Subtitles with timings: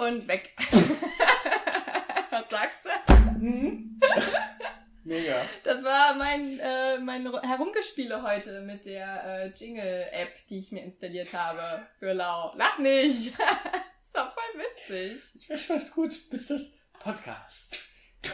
[0.00, 0.54] und weg.
[2.30, 3.12] Was sagst du?
[3.38, 4.00] Mhm.
[5.04, 5.34] Mega.
[5.64, 11.32] Das war mein, äh, mein Herumgespiele heute mit der äh, Jingle-App, die ich mir installiert
[11.34, 12.52] habe für Lau.
[12.56, 13.28] Lach nicht!
[14.00, 15.22] ist doch voll witzig.
[15.48, 17.84] Ich fand's gut, bis das Podcast.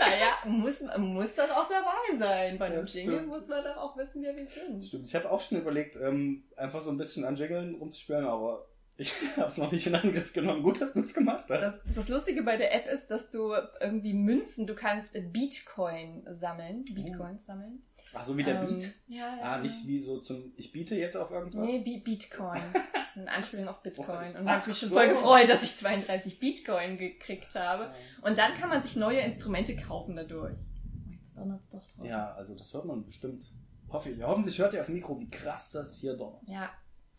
[0.00, 2.58] naja, muss, muss das auch dabei sein.
[2.58, 3.28] Bei einem Ja, Jingle stimmt.
[3.28, 4.82] muss man doch auch wissen, wer wir sind.
[4.82, 5.08] Stimmt.
[5.08, 8.66] Ich habe auch schon überlegt, ähm, einfach so ein bisschen an Jingeln rumzuspielen, aber
[8.98, 10.62] ich habe es noch nicht in Angriff genommen.
[10.62, 11.62] Gut, dass du es gemacht hast.
[11.62, 16.84] Das, das Lustige bei der App ist, dass du irgendwie Münzen, du kannst Bitcoin sammeln,
[16.84, 17.82] Bitcoins sammeln.
[18.14, 18.94] Ach, so wie der Ähm, Beat.
[19.08, 19.42] Ja, ja.
[19.42, 21.66] Ah, nicht wie so zum, ich biete jetzt auf irgendwas.
[21.66, 22.62] Nee, Bi- Bitcoin.
[23.14, 24.36] Eine Anspielung auf Bitcoin.
[24.36, 24.94] Und habe mich schon so.
[24.96, 27.92] voll gefreut, dass ich 32 Bitcoin gekriegt habe.
[28.22, 30.52] Und dann kann man sich neue Instrumente kaufen dadurch.
[30.54, 32.06] Oh, Jetzt donnert's doch drauf.
[32.06, 33.44] Ja, also das hört man bestimmt.
[33.88, 34.22] Hoffe ich.
[34.22, 36.42] Hoffentlich hört ihr auf dem Mikro, wie krass das hier donnert.
[36.46, 36.70] Ja,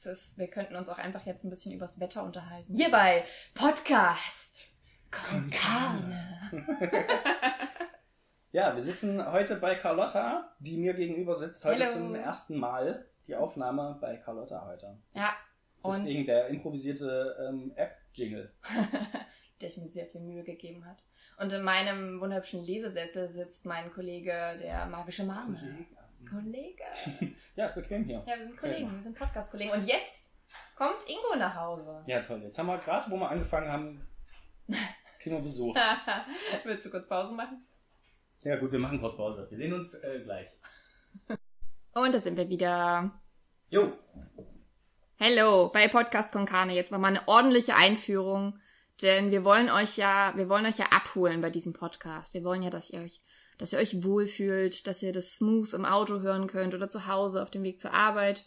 [0.05, 2.73] ist, wir könnten uns auch einfach jetzt ein bisschen übers Wetter unterhalten.
[2.75, 4.61] Hier bei Podcast
[5.11, 6.39] Con Carne.
[8.57, 11.63] Ja, wir sitzen heute bei Carlotta, die mir gegenüber sitzt.
[11.65, 11.91] Heute Hello.
[11.91, 14.97] zum ersten Mal die Aufnahme bei Carlotta heute.
[15.13, 15.35] Ja,
[15.81, 18.51] und Deswegen der improvisierte ähm, App-Jingle.
[19.61, 21.03] der ich mir sehr viel Mühe gegeben hat.
[21.39, 25.85] Und in meinem wunderhübschen Lesesessel sitzt mein Kollege, der magische Marmel.
[26.29, 26.83] Kollege.
[27.55, 28.23] Ja, ist bequem hier.
[28.27, 29.71] Ja, wir sind Kollegen, wir sind Podcast-Kollegen.
[29.71, 30.35] Und jetzt
[30.75, 32.03] kommt Ingo nach Hause.
[32.05, 32.43] Ja, toll.
[32.43, 34.07] Jetzt haben wir gerade, wo wir angefangen haben,
[35.19, 35.75] kriegen wir Besuch.
[36.63, 37.65] Willst du kurz Pause machen?
[38.43, 39.47] Ja gut, wir machen kurz Pause.
[39.49, 40.49] Wir sehen uns äh, gleich.
[41.93, 43.11] Und da sind wir wieder.
[43.69, 43.93] Jo,
[45.19, 46.75] Hello, bei Podcast Konkane.
[46.75, 48.59] Jetzt nochmal eine ordentliche Einführung.
[49.01, 52.33] Denn wir wollen euch ja, wir wollen euch ja abholen bei diesem Podcast.
[52.33, 53.21] Wir wollen ja, dass ihr euch,
[53.59, 57.41] dass ihr euch wohlfühlt, dass ihr das smooth im Auto hören könnt oder zu Hause
[57.43, 58.45] auf dem Weg zur Arbeit.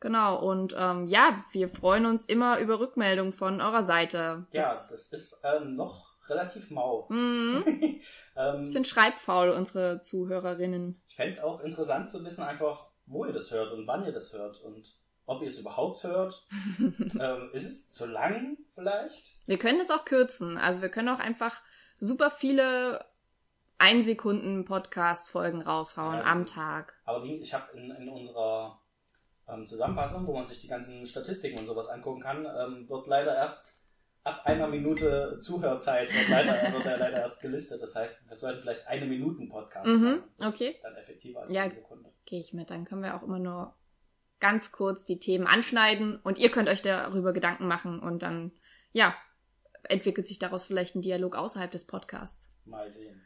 [0.00, 4.46] Genau, und ähm, ja, wir freuen uns immer über Rückmeldungen von eurer Seite.
[4.50, 7.06] ja, Das- das ist ähm, noch relativ mau.
[7.08, 7.64] Mhm.
[8.36, 11.00] ähm, sind schreibfaul, unsere Zuhörerinnen.
[11.08, 14.12] ich fände es auch interessant zu wissen, einfach, wo ihr das hört und wann ihr
[14.12, 14.94] das hört und
[15.26, 16.46] ob ihr es überhaupt hört.
[16.78, 19.36] ähm, ist es zu lang vielleicht?
[19.46, 20.56] Wir können es auch kürzen.
[20.56, 21.60] Also wir können auch einfach
[21.98, 23.04] super viele
[23.78, 26.94] ein Sekunden Podcast-Folgen raushauen Ja, das am Tag.
[27.04, 28.80] Aber ich habe in, in unserer
[29.48, 33.34] ähm, Zusammenfassung, wo man sich die ganzen Statistiken und sowas angucken kann, ähm, wird leider
[33.36, 33.74] erst
[34.24, 37.80] ab einer Minute Zuhörzeit wird, leider, wird er leider erst gelistet.
[37.82, 40.22] Das heißt, wir sollten vielleicht eine Minuten Podcast Mhm, machen.
[40.38, 40.68] Das okay.
[40.68, 41.62] ist dann effektiver als Ja.
[41.62, 42.10] eine Sekunde.
[42.24, 42.70] Gehe ich mit.
[42.70, 43.74] Dann können wir auch immer nur
[44.40, 48.52] ganz kurz die Themen anschneiden und ihr könnt euch darüber Gedanken machen und dann,
[48.92, 49.14] ja,
[49.84, 52.52] entwickelt sich daraus vielleicht ein Dialog außerhalb des Podcasts.
[52.64, 53.22] Mal sehen.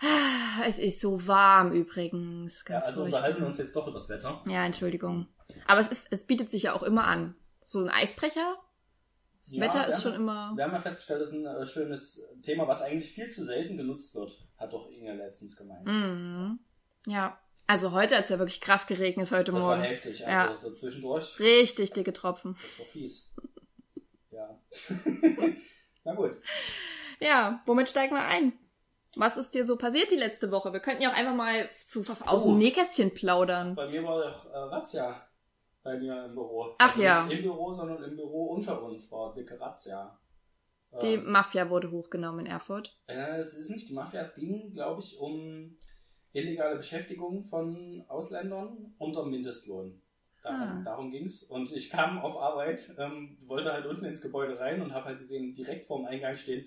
[0.00, 2.64] Ah, Es ist so warm übrigens.
[2.66, 3.18] Ja, Ganz also furchtbar.
[3.18, 4.40] unterhalten wir uns jetzt doch über das Wetter.
[4.48, 5.28] Ja, Entschuldigung.
[5.66, 7.34] Aber es ist, es bietet sich ja auch immer an.
[7.62, 8.56] So ein Eisbrecher.
[9.38, 10.52] Das Ja, Wetter ist schon immer.
[10.56, 13.76] Wir haben ja festgestellt, das ist ein äh, schönes Thema, was eigentlich viel zu selten
[13.76, 15.86] genutzt wird, hat doch Inge letztens gemeint.
[15.86, 16.58] Mhm.
[17.06, 17.38] Ja.
[17.66, 19.88] Also heute hat es ja wirklich krass geregnet heute Das war Morgen.
[19.88, 20.56] heftig, also Ja.
[20.56, 21.38] so zwischendurch.
[21.38, 22.54] Richtig dicke Tropfen.
[22.54, 23.34] Das war fies.
[24.30, 24.58] Ja.
[26.04, 26.38] Na gut.
[27.20, 28.52] Ja, womit steigen wir ein?
[29.16, 30.72] Was ist dir so passiert die letzte Woche?
[30.72, 32.48] Wir könnten ja auch einfach mal zu, aus Oh.
[32.50, 33.74] dem Nähkästchen plaudern.
[33.74, 35.26] Bei mir war doch äh, Razzia
[35.82, 36.74] bei mir im Büro.
[36.78, 37.24] Ach also ja.
[37.24, 40.18] Nicht im Büro, sondern im Büro unter uns war dicke Razzia.
[41.02, 42.98] Die Ähm, Mafia wurde hochgenommen in Erfurt.
[43.06, 45.76] äh, es ist nicht die Mafia, es ging, glaube ich, um
[46.32, 50.00] illegale Beschäftigung von Ausländern unter Mindestlohn.
[50.42, 50.82] Darum, Ah.
[50.84, 51.44] darum ging's.
[51.44, 55.18] Und ich kam auf Arbeit, ähm, wollte halt unten ins Gebäude rein und habe halt
[55.18, 56.66] gesehen, direkt vorm Eingang stehen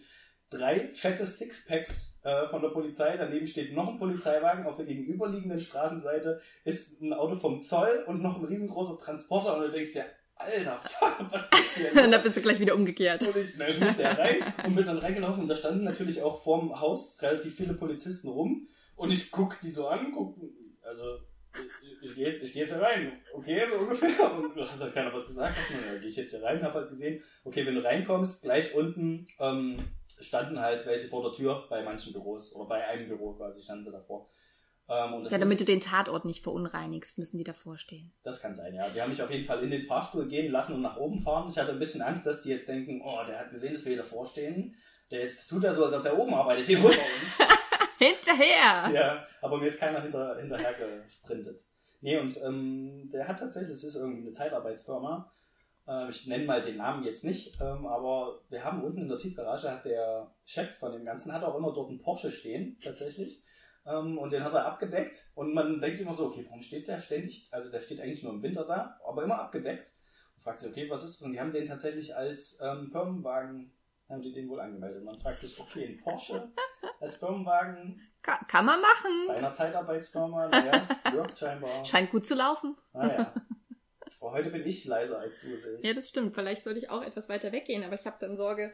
[0.49, 3.17] drei fette Sixpacks äh, von der Polizei.
[3.17, 4.65] Daneben steht noch ein Polizeiwagen.
[4.65, 9.57] Auf der gegenüberliegenden Straßenseite ist ein Auto vom Zoll und noch ein riesengroßer Transporter.
[9.57, 10.03] Und du denkst ja,
[10.35, 10.79] Alter,
[11.31, 11.89] was ist hier?
[11.95, 12.23] da los?
[12.23, 13.23] bist du gleich wieder umgekehrt.
[13.27, 16.21] Und ich, na, ich musste ja rein und bin dann reingelaufen und da standen natürlich
[16.21, 20.37] auch vorm Haus relativ viele Polizisten rum und ich guck die so an, guck,
[20.83, 21.19] also
[21.53, 24.79] ich, ich gehe jetzt, ich gehe jetzt hier rein, okay, so ungefähr und da hat
[24.79, 27.75] halt keiner was gesagt, ja, gehe ich jetzt hier rein, hab halt gesehen, okay, wenn
[27.75, 29.77] du reinkommst, gleich unten ähm,
[30.19, 33.83] standen halt welche vor der Tür bei manchen Büros oder bei einem Büro quasi standen
[33.83, 34.29] sie davor.
[34.87, 38.13] Ähm, Ja, damit ist, du den Tatort nicht verunreinigst, müssen die davor stehen.
[38.23, 38.87] das kann sein, ja.
[38.89, 41.49] Die haben mich auf jeden Fall in den Fahrstuhl gehen lassen und nach oben fahren.
[41.49, 43.93] Ich hatte ein bisschen Angst, dass die jetzt denken, oh, der hat gesehen, dass wir
[43.93, 44.75] hier davor stehen.
[45.11, 46.67] Der jetzt tut er so, als ob der oben arbeitet.
[46.67, 47.64] Den holt er uns.
[48.05, 48.91] Hinterher!
[48.93, 50.73] ja, aber mir ist keiner hinter, hinterher
[51.03, 51.65] gesprintet.
[52.01, 55.31] Nee, und ähm, der hat tatsächlich, das ist irgendwie eine Zeitarbeitsfirma.
[55.87, 59.17] Äh, ich nenne mal den Namen jetzt nicht, ähm, aber wir haben unten in der
[59.17, 63.43] Tiefgarage, hat der Chef von dem Ganzen, hat auch immer dort einen Porsche stehen, tatsächlich.
[63.85, 65.31] Ähm, und den hat er abgedeckt.
[65.35, 67.47] Und man denkt sich immer so, okay, warum steht der ständig?
[67.51, 69.91] Also der steht eigentlich nur im Winter da, aber immer abgedeckt.
[70.37, 71.25] fragt sich, okay, was ist das?
[71.25, 73.71] Und die haben den tatsächlich als ähm, Firmenwagen,
[74.09, 75.03] haben die den wohl angemeldet.
[75.03, 76.51] Man fragt sich, okay, ein Porsche
[76.99, 79.25] als Firmenwagen Ka kann man machen.
[79.27, 81.83] bei einer Zeitarbeitsfirma, naja, es wirkt scheinbar.
[81.85, 82.75] Scheint gut zu laufen.
[82.93, 83.33] Naja.
[84.21, 85.83] Aber heute bin ich leiser als du, sehe ich.
[85.85, 86.33] Ja, das stimmt.
[86.33, 88.73] Vielleicht sollte ich auch etwas weiter weggehen, aber ich habe dann Sorge,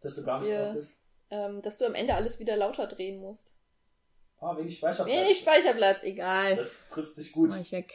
[0.00, 0.98] Dass du gar nicht Wir- drauf bist.
[1.30, 3.54] ähm, dass du am Ende alles wieder lauter drehen musst.
[4.40, 5.28] Ah, wenig Speicherplatz.
[5.28, 6.56] Nicht Speicherplatz, egal.
[6.56, 7.50] Das trifft sich gut.
[7.50, 7.92] Mach ich weg.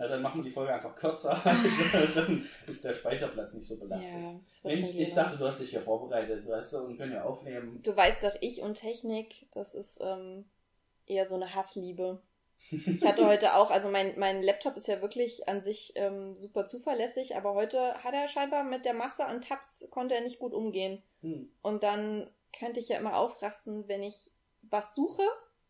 [0.00, 1.38] Ja, dann machen wir die Folge einfach kürzer.
[2.14, 4.14] Dann ist der Speicherplatz nicht so belastet.
[4.14, 7.82] Ja, Mensch, ich dachte, du hast dich hier vorbereitet, weißt du, und können ja aufnehmen.
[7.82, 10.46] Du weißt doch, ich und Technik, das ist ähm,
[11.06, 12.22] eher so eine Hassliebe.
[12.70, 16.64] Ich hatte heute auch, also mein, mein Laptop ist ja wirklich an sich ähm, super
[16.64, 20.54] zuverlässig, aber heute hat er scheinbar mit der Masse an Tabs, konnte er nicht gut
[20.54, 21.02] umgehen.
[21.20, 21.50] Hm.
[21.60, 24.30] Und dann könnte ich ja immer ausrasten, wenn ich
[24.62, 25.24] was suche.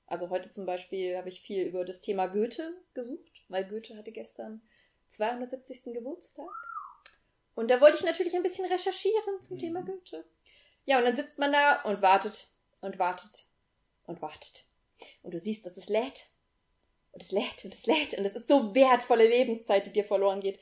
[0.07, 4.13] Also heute zum Beispiel habe ich viel über das Thema Goethe gesucht, weil Goethe hatte
[4.13, 4.63] gestern
[5.09, 5.93] 270.
[5.95, 6.49] Geburtstag.
[7.55, 9.61] Und da wollte ich natürlich ein bisschen recherchieren zum Mhm.
[9.61, 10.25] Thema Goethe.
[10.87, 12.49] Ja, und dann sitzt man da und wartet
[12.81, 13.31] und wartet
[14.07, 14.65] und wartet.
[15.23, 16.29] Und du siehst, dass es lädt.
[17.13, 18.17] Und es lädt und es lädt.
[18.17, 20.59] Und es ist so wertvolle Lebenszeit, die dir verloren geht.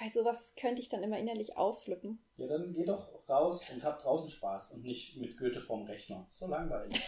[0.00, 2.24] Bei sowas könnte ich dann immer innerlich ausflippen.
[2.36, 6.26] Ja, dann geh doch raus und hab draußen Spaß und nicht mit Goethe vorm Rechner.
[6.30, 7.00] So langweilig.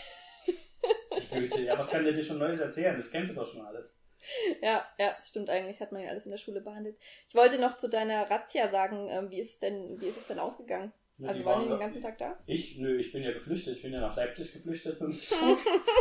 [1.30, 2.96] Goethe, ja, was kann der dir schon Neues erzählen?
[2.96, 3.98] Das kennst du doch schon alles.
[4.62, 5.80] Ja, ja, das stimmt eigentlich.
[5.80, 6.96] Hat man ja alles in der Schule behandelt.
[7.28, 10.26] Ich wollte noch zu deiner Razzia sagen, ähm, wie ist es denn, wie ist es
[10.26, 10.92] denn ausgegangen?
[11.18, 12.38] Ja, Also die waren die da- den ganzen Tag da?
[12.46, 13.76] Ich, nö, ich bin ja geflüchtet.
[13.76, 15.58] Ich bin ja nach Leipzig geflüchtet mit dem Zug.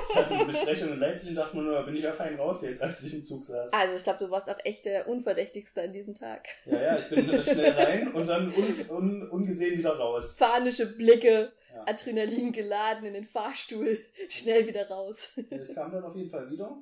[0.10, 2.62] Ich hatte eine Besprechung in Leipzig und dachte mir nur, bin ich ja fein raus
[2.64, 3.74] jetzt, als ich im Zug saß.
[3.74, 6.48] Also ich glaube, du warst auch echt der Unverdächtigste an diesem Tag.
[6.66, 10.38] Ja, ja, ich bin äh, schnell rein und dann un, un, ungesehen wieder raus.
[10.38, 11.84] Panische Blicke, Ja.
[11.88, 15.30] Adrenalin geladen in den Fahrstuhl, schnell wieder raus.
[15.36, 16.78] Ich kam dann auf jeden Fall wieder.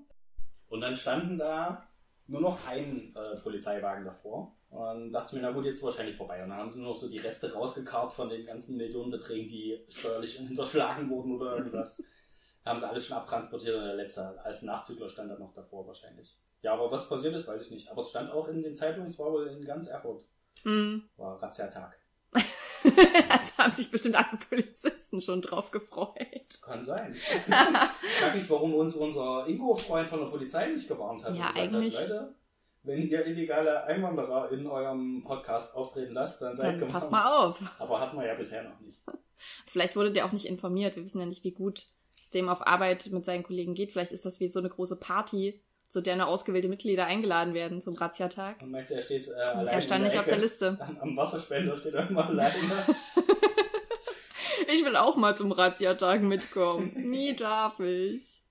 [0.69, 1.88] Und dann standen da
[2.27, 4.56] nur noch ein äh, Polizeiwagen davor.
[4.69, 6.44] Und dachte ich mir, na gut, jetzt wahrscheinlich vorbei.
[6.44, 9.83] Und dann haben sie nur noch so die Reste rausgekarrt von den ganzen Millionenbeträgen, die
[9.89, 12.04] steuerlich hinterschlagen wurden oder irgendwas.
[12.63, 15.88] Da haben sie alles schon abtransportiert und der letzte als Nachzügler stand dann noch davor
[15.88, 16.38] wahrscheinlich.
[16.62, 17.89] Ja, aber was passiert ist, weiß ich nicht.
[17.89, 20.25] Aber es stand auch in den Zeitungen, es war wohl in ganz Erfurt.
[20.63, 21.10] Hm.
[21.15, 21.98] War Razzia-Tag.
[23.29, 26.61] also haben sich bestimmt alle Polizisten schon drauf gefreut.
[26.63, 27.13] Kann sein.
[27.15, 27.21] ich
[28.19, 31.35] frage nicht, warum uns unser Ingo-Freund von der Polizei nicht gewarnt hat.
[31.35, 32.35] Ja, und eigentlich- Hat, Leute,
[32.83, 36.93] wenn ihr illegale Einwanderer in eurem Podcast auftreten lasst, dann seid Dann gewarnt.
[36.93, 37.59] pass mal auf.
[37.79, 38.99] Aber hat man ja bisher noch nicht.
[39.67, 40.95] Vielleicht wurde der auch nicht informiert.
[40.95, 41.87] Wir wissen ja nicht, wie gut
[42.21, 43.91] es dem auf Arbeit mit seinen Kollegen geht.
[43.91, 47.81] Vielleicht ist das wie so eine große Party, zu der nur ausgewählte Mitglieder eingeladen werden
[47.81, 48.62] zum Razzia-Tag.
[48.62, 50.44] Und meinst du, er steht äh, alleine Er stand nicht der auf der Ecke?
[50.45, 50.77] Liste.
[50.80, 52.53] Am, am Wasserspender steht er immer alleine.
[54.71, 56.91] Ich will auch mal zum Razzia-Tag mitkommen.
[57.09, 58.44] Nie darf ich.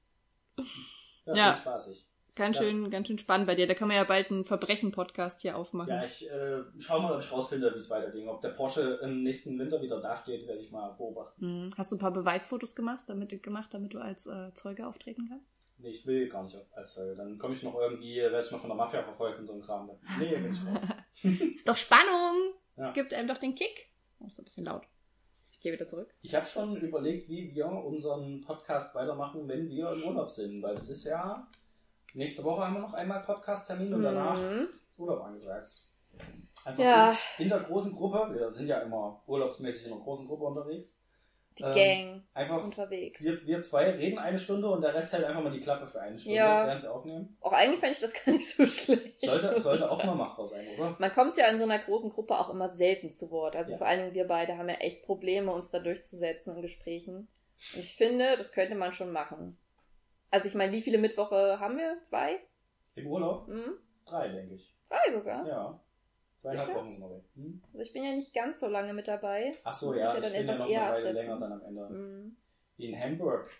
[1.27, 1.57] Ja, Ja.
[1.57, 2.05] spaßig.
[2.35, 2.63] Ganz Ja.
[2.63, 3.67] schön, ganz schön spannend bei dir.
[3.69, 5.91] Da kann man ja bald einen Verbrechen-Podcast hier aufmachen.
[5.93, 8.29] Ja, ich äh, schau mal, ob ich rausfinde, wie es weiterging.
[8.29, 11.41] Ob der Porsche im nächsten Winter wieder dasteht, werde ich mal beobachten.
[11.41, 11.71] Hm.
[11.77, 15.27] Hast du ein paar Beweisfotos gemacht, damit, du- gemacht, damit du als äh, Zeuge auftreten
[15.29, 15.53] kannst?
[15.81, 17.15] Nee, ich will gar nicht auf, Zeuge.
[17.15, 19.61] Dann komme ich noch irgendwie, werde ich noch von der Mafia verfolgt und so ein
[19.61, 19.91] Kram.
[20.19, 20.83] Nee, bin ich raus.
[21.53, 22.55] Ist doch Spannung!
[22.77, 22.93] Ja.
[22.93, 23.91] Gibt einem doch den Kick.
[24.21, 24.83] Oh, ist ein bisschen laut.
[25.53, 26.13] Ich gehe wieder zurück.
[26.23, 30.63] Ich habe schon überlegt, wie wir unseren Podcast weitermachen, wenn wir im Urlaub sind.
[30.63, 31.49] Weil das ist ja,
[32.15, 34.69] nächste Woche haben wir noch einmal Podcast-Termin und danach Mhm.
[34.89, 35.69] ist Urlaub angesagt.
[36.65, 37.17] Einfach Ja.
[37.39, 41.05] in, in der großen Gruppe, wir sind ja immer urlaubsmäßig in einer großen Gruppe unterwegs.
[41.57, 43.23] Die Ähm, Gang Einfach, unterwegs.
[43.23, 46.01] wir, wir zwei reden eine Stunde und der Rest hält einfach mal die Klappe für
[46.01, 46.67] eine Stunde, Ja.
[46.67, 47.37] während wir aufnehmen.
[47.41, 49.21] Auch eigentlich fände ich das gar nicht so schlecht.
[49.21, 50.95] Sollte, sollte auch mal machbar sein, oder?
[50.99, 53.57] Man kommt ja in so einer großen Gruppe auch immer selten zu Wort.
[53.57, 53.79] Also Ja.
[53.79, 57.29] vor allen Dingen wir beide haben ja echt Probleme, uns da durchzusetzen in Gesprächen.
[57.75, 59.59] Und ich finde, das könnte man schon machen.
[60.31, 62.01] Also ich meine, wie viele Mittwoche haben wir?
[62.03, 62.39] Zwei?
[62.95, 63.49] Im Urlaub?
[63.49, 63.73] Hm?
[64.05, 64.75] Drei, denke ich.
[64.83, 65.47] Zwei sogar.
[65.47, 65.81] Ja.
[66.39, 66.75] Zweieinhalb?
[66.75, 67.25] Wochen sind wir weg.
[67.35, 67.63] Hm?
[67.73, 69.51] Also ich bin ja nicht ganz so lange mit dabei.
[69.65, 71.13] Ach so, Muss ich ja, ja ich dann bin ja etwas noch eher eine Weile
[71.13, 71.89] länger dann am Ende.
[71.89, 72.37] Hm.
[72.77, 73.51] Wie in Hamburg.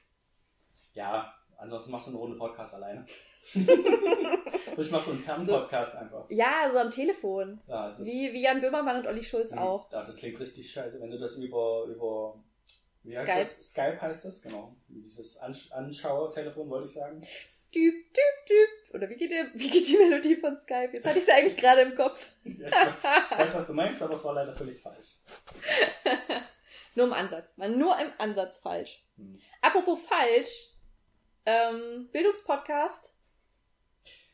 [0.95, 3.05] Ja, ansonsten machst du eine Runde Podcast alleine.
[3.55, 6.31] ich mach so einen Fernpodcast einfach.
[6.31, 7.61] Ja, so am Telefon.
[7.67, 9.59] Ja, Wie, wie Jan Böhmermann und Olli Schulz Mhm.
[9.59, 9.91] auch.
[9.91, 12.39] Ja, das klingt richtig scheiße, wenn du das über, über
[13.03, 13.39] wie heißt Skype.
[13.41, 13.71] das?
[13.71, 14.77] Skype heißt das, genau.
[14.89, 17.23] Dieses Ansch Anschauertelefon, wollte ich sagen.
[17.73, 18.95] Typ, Typ, Typ.
[18.95, 20.91] Oder wie geht, der, wie geht die Melodie von Skype?
[20.93, 22.27] Jetzt hatte ich sie eigentlich gerade im Kopf.
[22.45, 25.09] Ja, ich weiß- was du meinst, aber es war leider völlig falsch.
[26.95, 27.53] Nur im Ansatz.
[27.57, 29.05] War nur im Ansatz falsch.
[29.17, 29.39] Hm.
[29.63, 30.71] Apropos falsch,
[31.47, 33.15] ähm, Bildungspodcast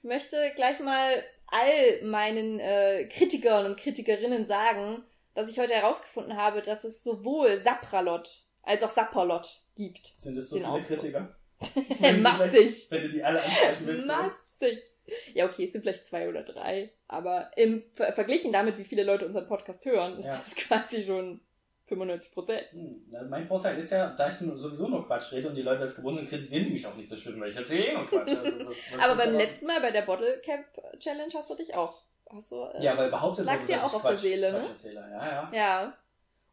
[0.02, 6.62] möchte gleich mal all meinen äh, Kritikern und Kritikerinnen sagen, dass ich heute herausgefunden habe,
[6.62, 8.28] dass es sowohl Sapralot
[8.62, 10.06] als auch Sapperlot gibt.
[10.18, 10.98] Sind es so viele Ausdruck.
[10.98, 11.36] Kritiker?
[12.21, 12.87] Massig.
[12.90, 14.06] Wenn du die alle ansprechen willst.
[14.06, 14.83] Massig.
[15.35, 16.90] Ja, okay, es sind vielleicht zwei oder drei.
[17.09, 20.37] Aber im ver verglichen damit, wie viele Leute unseren Podcast hören, ist Ja.
[20.38, 21.40] das quasi schon
[21.87, 22.62] 95 Prozent.
[22.73, 25.97] Hm, Mein Vorteil ist ja, da ich sowieso nur Quatsch rede und die Leute das
[25.97, 28.30] gewohnt sind, kritisieren die mich auch nicht so schlimm, weil ich erzähle eh nur Quatsch.
[28.30, 30.64] Also, was- was Aber beim letzten Mal bei der Bottle Cap
[30.99, 32.00] Challenge hast du dich auch.
[32.35, 34.62] Hast du, äh, Ja, weil behauptet Das lag dir auch auf der Quatsch, Seele, ne?
[34.94, 35.50] Ja, ja.
[35.52, 35.99] Ja.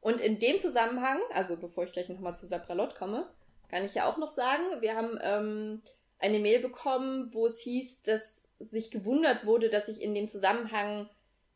[0.01, 3.29] Und in dem Zusammenhang, also bevor ich gleich nochmal zu Sapralot komme,
[3.71, 5.81] kann ich ja auch noch sagen, wir haben ähm,
[6.19, 11.09] eine Mail bekommen, wo es hieß, dass sich gewundert wurde, dass ich in dem Zusammenhang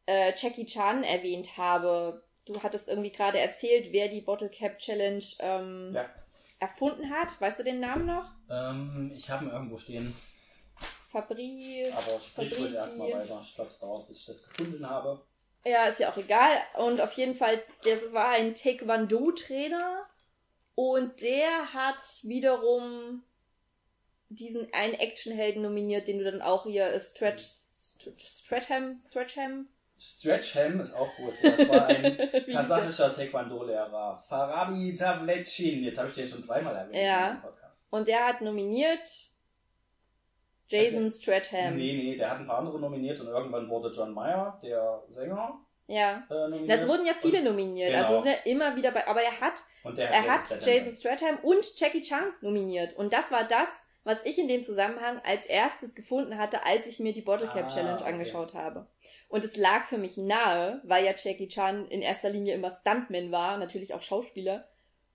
[0.08, 2.24] äh, Jackie Chan erwähnt habe.
[2.48, 6.10] Du hattest irgendwie gerade erzählt, wer die Bottle Cap Challenge ähm, Ja.
[6.60, 7.30] erfunden hat.
[7.40, 8.26] Weißt du den Namen noch?
[8.50, 10.16] Ähm, ich habe ihn irgendwo stehen,
[11.12, 11.86] Fabri.
[11.92, 12.76] aber sprich Fabrizi.
[12.76, 13.42] erstmal weiter.
[13.44, 15.22] Ich glaube, es dauert, bis ich das gefunden habe.
[15.66, 16.58] Ja, ist ja auch egal.
[16.78, 20.06] Und auf jeden Fall, das war ein Taekwondo-Trainer.
[20.76, 23.24] Und der hat wiederum
[24.30, 29.68] diesen einen Actionhelden nominiert, den du dann auch hier äh, Stretch, St- Stretcham, Stretcham.
[29.98, 31.34] Stretchham ist auch gut.
[31.42, 32.18] Das war ein
[32.52, 34.22] kasachischer Taekwondo-Lehrer.
[34.28, 35.84] Farabi Tavlecin.
[35.84, 37.28] Jetzt habe ich den schon zweimal erwähnt Ja.
[37.28, 37.88] in diesem Podcast.
[37.92, 39.08] Und der hat nominiert
[40.68, 41.76] Jason Stratham.
[41.76, 45.60] Nee, nee, der hat ein paar andere nominiert und irgendwann wurde John Mayer, der Sänger,
[45.88, 46.24] Ja.
[46.30, 46.68] äh.
[46.68, 47.92] Das wurden ja viele und, nominiert.
[47.92, 48.04] Genau.
[48.04, 49.08] Also sind ja immer wieder bei.
[49.08, 49.54] Aber er hat
[49.98, 50.68] Er hat Statham.
[50.68, 52.96] Jason Stratham und Jackie Chan nominiert.
[52.98, 53.68] Und das war das,
[54.04, 57.66] was ich in dem Zusammenhang als erstes gefunden hatte, als ich mir die Bottle Cap
[57.66, 58.10] Ah, Challenge okay.
[58.12, 58.88] angeschaut habe.
[59.30, 63.32] Und es lag für mich nahe, weil ja Jackie Chan in erster Linie immer Stuntman
[63.32, 64.68] war, natürlich auch Schauspieler.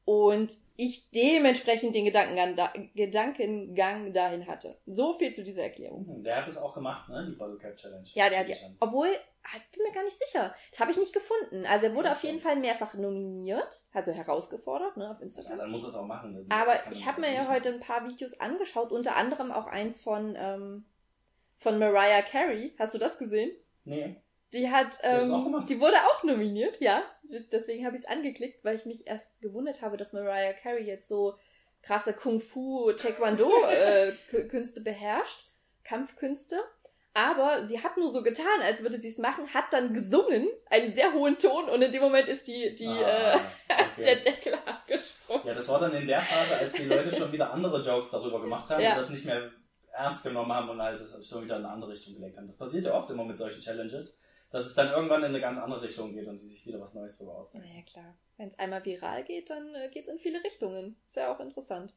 [0.04, 4.76] Und ich dementsprechend den Gedankengang, da, Gedankengang dahin hatte.
[4.86, 6.06] So viel zu dieser Erklärung.
[6.06, 7.26] Mhm, Der hat es auch gemacht, ne?
[7.30, 8.04] Die Bottle Cap Challenge.
[8.14, 8.56] Ja, der hat ja.
[8.80, 9.08] Obwohl,
[9.56, 10.54] ich bin mir gar nicht sicher.
[10.70, 11.66] Das habe ich nicht gefunden.
[11.66, 12.40] Also er wurde Ja, auf jeden.
[12.40, 15.58] Fall mehrfach nominiert, also herausgefordert, ne, auf Ja, Instagram.
[15.58, 16.32] dann muss er es auch machen.
[16.34, 16.46] ne?
[16.50, 20.36] Aber ich habe mir ja heute ein paar Videos angeschaut, unter anderem auch eins von,
[20.38, 20.84] ähm,
[21.56, 22.74] von Mariah Carey.
[22.78, 23.50] Hast du das gesehen?
[23.84, 24.16] Nee.
[24.52, 27.02] Die hat, ähm, die wurde auch nominiert, ja.
[27.52, 31.06] Deswegen habe ich es angeklickt, weil ich mich erst gewundert habe, dass Mariah Carey jetzt
[31.08, 31.36] so
[31.82, 35.48] krasse Kung-Fu, Taekwondo-Künste beherrscht,
[35.84, 36.60] Kampfkünste.
[37.20, 40.90] Aber sie hat nur so getan, als würde sie es machen, hat dann gesungen, einen
[40.90, 44.02] sehr hohen Ton und in dem Moment ist die, die, äh, ah, okay.
[44.04, 45.46] der Deckel abgesprungen.
[45.46, 48.40] Ja, das war dann in der Phase, als die Leute schon wieder andere Jokes darüber
[48.40, 48.92] gemacht haben Ja.
[48.92, 49.50] und das nicht mehr
[49.92, 52.46] ernst genommen haben und halt das schon wieder in eine andere Richtung gelegt haben.
[52.46, 54.18] Das passiert ja oft immer mit solchen Challenges,
[54.50, 56.94] dass es dann irgendwann in eine ganz andere Richtung geht und die sich wieder was
[56.94, 57.68] Neues drüber ausdenken.
[57.68, 58.16] Naja, klar.
[58.38, 60.96] Wenn es einmal viral geht, dann äh, geht es in viele Richtungen.
[61.04, 61.92] Ist ja auch interessant.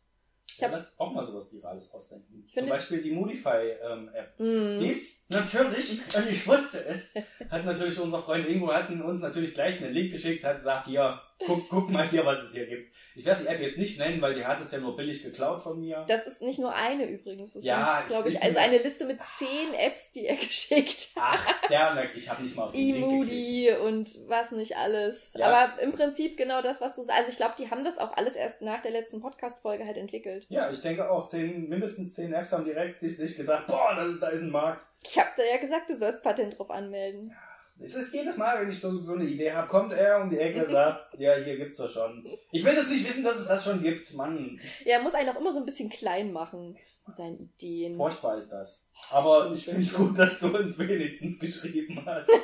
[0.50, 2.46] Ich Ja, hab- lass auch mal sowas Virales ausdenken.
[2.54, 4.40] Zum Beispiel die Modify-App.
[4.40, 4.80] Mm.
[4.80, 7.16] Dies natürlich, und ich wusste es,
[7.50, 11.20] hat natürlich unser Freund Ingo hatten uns natürlich gleich einen Link geschickt, hat gesagt, hier,
[11.46, 12.90] guck, guck mal hier, was es hier gibt.
[13.16, 15.62] Ich werde die App jetzt nicht nennen, weil die hat es ja nur billig geklaut
[15.62, 16.04] von mir.
[16.08, 17.54] Das ist nicht nur eine übrigens.
[17.54, 21.40] Das Ja, glaube ich, also eine- Liste mit zehn Apps, die er geschickt hat.
[21.46, 22.98] Ach, der, ich habe nicht mal auf den Link.
[22.98, 25.34] E-Moody und was nicht alles.
[25.36, 25.48] Ja.
[25.48, 27.18] Aber im Prinzip genau das, was du sagst.
[27.20, 30.46] Also ich glaube, die haben das auch alles erst nach der letzten Podcast-Folge halt entwickelt.
[30.50, 34.28] Ja, ich denke auch, zehn, mindestens zehn Apps haben direkt sich gedacht, boah, da, da
[34.30, 34.86] ist ein Markt.
[35.06, 37.36] Ich habe da ja gesagt, du sollst Patent drauf anmelden.
[37.80, 40.38] Es ist jedes Mal, wenn ich so, so eine Idee habe, kommt er um die
[40.38, 42.26] Ecke und sagt, ja, hier gibt's doch schon.
[42.52, 44.60] Ich will das nicht wissen, dass es das schon gibt, Mann.
[44.86, 47.98] Ja, er muss einen auch immer so ein bisschen klein machen mit seinen Ideen.
[47.98, 48.92] Furchtbar ist das.
[49.12, 52.30] Aber ich finde es gut, dass du uns wenigstens geschrieben hast.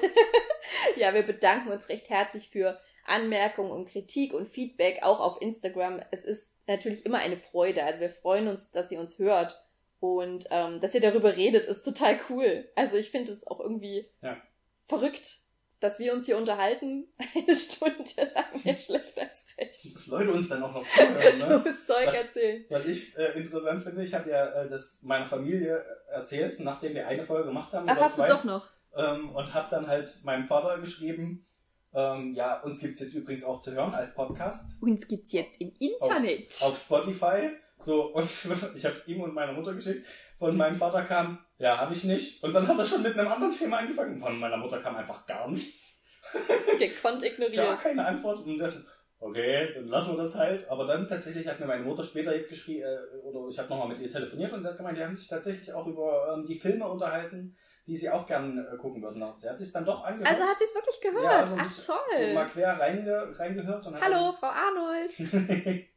[0.97, 6.01] Ja, wir bedanken uns recht herzlich für Anmerkungen und Kritik und Feedback auch auf Instagram.
[6.11, 7.83] Es ist natürlich immer eine Freude.
[7.83, 9.63] Also wir freuen uns, dass ihr uns hört
[9.99, 12.67] und ähm, dass ihr darüber redet, ist total cool.
[12.75, 14.37] Also ich finde es auch irgendwie Ja.
[14.89, 15.37] Verrückt,
[15.79, 18.03] dass wir uns hier unterhalten eine Stunde
[18.35, 18.63] lang.
[18.65, 19.79] Mehr schlecht als recht.
[19.95, 21.15] Dass Leute uns dann auch noch zuhören.
[21.39, 21.63] Ne?
[21.63, 22.65] Dummes Zeug Was- erzählen.
[22.69, 25.81] Was ich äh, interessant finde, ich habe ja äh, das meiner Familie
[26.11, 27.87] erzählt, nachdem wir eine Folge gemacht haben.
[27.89, 28.29] Ach, hast du zwei.
[28.29, 28.67] doch noch.
[28.97, 31.45] ähm, und habe dann halt meinem Vater geschrieben,
[31.93, 35.71] ähm, ja, uns gibt's jetzt übrigens auch zu hören als Podcast Uns gibt's jetzt im
[35.79, 36.53] Internet.
[36.61, 37.51] auf Spotify.
[37.77, 38.29] So, und
[38.75, 40.05] ich habe es ihm und meiner Mutter geschickt.
[40.37, 42.43] Von meinem Vater kam, ja, habe ich nicht.
[42.43, 44.17] Und dann hat er schon mit einem anderen Thema angefangen.
[44.19, 46.03] Von meiner Mutter kam einfach gar nichts.
[46.79, 47.81] Gekonnt Gar ignoriert.
[47.81, 48.39] keine Antwort.
[48.39, 48.83] Und das,
[49.19, 50.67] okay, dann lassen wir das halt.
[50.69, 53.89] Aber dann tatsächlich hat mir meine Mutter später jetzt geschrieben, äh, oder ich habe nochmal
[53.89, 56.59] mit ihr telefoniert und sie hat gemeint, die haben sich tatsächlich auch über ähm, die
[56.59, 57.55] Filme unterhalten,
[57.87, 59.23] die sie auch gern äh, gucken würden.
[59.35, 60.31] Sie hat sich dann doch angehört.
[60.31, 61.23] Also hat sie es wirklich gehört.
[61.23, 62.27] Ja, so ein Ach toll.
[62.27, 63.85] so mal quer reinge, reingehört.
[64.01, 65.13] Hallo, Frau Arnold.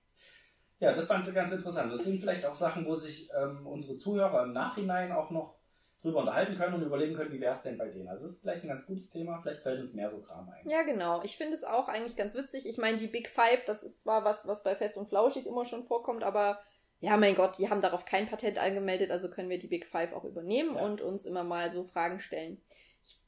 [0.82, 1.92] Ja, das fand sie ganz interessant.
[1.92, 5.54] Das sind vielleicht auch Sachen, wo sich ähm, unsere Zuhörer im Nachhinein auch noch
[6.02, 8.08] drüber unterhalten können und überlegen können, wie wäre es denn bei denen.
[8.08, 10.68] Also es ist vielleicht ein ganz gutes Thema, vielleicht fällt uns mehr so Kram ein.
[10.68, 11.22] Ja, genau.
[11.22, 12.66] Ich finde es auch eigentlich ganz witzig.
[12.68, 15.64] Ich meine, die Big Five, das ist zwar was, was bei Fest und Flauschig immer
[15.64, 16.58] schon vorkommt, aber
[16.98, 20.12] ja, mein Gott, die haben darauf kein Patent angemeldet, also können wir die Big Five
[20.12, 20.82] auch übernehmen Ja.
[20.82, 22.60] und uns immer mal so Fragen stellen.
[23.00, 23.20] Ich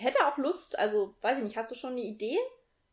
[0.00, 2.38] hätte auch Lust, also weiß ich nicht, hast du schon eine Idee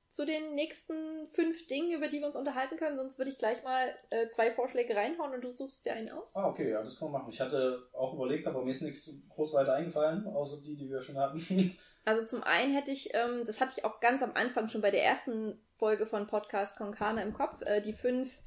[0.09, 2.97] zu den nächsten fünf Dingen, über die wir uns unterhalten können?
[2.97, 6.35] Sonst würde ich gleich mal äh, zwei Vorschläge reinhauen und du suchst dir einen aus.
[6.35, 7.31] Ah, okay, ja, das können wir machen.
[7.31, 11.01] Ich hatte auch überlegt, aber mir ist nichts groß weiter eingefallen, außer die, die wir
[11.01, 11.77] schon hatten.
[12.07, 14.91] Also zum einen hätte ich, ähm, das hatte ich auch ganz am Anfang schon bei
[14.91, 18.39] der ersten Folge von Podcast Konkane im Kopf, äh, die fünf,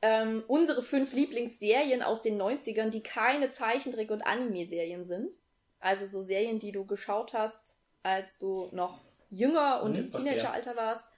[0.00, 5.34] ähm, unsere fünf Lieblingsserien aus den 90ern, die keine Zeichentrick- und Anime-Serien sind.
[5.80, 9.02] Also so Serien, die du geschaut hast, als du noch
[9.34, 10.10] jünger und Mhm, im.
[10.10, 11.08] Teenageralter warst.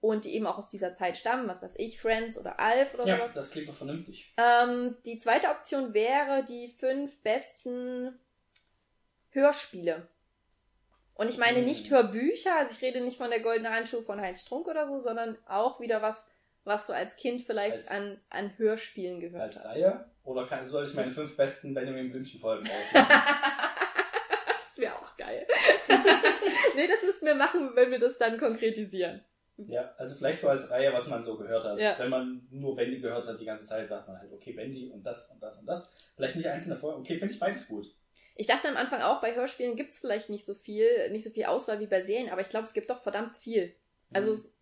[0.00, 3.04] Und die eben auch aus dieser Zeit stammen, was weiß ich, Friends oder Alf oder
[3.06, 3.34] ja, sowas.
[3.34, 4.32] das klingt doch vernünftig.
[4.36, 8.16] Ähm, die zweite Option wäre die fünf besten
[9.30, 10.06] Hörspiele.
[11.14, 11.64] Und ich meine Hm.
[11.64, 15.00] nicht Hörbücher, also ich rede nicht von der Goldene Handschuh von Heinz Strunk oder so,
[15.00, 16.28] sondern auch wieder was,
[16.62, 19.64] was du als Kind vielleicht Als- an, an Hörspielen gehört Als hast.
[19.66, 20.08] Reihe?
[20.22, 23.06] Oder kann, soll ich meine fünf besten Benjamin Blümchen-Folgen aussuchen?
[23.08, 25.44] Das wäre auch geil.
[26.76, 29.22] nee, das müssten wir machen, wenn wir das dann konkretisieren.
[29.56, 31.78] ja, also vielleicht so als Reihe, was man so gehört hat.
[31.80, 31.98] Ja.
[31.98, 35.02] Wenn man nur Wendy gehört hat die ganze Zeit, sagt man halt, okay, Wendy und
[35.04, 35.90] das und das und das.
[36.16, 37.00] Vielleicht nicht einzelne Folgen.
[37.00, 37.92] Okay, finde ich beides gut.
[38.36, 41.46] Ich dachte am Anfang auch, bei Hörspielen gibt's vielleicht nicht so viel, nicht so viel
[41.46, 43.74] Auswahl wie bei Serien, aber ich glaube, es gibt doch verdammt viel.
[44.12, 44.34] Also Mhm.
[44.34, 44.54] es,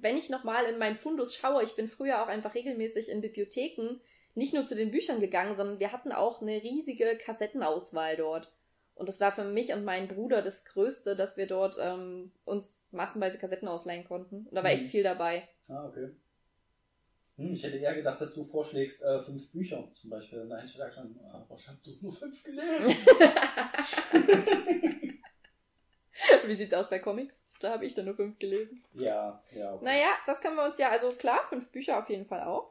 [0.00, 4.00] wenn ich nochmal in meinen Fundus schaue, ich bin früher auch einfach regelmäßig in Bibliotheken
[4.36, 8.52] nicht nur zu den Büchern gegangen, sondern wir hatten auch eine riesige Kassettenauswahl dort.
[8.96, 12.82] Und das war für mich und meinen Bruder das Größte, dass wir dort ähm, uns
[12.90, 14.46] massenweise Kassetten ausleihen konnten.
[14.46, 14.88] Und da war echt Mhm.
[14.88, 15.48] viel dabei.
[15.68, 16.10] Ah, okay.
[17.36, 20.44] Hm, ich hätte eher gedacht, dass du vorschlägst, äh, fünf Bücher zum Beispiel.
[20.46, 22.96] Nein, ich dachte schon, ah, aber ich habe doch nur fünf gelesen.
[26.46, 27.42] Wie sieht's aus bei Comics?
[27.60, 28.82] Da habe ich dann nur fünf gelesen.
[28.94, 29.74] ja, ja.
[29.74, 29.84] Okay.
[29.84, 32.70] Naja, das können wir uns ja, also klar, fünf Bücher auf jeden Fall auch.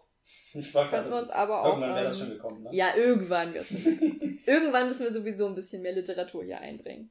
[0.54, 1.66] Ich klar, Könnten wir uns aber auch.
[1.68, 2.70] irgendwann wäre das ähm, schon gekommen, ne?
[2.74, 4.40] Ja, irgendwann wird's schon kommen.
[4.46, 7.10] Irgendwann müssen wir sowieso ein bisschen mehr Literatur hier einbringen.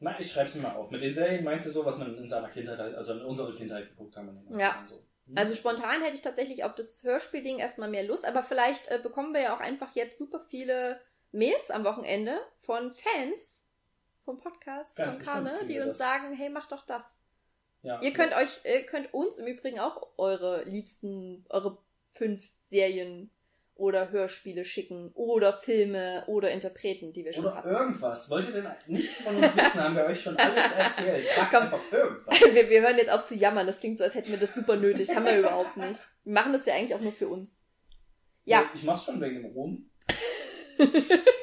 [0.00, 0.90] Na, ich schreib's mir mal auf.
[0.90, 3.54] Mit den Serien meinst du so, was man in seiner Kindheit, halt- also in unserer
[3.54, 4.44] Kindheit geguckt haben?
[4.58, 4.70] Ja.
[4.84, 4.94] 80ern So.
[5.28, 5.38] Hm.
[5.38, 9.32] Also spontan hätte ich tatsächlich auf das Hörspielding erstmal mehr Lust, aber vielleicht äh, bekommen
[9.32, 13.70] wir ja auch einfach jetzt super viele Mails am Wochenende von Fans
[14.24, 15.98] vom Podcast Ganz von Karne, die uns das.
[15.98, 17.02] sagen, hey, mach doch das.
[17.82, 21.78] Ja, Ihr könnt euch, ihr könnt uns im Übrigen auch eure liebsten, eure
[22.14, 23.30] fünf Serien
[23.74, 27.68] oder Hörspiele schicken oder Filme oder Interpreten, die wir schon Oder hatten.
[27.70, 28.30] irgendwas.
[28.30, 29.82] Wollt ihr denn nichts von uns wissen?
[29.82, 31.24] Haben wir euch schon alles erzählt.
[31.26, 31.62] Fragt Komm.
[31.62, 32.40] einfach irgendwas.
[32.54, 33.66] Wir, wir hören jetzt auf zu jammern.
[33.66, 35.14] Das klingt so, als hätten wir das super nötig.
[35.16, 36.00] Haben wir überhaupt nicht.
[36.24, 37.58] Wir machen das ja eigentlich auch nur für uns.
[38.44, 38.70] Ja.
[38.74, 39.90] Ich mach's schon wegen dem Ruhm.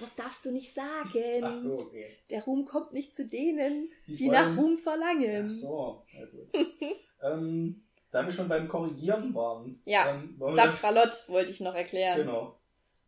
[0.00, 1.42] Das darfst du nicht sagen.
[1.44, 2.16] Ach so, okay.
[2.30, 5.46] Der Ruhm kommt nicht zu denen, die wollen- nach Ruhm verlangen.
[5.46, 6.52] Ach so, ja gut.
[7.22, 9.80] ähm, da wir schon beim Korrigieren waren.
[9.84, 12.18] Ja, ähm, wollte ich noch erklären.
[12.18, 12.58] Genau.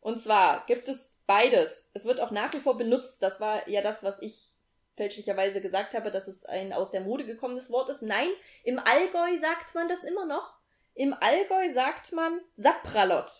[0.00, 1.88] Und zwar gibt es beides.
[1.94, 3.22] Es wird auch nach wie vor benutzt.
[3.22, 4.48] Das war ja das, was ich
[4.96, 8.02] fälschlicherweise gesagt habe, dass es ein aus der Mode gekommenes Wort ist.
[8.02, 8.28] Nein,
[8.64, 10.54] im Allgäu sagt man das immer noch.
[10.94, 13.30] Im Allgäu sagt man Sapralot.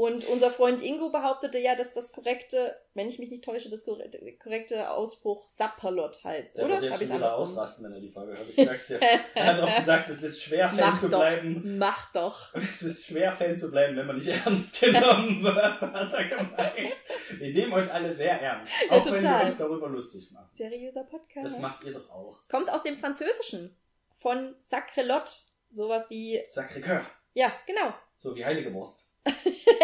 [0.00, 3.84] Und unser Freund Ingo behauptete ja, dass das korrekte, wenn ich mich nicht täusche, das
[3.84, 6.80] korrekte, korrekte Ausspruch Sapperlot heißt, Der oder?
[6.80, 8.48] wird jetzt schon wieder ausrasten, wenn er die Folge hört.
[8.48, 8.98] Ich sag's dir.
[9.34, 11.76] er hat auch gesagt, es ist schwer, Fan Mach zu doch, bleiben.
[11.76, 12.54] mach doch.
[12.54, 16.96] Es ist schwer, Fan zu bleiben, wenn man nicht ernst genommen wird, hat er gemeint.
[17.38, 18.72] Wir nehmen euch alle sehr ernst.
[18.88, 19.44] Auch wenn wir total.
[19.44, 20.48] uns darüber lustig machen.
[20.50, 21.44] Seriöser Podcast.
[21.44, 22.40] Das macht ihr doch auch.
[22.40, 23.76] Es kommt aus dem Französischen.
[24.18, 25.30] Von Sacrelot.
[25.72, 27.02] Sowas wie, Sacré-Cœur.
[27.34, 27.92] ja, genau.
[28.16, 29.09] So wie heilige Wurst.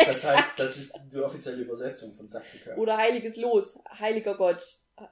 [0.07, 2.77] Das heißt, das ist die offizielle Übersetzung von Sacré-Cœur.
[2.77, 4.63] Oder heiliges Los, heiliger Gott,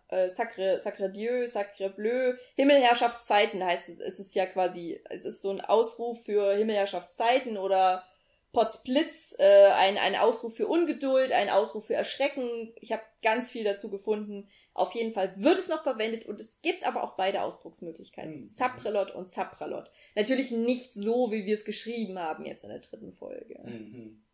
[0.08, 4.00] äh, Sacre, Sacre Dieu, Sacre Bleu, Himmelherrschaftszeiten heißt es.
[4.00, 8.04] Es ist ja quasi, es ist so ein Ausruf für Himmelherrschaftszeiten oder
[8.52, 12.72] Potzblitz, äh, ein, ein Ausruf für Ungeduld, ein Ausruf für Erschrecken.
[12.76, 14.48] Ich habe ganz viel dazu gefunden.
[14.74, 18.42] Auf jeden Fall wird es noch verwendet und es gibt aber auch beide Ausdrucksmöglichkeiten.
[18.42, 18.48] Mhm.
[18.48, 19.90] Saprelot und Zapralot.
[20.16, 23.58] Natürlich nicht so, wie wir es geschrieben haben jetzt in der dritten Folge.
[23.62, 24.24] Mhm.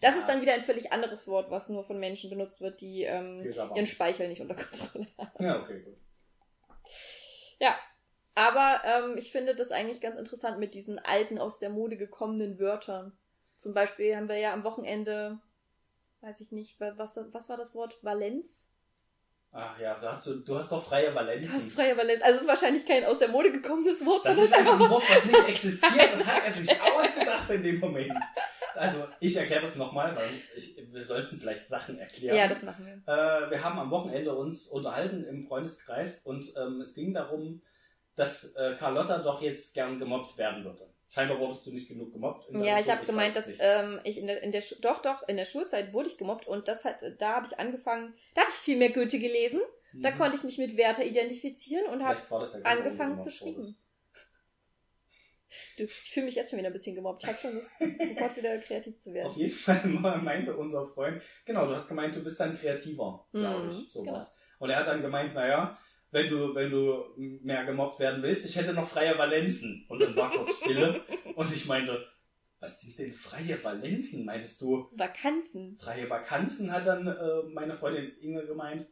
[0.00, 0.20] Das Ja.
[0.20, 3.42] ist dann wieder ein völlig anderes Wort, was nur von Menschen benutzt wird, die ähm,
[3.74, 5.42] ihren Speichel nicht unter Kontrolle haben.
[5.44, 5.96] Ja, okay, gut.
[7.58, 7.74] Ja,
[8.34, 12.58] aber ähm, ich finde das eigentlich ganz interessant mit diesen alten, aus der Mode gekommenen
[12.60, 13.16] Wörtern.
[13.56, 15.40] Zum Beispiel haben wir ja am Wochenende,
[16.20, 17.98] weiß ich nicht, wa- was, was war das Wort?
[18.04, 18.72] Valenz?
[19.50, 21.56] Ach ja, hast du, du hast doch freie Das Valenzen.
[21.58, 22.22] ist freie Valenz.
[22.22, 25.02] Also es ist wahrscheinlich kein aus der Mode gekommenes Wort, Das ist einfach ein Wort,
[25.08, 26.12] was nicht existiert.
[26.12, 28.12] Das hat er sich ausgedacht in dem Moment.
[28.74, 32.36] Also, ich erkläre das nochmal, weil ich, wir sollten vielleicht Sachen erklären.
[32.36, 33.12] Ja, das machen wir.
[33.12, 37.62] Äh, wir haben am Wochenende uns unterhalten im Freundeskreis und ähm, es ging darum,
[38.14, 40.88] dass äh, Carlotta doch jetzt gern gemobbt werden würde.
[41.10, 42.48] Scheinbar wurdest du nicht genug gemobbt.
[42.52, 45.36] Ja, ich habe gemeint, dass ähm, ich in der, in der Schu- doch doch in
[45.36, 48.56] der Schulzeit wurde ich gemobbt und das hat da habe ich angefangen, da habe ich
[48.56, 49.60] viel mehr Goethe gelesen,
[49.92, 50.18] da Mhm.
[50.18, 52.20] konnte ich mich mit Werther identifizieren und habe
[52.64, 53.76] angefangen zu schreiben.
[55.78, 57.22] Du, ich fühle mich jetzt schon wieder ein bisschen gemobbt.
[57.22, 59.28] Ich habe schon Lust, sofort wieder kreativ zu werden.
[59.28, 59.86] Auf jeden Fall
[60.22, 64.12] meinte unser Freund, genau, du hast gemeint, du bist dann kreativer, glaube Mhm, ich, genau.
[64.12, 64.36] sowas.
[64.58, 65.78] Und er hat dann gemeint, naja,
[66.10, 69.84] wenn du, wenn du mehr gemobbt werden willst, ich hätte noch freie Valenzen.
[69.88, 71.02] Und dann war kurz Stille
[71.34, 72.06] und ich meinte,
[72.60, 74.24] was sind denn freie Valenzen?
[74.24, 75.76] Meintest du, Vakanzen.
[75.78, 78.86] freie Vakanzen, hat dann äh, meine Freundin Inge gemeint.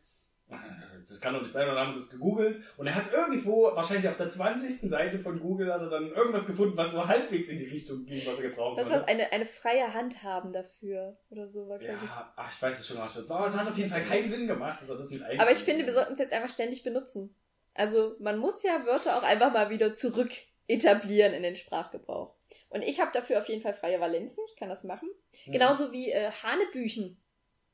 [0.48, 3.64] Das kann doch nicht sein, und dann haben wir das gegoogelt und er hat irgendwo,
[3.74, 4.88] wahrscheinlich auf der 20.
[4.90, 8.26] Seite von Google, hat er dann irgendwas gefunden, was so halbwegs in die Richtung ging,
[8.26, 9.02] was er gebrauchen Das konnte.
[9.02, 11.80] war eine, eine freie Hand haben dafür oder so war.
[11.82, 13.30] Ja, ach, ich weiß es schon nicht.
[13.30, 15.59] Aber es hat auf jeden Fall keinen Sinn gemacht, dass er das mit Aber ich
[15.59, 17.35] finde, wir sollten es jetzt einfach ständig benutzen.
[17.74, 20.30] Also man muss ja Wörter auch einfach mal wieder zurück
[20.68, 22.35] etablieren in den Sprachgebrauch.
[22.68, 24.42] Und ich habe dafür auf jeden Fall freie Valenzen.
[24.48, 25.09] Ich kann das machen.
[25.46, 25.52] Mhm.
[25.52, 27.20] Genauso wie äh, Hanebüchen.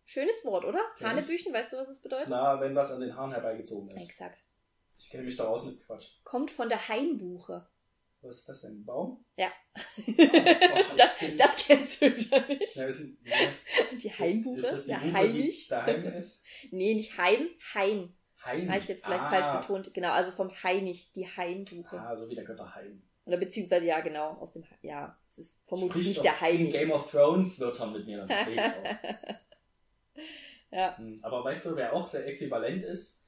[0.05, 0.81] Schönes Wort, oder?
[0.97, 1.13] Kenn ich.
[1.13, 2.29] Hanebüchen, weißt du, was es bedeutet?
[2.29, 3.97] Na, wenn was an den Haaren herbeigezogen ist.
[3.97, 4.45] Exakt.
[4.99, 6.09] Ich kenne mich da aus mit Quatsch.
[6.25, 7.67] Kommt von der Hainbuche.
[8.21, 8.73] Was ist das denn?
[8.81, 9.25] Ein Baum?
[9.37, 9.49] Ja.
[9.77, 12.77] Och, Das, ich kenn- das kennst du wieder nicht.
[12.77, 13.19] Ja, ist, ein,
[13.99, 14.59] Die Hainbuche?
[14.61, 15.69] ist das die der Buche, die Heimlich?
[15.69, 16.45] daheim ist?
[16.71, 18.17] Nee, nicht Heim, Hain.
[18.45, 18.69] Heim.
[18.69, 19.31] Habe ich jetzt vielleicht ah.
[19.31, 19.95] falsch betont.
[19.95, 21.99] Genau, also vom Heinig, die Hainbuche.
[21.99, 23.03] Ah, so wie der Götter Heim.
[23.25, 26.73] Oder beziehungsweise, ja, genau, aus dem, ja, es ist vermutlich Sprich nicht der In Heinig.
[26.73, 28.29] Game of Thrones Wörtern mit mir, dann.
[30.75, 30.97] Ja.
[30.97, 33.27] Hm, Aber weißt du, wer auch sehr äquivalent ist?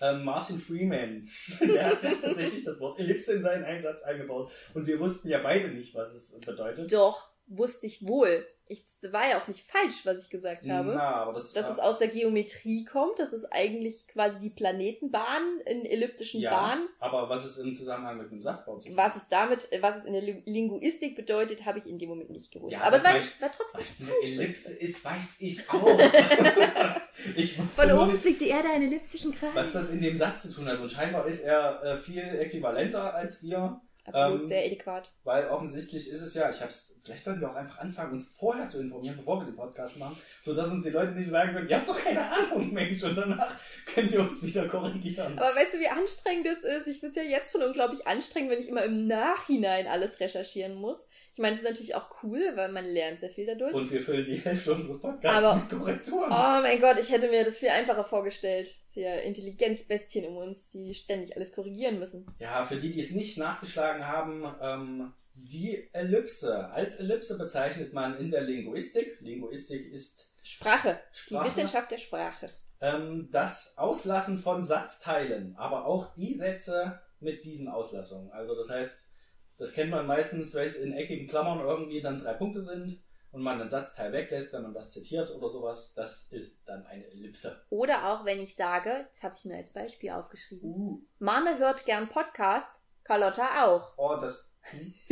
[0.00, 1.28] Ähm, Martin Freeman.
[1.60, 4.50] Der hat ja tatsächlich das Wort Ellipse in seinen Einsatz eingebaut.
[4.72, 6.90] Und wir wussten ja beide nicht, was es bedeutet.
[6.92, 8.46] Doch, wusste ich wohl.
[8.68, 10.94] Ich, das war ja auch nicht falsch, was ich gesagt habe.
[10.96, 14.50] Na, aber das, dass äh, es aus der Geometrie kommt, dass es eigentlich quasi die
[14.50, 16.88] Planetenbahn in elliptischen ja, Bahnen.
[16.98, 18.96] aber was ist im Zusammenhang mit dem Satzbau zu tun?
[18.96, 22.30] Was es damit, was es in der Li- Linguistik bedeutet, habe ich in dem Moment
[22.30, 22.72] nicht gewusst.
[22.74, 24.30] Ja, Aber es war, weiß- war trotzdem Was nicht eine falsch.
[24.32, 25.98] Ellipse ist, weiß ich auch.
[27.36, 29.50] ich wusste Von oben nicht, fliegt die Erde einen elliptischen Kreis.
[29.54, 30.78] was das in dem Satz zu tun hat.
[30.80, 35.10] Und scheinbar ist er äh, viel äquivalenter als wir, Absolut, ähm, sehr adäquat.
[35.24, 38.66] weil offensichtlich ist es ja, ich hab's, vielleicht sollten wir auch einfach anfangen, uns vorher
[38.66, 41.76] zu informieren, bevor wir den Podcast machen, sodass uns die Leute nicht sagen können, ihr
[41.76, 43.50] habt doch keine Ahnung, Mensch, und danach
[43.86, 45.38] können wir uns wieder korrigieren.
[45.38, 46.86] Aber weißt du, wie anstrengend das ist?
[46.86, 50.74] Ich finde es ja jetzt schon unglaublich anstrengend, wenn ich immer im Nachhinein alles recherchieren
[50.74, 51.06] muss.
[51.36, 53.74] Ich meine, es ist natürlich auch cool, weil man lernt sehr viel dadurch.
[53.74, 56.30] Und wir füllen die Hälfte unseres Podcasts Aber- mit Korrekturen.
[56.32, 58.74] Oh mein Gott, ich hätte mir das viel einfacher vorgestellt.
[58.86, 62.26] Das ja Intelligenzbestien um uns, die ständig alles korrigieren müssen.
[62.38, 66.70] Ja, für die, die es nicht nachgeschlagen haben, ähm, die Ellipse.
[66.70, 70.98] Als Ellipse bezeichnet man in der Linguistik, Linguistik ist Sprache.
[71.14, 71.48] Die Sprache.
[71.48, 72.46] Wissenschaft der Sprache.
[72.80, 78.30] ähm, das Auslassen von Satzteilen, aber auch die Sätze mit diesen Auslassungen.
[78.32, 79.15] Also das heißt,
[79.58, 83.00] das kennt man meistens, wenn es in eckigen Klammern irgendwie dann drei Punkte sind
[83.32, 87.06] und man einen Satzteil weglässt, wenn man was zitiert oder sowas, das ist dann eine
[87.10, 87.64] Ellipse.
[87.70, 90.68] Oder auch wenn ich sage, das habe ich mir als Beispiel aufgeschrieben.
[90.70, 93.94] Uh, Mame hört gern Podcast, Carlotta auch.
[93.98, 94.52] oh, das.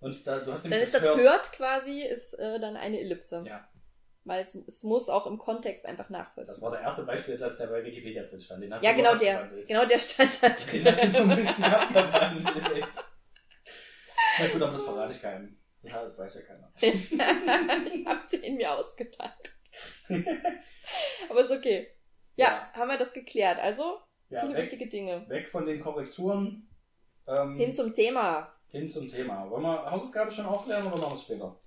[0.00, 3.44] Und da, du hast dann nämlich ist das hört, quasi, ist äh, dann eine Ellipse.
[3.46, 3.68] Ja,
[4.24, 6.62] Weil es, es muss auch im Kontext einfach das nachvollziehen.
[6.62, 8.62] war der erste Beispielsatz, der bei Wikipedia drin stand.
[8.62, 9.50] Den hast Ja, du genau der.
[9.66, 11.30] Genau der stand da Den hast du drin.
[11.30, 12.88] ein bisschen abgewandelt.
[14.38, 15.58] Na gut, aber das verrate ich keinem.
[15.82, 16.72] Ja, das weiß ja keiner.
[17.86, 19.54] ich hab den mir ausgedacht.
[21.28, 21.88] Aber ist okay.
[22.36, 23.58] Ja, haben wir das geklärt.
[23.60, 25.28] Also, Ja, viele weg, wichtige Dinge.
[25.28, 26.68] weg von den Korrekturen
[27.26, 28.52] ähm, Hin zum Thema.
[28.68, 29.48] hin zum Thema.
[29.50, 31.60] Wollen wir Hausaufgabe schon aufklären oder machen wir es später?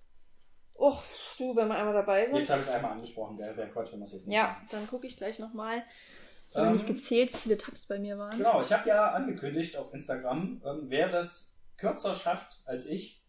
[0.75, 1.03] Och,
[1.38, 2.38] du, wenn wir einmal dabei sind.
[2.38, 3.55] Jetzt habe ich es einmal angesprochen, gell?
[3.58, 4.67] Wäre Quatsch, wenn wir es jetzt nicht Ja, machen.
[4.71, 5.84] dann gucke ich gleich nochmal.
[6.51, 8.38] Ich Ähm, habe nicht gezählt, wie viele Tabs bei mir waren.
[8.38, 13.24] Genau, ich habe ja angekündigt auf Instagram, ähm, wer das kürzer schafft als ich,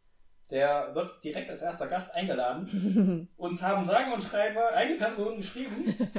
[0.50, 3.28] der wird direkt als erster Gast eingeladen.
[3.36, 5.94] Uns haben sagen und schreibe eine Person geschrieben.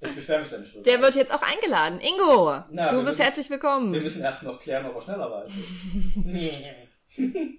[0.00, 0.84] Ich beschwere mich da nicht drüber.
[0.84, 1.98] Der wird jetzt auch eingeladen.
[1.98, 3.92] Ingo, Na, du bist müssen- herzlich willkommen.
[3.92, 6.64] Wir müssen erst noch klären, ob er schneller war als ich.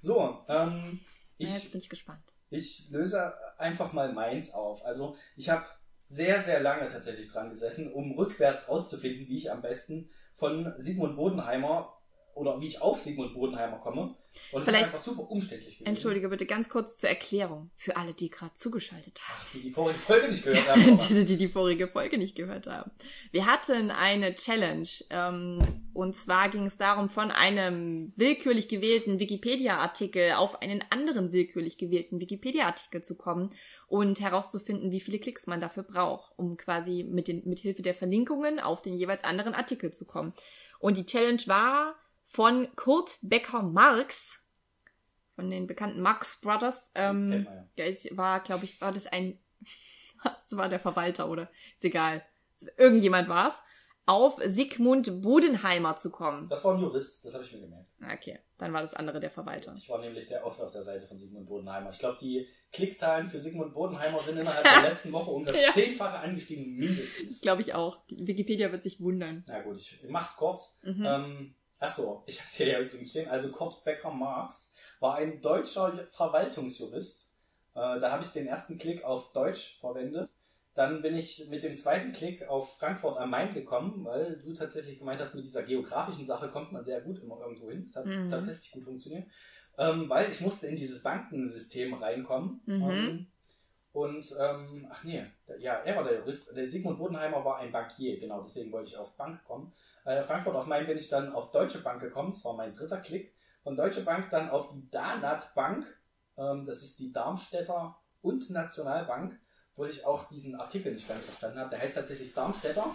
[0.00, 1.00] so, ähm,
[1.38, 2.20] ich, Na, jetzt bin ich gespannt.
[2.50, 4.84] ich löse einfach mal meins auf.
[4.84, 5.64] Also ich habe
[6.04, 11.16] sehr, sehr lange tatsächlich dran gesessen, um rückwärts rauszufinden, wie ich am besten von Sigmund
[11.16, 11.97] Bodenheimer
[12.38, 14.14] oder wie ich auf Sigmund Bodenheimer komme.
[14.52, 15.88] Und es Vielleicht- ist einfach super umständlich gewesen.
[15.88, 19.40] Entschuldige bitte ganz kurz zur Erklärung für alle, die gerade zugeschaltet haben.
[19.54, 20.96] Die die vorige Folge nicht gehört haben.
[21.08, 22.90] die, die die vorige Folge nicht gehört haben.
[23.32, 25.58] Wir hatten eine Challenge ähm,
[25.92, 32.20] und zwar ging es darum, von einem willkürlich gewählten Wikipedia-Artikel auf einen anderen willkürlich gewählten
[32.20, 33.50] Wikipedia-Artikel zu kommen
[33.88, 37.94] und herauszufinden, wie viele Klicks man dafür braucht, um quasi mit, den, mit Hilfe der
[37.94, 40.32] Verlinkungen auf den jeweils anderen Artikel zu kommen.
[40.78, 41.96] Und die Challenge war
[42.30, 44.44] von Kurt Becker Marx,
[45.34, 46.90] von den bekannten Marx Brothers.
[46.94, 47.84] Ähm, ja.
[47.86, 49.38] ist- war, glaube ich, war das ein,
[50.22, 52.22] das war der Verwalter oder ist egal.
[52.76, 53.62] Irgendjemand war's,
[54.04, 56.48] auf Sigmund Bodenheimer zu kommen.
[56.48, 57.88] Das war ein Jurist, das habe ich mir gemerkt.
[58.14, 59.74] Okay, dann war das andere der Verwalter.
[59.76, 61.90] Ich war nämlich sehr oft auf der Seite von Sigmund Bodenheimer.
[61.90, 65.72] Ich glaube, die Klickzahlen für Sigmund Bodenheimer sind innerhalb der letzten Woche um das Ja.
[65.72, 67.40] Zehnfache angestiegen, mindestens.
[67.42, 67.98] Glaube ich auch.
[68.10, 69.44] Die Wikipedia wird sich wundern.
[69.46, 70.80] Na gut, ich mach's kurz.
[70.82, 71.04] Mhm.
[71.06, 73.28] Ähm, achso, ich habe es hier ja übrigens stehen.
[73.28, 77.32] Also Kurt Becker Marx war ein deutscher Verwaltungsjurist.
[77.74, 80.30] Äh, da habe ich den ersten Klick auf Deutsch verwendet.
[80.74, 84.98] Dann bin ich mit dem zweiten Klick auf Frankfurt am Main gekommen, weil du tatsächlich
[84.98, 87.84] gemeint hast, mit dieser geografischen Sache kommt man sehr gut immer irgendwo hin.
[87.84, 88.30] Das hat Mhm.
[88.30, 89.26] tatsächlich gut funktioniert.
[89.76, 92.60] Ähm, weil ich musste in dieses Bankensystem reinkommen.
[92.66, 92.90] Mhm.
[92.90, 93.26] Ähm,
[93.92, 95.24] und, ähm, ach nee,
[95.58, 96.54] ja, er war der Jurist.
[96.56, 99.72] Der Sigmund Bodenheimer war ein Bankier, genau, deswegen wollte ich auf Bank kommen.
[100.04, 102.98] Äh, Frankfurt auf Main bin ich dann auf Deutsche Bank gekommen, das war mein dritter
[102.98, 103.34] Klick.
[103.62, 105.84] Von Deutsche Bank dann auf die Danat Bank,
[106.36, 109.38] ähm, das ist die Darmstädter und Nationalbank,
[109.76, 111.70] wo ich auch diesen Artikel nicht ganz verstanden habe.
[111.70, 112.94] Der heißt tatsächlich Darmstädter,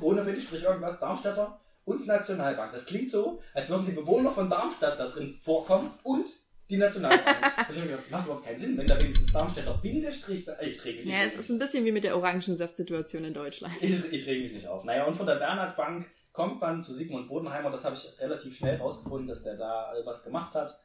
[0.00, 2.70] ohne Bindestrich irgendwas, Darmstädter und Nationalbank.
[2.72, 6.26] Das klingt so, als würden die Bewohner von Darmstadt da drin vorkommen und
[6.68, 7.24] die Nationalbank.
[7.70, 10.84] Ich habe gedacht, das macht überhaupt keinen Sinn, wenn da wenigstens Darmstädter Bindestrich, da, ich
[10.84, 11.40] reg mich Ja, nicht es auf.
[11.40, 13.74] ist ein bisschen wie mit der Orangensaft-Situation in Deutschland.
[13.80, 14.84] Ich, ich rege mich nicht auf.
[14.84, 17.70] Naja, und von der Danat Bank kommt man zu Sigmund Bodenheimer.
[17.70, 20.78] Das habe ich relativ schnell rausgefunden, dass der da was gemacht hat.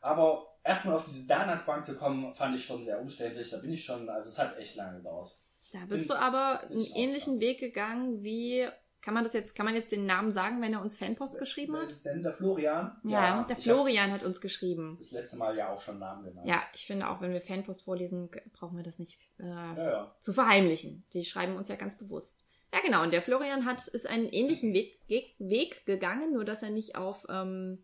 [0.00, 3.50] Aber erstmal auf diese Danat Bank zu kommen, fand ich schon sehr umständlich.
[3.50, 5.36] Da bin ich schon, also es hat echt lange gedauert.
[5.72, 7.38] Da bist du aber einen ähnlichen.
[7.40, 8.66] Weg gegangen wie,
[9.02, 11.74] kann man das jetzt, kann man jetzt den Namen sagen, wenn er uns Fanpost geschrieben
[11.74, 11.88] Wer hat?
[11.88, 12.22] ist denn?
[12.22, 12.98] Der Florian?
[13.04, 14.96] Ja, der ich Florian hat uns geschrieben.
[14.98, 16.46] Das letzte Mal ja auch schon Namen genannt.
[16.48, 20.14] Ja, ich finde auch, wenn wir Fanpost vorlesen, brauchen wir das nicht äh, Ja, ja.
[20.20, 21.06] zu verheimlichen.
[21.12, 22.44] Die schreiben uns ja ganz bewusst.
[22.72, 23.02] Ja, genau.
[23.02, 26.94] Und der Florian hat ist einen ähnlichen Weg, Weg, Weg gegangen, nur dass er nicht
[26.96, 27.82] auf ähm,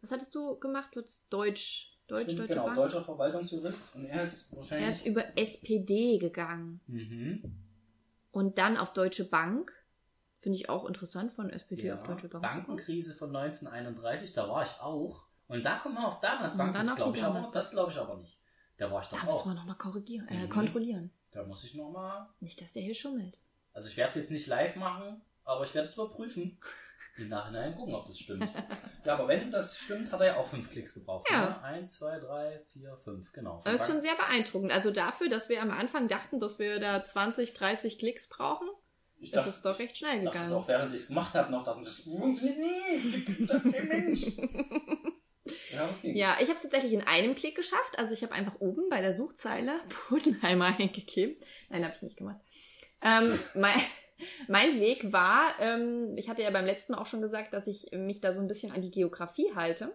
[0.00, 0.88] was hattest du gemacht?
[0.92, 2.76] Du hattest Deutsch, Deutsch, bin, Deutsche genau, Bank.
[2.76, 4.88] deutscher Verwaltungsjurist und er ist Er wahrscheinlich.
[4.96, 7.54] ist über SPD gegangen mhm.
[8.32, 9.72] und dann auf Deutsche Bank.
[10.40, 12.42] Finde ich auch interessant von SPD ja, auf Deutsche Bank.
[12.42, 15.24] Bankenkrise von 1931, da war ich auch.
[15.48, 17.92] Und da kommt man auf Danat Und Bank, dann das glaube ich, aber- das glaube
[17.92, 18.38] ich aber nicht.
[18.76, 19.32] Da war ich doch Da auch.
[19.32, 20.50] müssen wir nochmal korrigieren, äh, Mhm.
[20.50, 21.10] kontrollieren.
[21.30, 22.28] Da muss ich nochmal.
[22.40, 23.38] Nicht, dass der hier schummelt.
[23.74, 26.58] Also ich werde es jetzt nicht live machen, aber ich werde es überprüfen.
[27.16, 28.52] Im Nachhinein gucken, ob das stimmt.
[29.04, 31.28] ja, aber wenn das stimmt, hat er ja auch fünf Klicks gebraucht.
[31.30, 31.50] Ja.
[31.50, 31.62] Ne?
[31.62, 33.60] Eins, zwei, drei, vier, fünf, genau.
[33.64, 34.72] Das ist schon sehr beeindruckend.
[34.72, 38.68] Also dafür, dass wir am Anfang dachten, dass wir da 20, 30 Klicks brauchen,
[39.24, 40.52] ich ist dachte, es doch recht schnell dachte gegangen.
[40.52, 44.26] auch während ich es gemacht habe, noch dachte, das funktioniert nie, das kein Mensch.
[45.72, 45.90] ja?
[46.02, 47.98] Ja, ich habe es tatsächlich in einem Klick geschafft.
[47.98, 51.36] Also ich habe einfach oben bei der Suchzeile Bodenheimer eingegeben.
[51.70, 52.40] Nein, habe ich nicht gemacht.
[53.04, 53.78] Ähm, mein,
[54.48, 57.92] mein Weg war, ähm, ich hatte ja beim letzten Mal auch schon gesagt, dass ich
[57.92, 59.94] mich da so ein bisschen an die Geografie halte.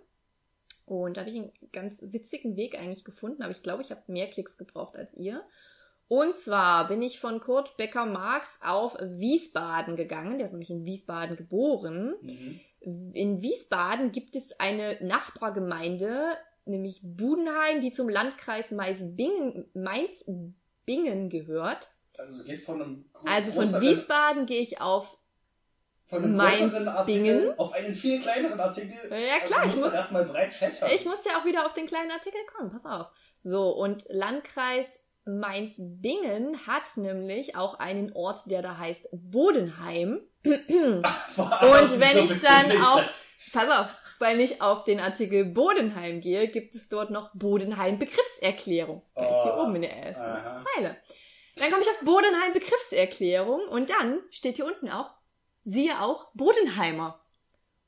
[0.86, 4.02] Und da habe ich einen ganz witzigen Weg eigentlich gefunden, aber ich glaube, ich habe
[4.08, 5.44] mehr Klicks gebraucht als ihr.
[6.08, 10.40] Und zwar bin ich von Kurt Becker Marx auf Wiesbaden gegangen.
[10.40, 12.16] Der ist nämlich in Wiesbaden geboren.
[12.22, 12.60] Mhm.
[13.14, 19.70] In Wiesbaden gibt es eine Nachbargemeinde, nämlich Budenheim, die zum Landkreis Mainz-Bingen
[21.30, 21.90] gehört.
[22.20, 25.16] Also du gehst von einem Also von Wiesbaden gehe ich auf.
[26.06, 28.96] von einem größeren Artikel auf einen viel kleineren Artikel.
[29.12, 30.90] Ja, klar, also ich muss- erstmal breit fächern.
[30.94, 33.08] Ich muss ja auch wieder auf den kleinen Artikel kommen, pass auf.
[33.40, 40.22] So, und Landkreis Mainz-Bingen hat nämlich auch einen Ort, der da heißt Bodenheim.
[40.46, 41.04] Und Und
[42.00, 43.04] wenn ich dann auf,
[43.54, 43.88] pass auf,
[44.20, 49.04] wenn ich auf den Artikel Bodenheim gehe, gibt es dort noch Bodenheim Begriffserklärung.
[49.16, 49.64] Hier Oh.
[49.64, 50.58] oben in der ersten Aha.
[50.76, 50.98] Zeile.
[51.60, 55.12] Dann komme ich auf Bodenheim Begriffserklärung und dann steht hier unten auch,
[55.64, 57.24] siehe auch Bodenheimer.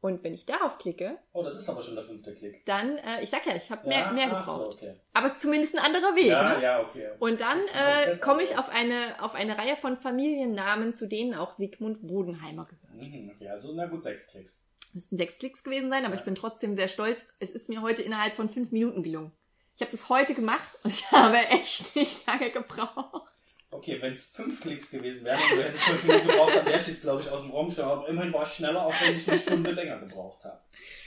[0.04, 2.66] Und wenn ich darauf klicke, Oh, das ist aber schon der fünfte Klick.
[2.66, 4.12] dann, äh, ich sag ja, ich habe mehr, Ja?
[4.12, 4.78] mehr Ach so, gebraucht.
[4.78, 5.00] okay.
[5.14, 6.64] Aber es ist zumindest ein anderer Weg, Ja, ne?
[6.64, 7.12] ja, okay.
[7.20, 11.52] Und dann äh, komme ich auf eine, auf eine Reihe von Familiennamen, zu denen auch
[11.52, 12.96] Sigmund Bodenheimer gehört.
[12.96, 14.66] Mhm, okay, also na gut, sechs Klicks.
[14.94, 16.20] Müssten sechs Klicks gewesen sein, aber Ja.
[16.20, 17.28] ich bin trotzdem sehr stolz.
[17.40, 19.32] Es ist mir heute innerhalb von fünf Minuten gelungen.
[19.76, 23.32] Ich habe das heute gemacht und ich habe echt nicht lange gebraucht.
[23.74, 26.88] Okay, wenn es fünf Klicks gewesen wären du hättest fünf Minuten gebraucht, dann wäre ich
[26.88, 27.86] jetzt, glaube ich, aus dem Raum schon.
[27.86, 30.60] Aber immerhin war ich schneller, auch wenn ich eine Stunde länger gebraucht habe.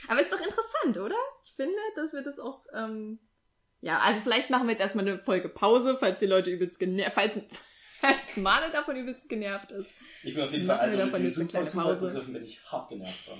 [0.07, 1.15] Aber ist doch interessant, oder?
[1.43, 2.65] Ich finde, dass wir das auch.
[2.73, 3.19] Ähm,
[3.81, 7.11] ja, also vielleicht machen wir jetzt erstmal eine Folge Pause, falls die Leute übelst genervt,
[7.13, 7.35] falls,
[7.99, 9.91] falls Mane davon übelst genervt ist.
[10.23, 12.07] Ich bin auf jeden Fall, also mit den jetzt eine super kleine Pause.
[12.07, 13.35] Begriffen bin ich hart genervt von.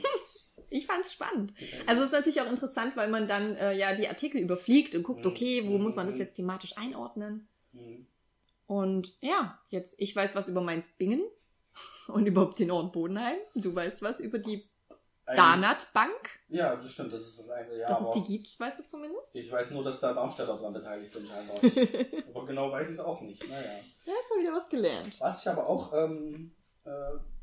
[0.70, 1.54] Ich fand's spannend.
[1.88, 5.02] Also es ist natürlich auch interessant, weil man dann äh, ja die Artikel überfliegt und
[5.04, 5.32] guckt, Mhm.
[5.32, 5.84] okay, wo Mhm.
[5.84, 7.48] muss man das jetzt thematisch einordnen?
[8.68, 11.22] Und ja, jetzt, ich weiß was über Mainz-Bingen
[12.08, 13.38] und überhaupt den Ort Bodenheim.
[13.56, 14.68] Du weißt was über die
[15.28, 17.76] Danat Bank, Ja, das stimmt, das ist das eine.
[17.80, 19.34] Ja, dass es die gibt, weißt du zumindest?
[19.34, 21.56] ich weiß nur, dass da Darmstädter dran beteiligt sind scheinbar.
[22.36, 23.42] aber genau weiß ich es auch nicht.
[23.50, 23.72] Naja.
[24.06, 25.20] Ja, hast du wieder was gelernt.
[25.20, 26.52] Was ich aber auch ähm,
[26.84, 26.92] äh,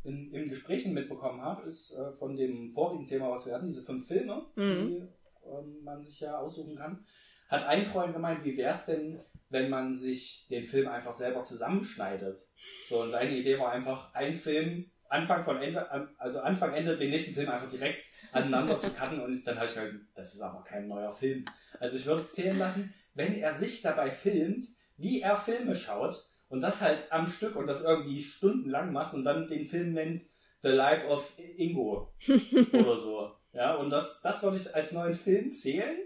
[0.08, 3.82] in, in Gesprächen mitbekommen habe, ist äh, von dem vorigen Thema, was wir hatten, diese
[3.82, 5.08] fünf Filme, die Mhm.
[5.44, 7.04] ähm, man sich ja aussuchen kann,
[7.48, 9.20] hat ein Freund gemeint, wie wäre es denn,
[9.52, 12.40] wenn man sich den Film einfach selber zusammenschneidet?
[12.88, 15.88] So, und seine Idee war einfach, ein Film, Anfang von Ende,
[16.18, 19.74] also Anfang, Ende, den nächsten Film einfach direkt aneinander zu cutten und dann habe ich
[19.74, 21.44] gedacht, das ist aber kein neuer Film.
[21.78, 24.64] Also ich würde es zählen lassen, wenn er sich dabei filmt,
[24.96, 26.16] wie er Filme schaut
[26.48, 30.20] und das halt am Stück und das irgendwie stundenlang macht und dann den Film nennt
[30.62, 32.14] The Life of Ingo
[32.72, 33.32] oder so.
[33.52, 35.98] Ja, und das, das würde ich als neuen Film zählen,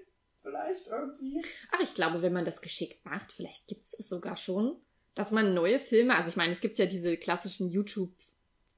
[0.46, 1.42] vielleicht irgendwie.
[1.72, 4.76] Ach, ich glaube, wenn man das geschickt macht, vielleicht gibt es es sogar schon,
[5.14, 7.70] dass man neue Filme, also ich meine, es gibt ja diese klassischen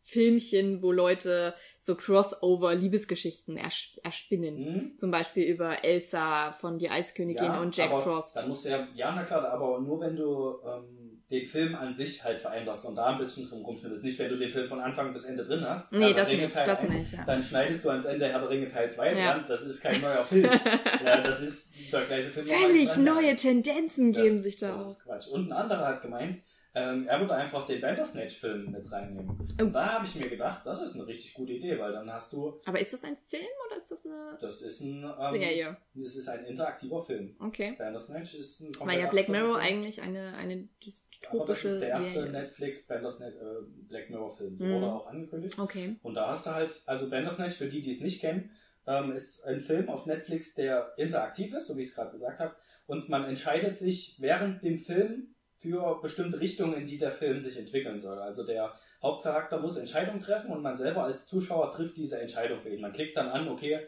[0.09, 4.57] YouTube-Filmchen, wo Leute so Crossover-Liebesgeschichten ers erspinnen.
[4.57, 4.97] Hm?
[4.97, 8.37] Zum Beispiel über Elsa von Die Eiskönigin und Jack Frost.
[8.37, 11.93] Dann musst du ja, ja, na klar, aber nur wenn du ähm, den Film an
[11.95, 14.03] sich halt veränderst und da ein bisschen drum rumschnittest.
[14.03, 15.93] Nicht, wenn du den Film von Anfang bis Ende drin hast.
[15.93, 17.25] Nee, Herr das Ringe nicht, Teil das 1, nicht, ja.
[17.27, 19.33] Dann schneidest du ans Ende Herr der Ringe Teil 2 Ja.
[19.35, 19.45] dran.
[19.47, 20.45] Das ist kein neuer Film.
[21.05, 22.47] ja, das ist der gleiche Film.
[22.47, 25.29] Völlig neue Tendenzen Das- geben sich da das ist Quatsch.
[25.29, 26.39] Und ein anderer hat gemeint,
[26.79, 29.29] ähm, er würde einfach den Bandersnatch-Film mit reinnehmen.
[29.29, 29.63] Oh.
[29.65, 32.33] Und da habe ich mir gedacht, das ist eine richtig gute Idee, weil dann hast
[32.33, 35.77] du, Aber ist das ein Film oder ist das eine das ist ein, ähm, Serie?
[36.03, 37.37] es ist ein interaktiver Film.
[37.41, 37.75] Okay.
[37.79, 39.77] Bandersnatch ist ein komplett ja Black Mirror Film.
[39.77, 42.33] eigentlich eine, eine Aber das dystopische ist der erste Serie.
[42.33, 44.55] Netflix Bandersnatch äh, Black Mirror Film.
[44.59, 44.75] Mhm.
[44.75, 45.59] Wurde auch angekündigt.
[45.59, 45.97] Okay.
[46.03, 48.51] Und da hast du halt, also Bandersnatch, für die, die es nicht kennen,
[48.87, 52.41] ähm, ist ein Film auf Netflix, der interaktiv ist, so wie ich es gerade gesagt
[52.41, 52.55] habe.
[52.87, 57.59] Und man entscheidet sich während dem Film für bestimmte Richtungen, in die der Film sich
[57.59, 58.19] entwickeln soll.
[58.19, 62.71] Also der Hauptcharakter muss Entscheidungen treffen und man selber als Zuschauer trifft diese Entscheidung für
[62.71, 62.81] ihn.
[62.81, 63.81] Man klickt dann an, okay,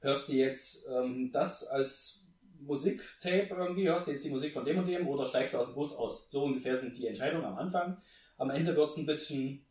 [0.00, 2.24] hörst du jetzt ähm, das als
[2.58, 5.66] Musiktape irgendwie, hörst du jetzt die Musik von dem und dem oder steigst du aus
[5.66, 6.30] dem Bus aus?
[6.30, 7.98] So ungefähr sind die Entscheidungen am Anfang.
[8.38, 9.66] Am Ende wird es ein bisschen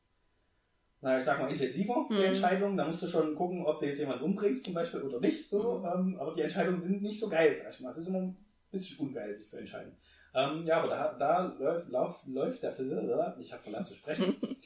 [1.02, 2.24] na, ich sag mal, intensiver, die Mhm.
[2.24, 2.76] Entscheidung.
[2.78, 5.50] Da musst du schon gucken, ob du jetzt jemanden umbringst, zum Beispiel, oder nicht.
[5.50, 5.82] So.
[5.86, 7.90] Ähm, aber die Entscheidungen sind nicht so geil, sag ich mal.
[7.90, 8.38] Es ist immer ein
[8.70, 9.96] bisschen ungeil, sich zu entscheiden.
[10.34, 14.36] Ähm, ja, aber da, da läuft, lauf, läuft der Film, ich habe verlernt zu sprechen.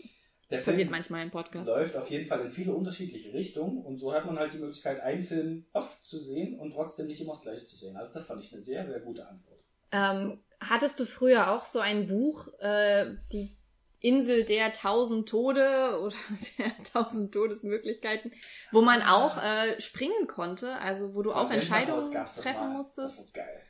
[0.50, 1.68] Der Das passiert manchmal im Podcast.
[1.68, 5.00] läuft auf jeden Fall in viele unterschiedliche Richtungen und so hat man halt die Möglichkeit,
[5.00, 7.96] einen Film oft zu sehen und trotzdem nicht immer das gleiche zu sehen.
[7.96, 9.60] Also das fand ich eine sehr, sehr gute Antwort.
[9.92, 13.56] Ähm, hattest du früher auch so ein Buch, äh, die
[14.00, 16.16] Insel der tausend Tode oder
[16.60, 18.32] der tausend Todesmöglichkeiten,
[18.72, 23.20] wo man auch äh, springen konnte, also wo du auch Von Gänsehaut Entscheidungen treffen musstest.
[23.20, 23.62] Das ist geil.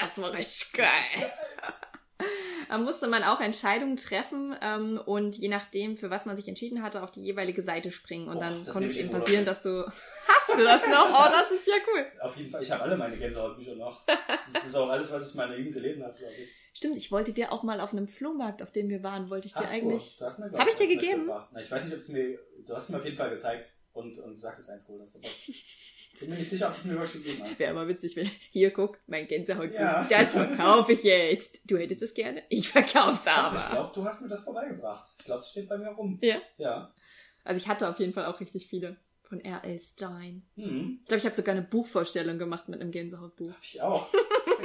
[0.00, 0.86] Das war richtig geil.
[2.68, 6.82] Da musste man auch Entscheidungen treffen ähm, und je nachdem, für was man sich entschieden
[6.82, 8.28] hatte, auf die jeweilige Seite springen.
[8.28, 9.86] Und Och, dann konnte es eben passieren, dass du...
[10.26, 11.08] Hast du das noch?
[11.08, 12.04] Oh, das ist ja cool.
[12.20, 14.04] Auf jeden Fall, ich habe alle meine Gänsehautbücher noch.
[14.52, 16.48] Das ist auch alles, was ich in meiner Jugend gelesen habe, glaube ich.
[16.72, 19.52] Stimmt, ich wollte dir auch mal auf einem Flohmarkt, auf dem wir waren, wollte ich
[19.52, 20.14] dir Hast eigentlich...
[20.14, 21.26] Du, du hast mir, glaub Hab ich dir gegeben?
[21.26, 22.38] Na, ich weiß nicht, ob es mir.
[22.66, 25.18] Du hast es mir auf jeden Fall gezeigt und, und gesagt, dass eins cool ist.
[26.16, 27.58] Aber ich bin mir nicht sicher, ob du es mir wirklich gegeben hast.
[27.58, 28.30] Wäre immer witzig, wenn...
[28.50, 29.78] Hier, guck, mein Gänsehautbuch.
[29.78, 30.06] Ja.
[30.08, 31.58] Das verkaufe ich jetzt.
[31.64, 32.42] Du hättest es gerne?
[32.48, 33.70] Ich verkauf's Ach, ich aber.
[33.74, 35.10] glaube, du hast mir das vorbeigebracht.
[35.18, 36.18] Ich glaube, es steht bei mir rum.
[36.22, 36.36] Ja.
[36.58, 36.92] Ja.
[37.44, 39.80] Also ich hatte auf jeden Fall auch richtig viele von R.L.
[39.80, 40.42] Stein.
[40.54, 40.98] Hm.
[41.02, 43.50] Ich glaube, ich habe sogar eine Buchvorstellung gemacht mit einem Gänsehautbuch.
[43.52, 44.08] Hab ich auch.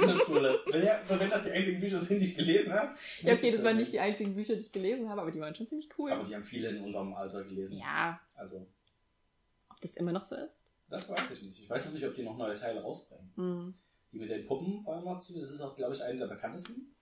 [0.00, 0.60] In der Schule.
[0.70, 2.94] Wenn, ja, wenn das die einzigen Bücher sind, die ich gelesen habe.
[3.20, 5.54] Ich habe jedes Mal nicht die einzigen Bücher, die ich gelesen habe, aber die waren
[5.54, 6.12] schon ziemlich cool.
[6.12, 7.76] Aber die haben viele in unserem Alter gelesen.
[7.78, 8.66] Ja, Also,
[9.68, 10.61] ob das immer noch so ist?
[10.92, 11.60] Das weiß ich nicht.
[11.62, 13.32] Ich weiß noch nicht, ob die noch neue Teile rausbringen.
[13.36, 13.74] Hm.
[14.12, 15.40] Die mit den Puppen war immer zu.
[15.40, 16.94] Das ist auch, glaube ich, einer der bekanntesten.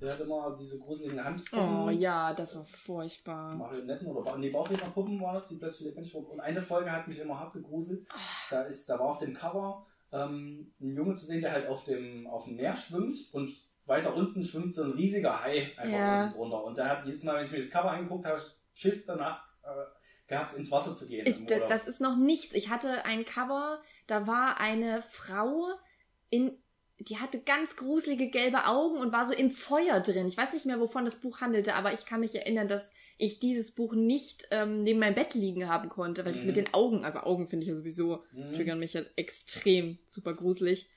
[0.00, 1.82] Der hat immer diese gruseligen Handpuppen.
[1.84, 3.54] Oh ja, das war furchtbar.
[3.54, 6.26] Marionetten oder ba nee, Bauchrednerpuppen war das, die plötzlich lebendig wurden.
[6.26, 8.06] Und eine Folge hat mich immer hart gegruselt.
[8.50, 11.84] Da, ist, da war auf dem Cover ähm, ein Junge zu sehen, der halt auf
[11.84, 13.50] dem, auf dem Meer schwimmt und
[13.84, 16.24] weiter unten schwimmt so ein riesiger Hai einfach Ja.
[16.24, 16.64] unten drunter.
[16.64, 18.40] Und der hat jedes Mal, wenn ich mir das Cover angeguckt habe,
[18.72, 19.68] Schiss danach äh,
[20.32, 21.26] gehabt, ins Wasser zu gehen.
[21.26, 22.52] Ich, das ist noch nichts.
[22.54, 25.66] Ich hatte ein Cover, da war eine Frau
[26.30, 26.52] in,
[26.98, 30.26] die hatte ganz gruselige gelbe Augen und war so im Feuer drin.
[30.28, 33.38] Ich weiß nicht mehr, wovon das Buch handelte, aber ich kann mich erinnern, dass ich
[33.38, 36.46] dieses Buch nicht ähm, neben meinem Bett liegen haben konnte, weil es Mhm.
[36.46, 38.52] mit den Augen, also Augen finde ich ja sowieso, Mhm.
[38.52, 40.88] triggern mich ja extrem super gruselig.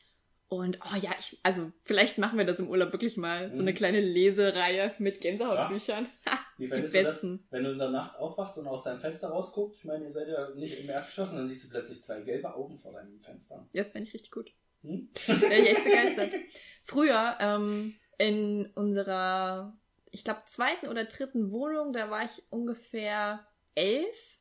[0.47, 3.51] Und oh ja, ich, also vielleicht machen wir das im Urlaub wirklich mal.
[3.51, 3.75] So eine Mhm.
[3.75, 6.07] kleine Lesereihe mit Gänsehautbüchern.
[6.27, 8.99] Ha, Wie die fändest du das, wenn du in der Nacht aufwachst und aus deinem
[8.99, 9.79] Fenster rausguckst?
[9.79, 12.53] Ich meine, ihr seid ja nicht im Erdgeschoss und dann siehst du plötzlich zwei gelbe
[12.53, 13.67] Augen vor deinem Fenster.
[13.73, 14.53] Ja, das fände ich richtig gut.
[14.83, 15.09] Hm?
[15.25, 16.31] Wäre ich echt begeistert.
[16.83, 19.75] Früher, ähm, in unserer,
[20.11, 24.37] ich glaube, zweiten oder dritten Wohnung, da war ich ungefähr elf.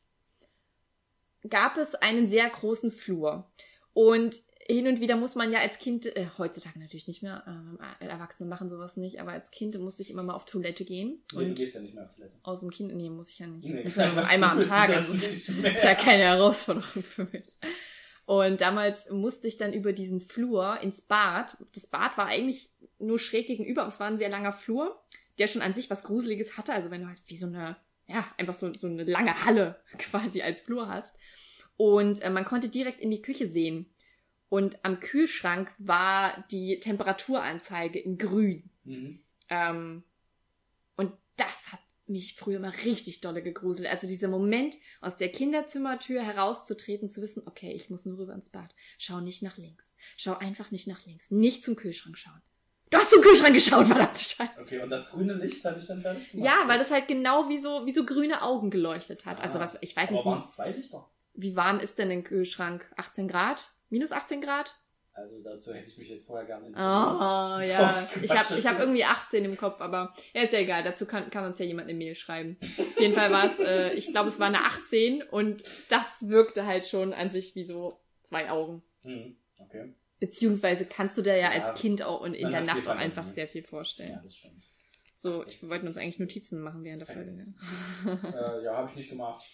[1.48, 3.50] gab es einen sehr großen Flur.
[3.92, 4.36] Und
[4.66, 7.44] hin und wieder muss man ja als Kind, äh, heutzutage natürlich nicht mehr,
[8.00, 11.22] äh, Erwachsene machen sowas nicht, aber als Kind musste ich immer mal auf Toilette gehen.
[11.34, 12.34] Nee, du gehst ja nicht mehr auf Toilette.
[12.42, 13.68] aus dem Kind, nee, muss ich ja nicht.
[13.68, 14.88] Nee, muss ja nur einmal am Tag.
[14.88, 15.72] das Also, ist mehr.
[15.82, 17.44] ja keine Herausforderung für mich.
[18.26, 21.58] Und damals musste ich dann über diesen Flur ins Bad.
[21.74, 24.98] Das Bad war eigentlich nur schräg gegenüber, aber es war ein sehr langer Flur,
[25.38, 26.72] der schon an sich was Gruseliges hatte.
[26.72, 30.40] Also wenn du halt wie so eine, ja, einfach so, so eine lange Halle quasi
[30.40, 31.18] als Flur hast.
[31.76, 33.90] Und äh, man konnte direkt in die Küche sehen.
[34.54, 38.70] Und am Kühlschrank war die Temperaturanzeige in grün.
[38.84, 39.18] Mhm.
[39.48, 40.04] Ähm,
[40.96, 43.88] und das hat mich früher mal richtig dolle gegruselt.
[43.88, 48.50] Also dieser Moment, aus der Kinderzimmertür herauszutreten, zu wissen, okay, ich muss nur rüber ins
[48.50, 48.72] Bad.
[48.98, 49.96] Schau nicht nach links.
[50.16, 51.32] Schau einfach nicht nach links.
[51.32, 52.40] Nicht zum Kühlschrank schauen.
[52.90, 54.52] Du hast zum Kühlschrank geschaut, verdammte Scheiße.
[54.62, 56.46] Okay, und das grüne Licht hatte ich dann fertig gemacht.
[56.46, 59.40] Ja, weil das halt genau wie so, wie so grüne Augen geleuchtet hat.
[59.40, 59.62] Also Ah.
[59.62, 61.10] was, ich weiß Aber nicht, waren es zwei Lichter?
[61.32, 62.92] wie, wie warm ist denn ein Kühlschrank?
[62.96, 63.73] 18 Grad?
[63.94, 64.74] Minus 18 Grad?
[65.12, 66.68] Also dazu hätte ich mich jetzt vorher gerne Oh,
[67.60, 67.70] informiert.
[67.70, 68.08] ja.
[68.16, 70.82] Ich Ich habe ich hab irgendwie 18 im Kopf, aber ja, ist ja egal.
[70.82, 72.56] Dazu kann, kann uns ja jemand eine Mail schreiben.
[72.60, 76.66] Auf jeden Fall war es, äh, ich glaube, es war eine 18 und das wirkte
[76.66, 78.82] halt schon an sich wie so zwei Augen.
[79.04, 79.36] Mhm.
[79.58, 82.96] Okay, Beziehungsweise kannst du dir ja, Ja, als Kind auch und in der Nacht auch
[82.96, 84.10] einfach sehr viel vorstellen.
[84.10, 84.64] ja, das stimmt.
[85.16, 87.30] So, ich, wir wollten uns eigentlich Notizen machen während der Folge.
[87.32, 88.18] Ne?
[88.34, 89.44] äh, ja, habe ich nicht gemacht.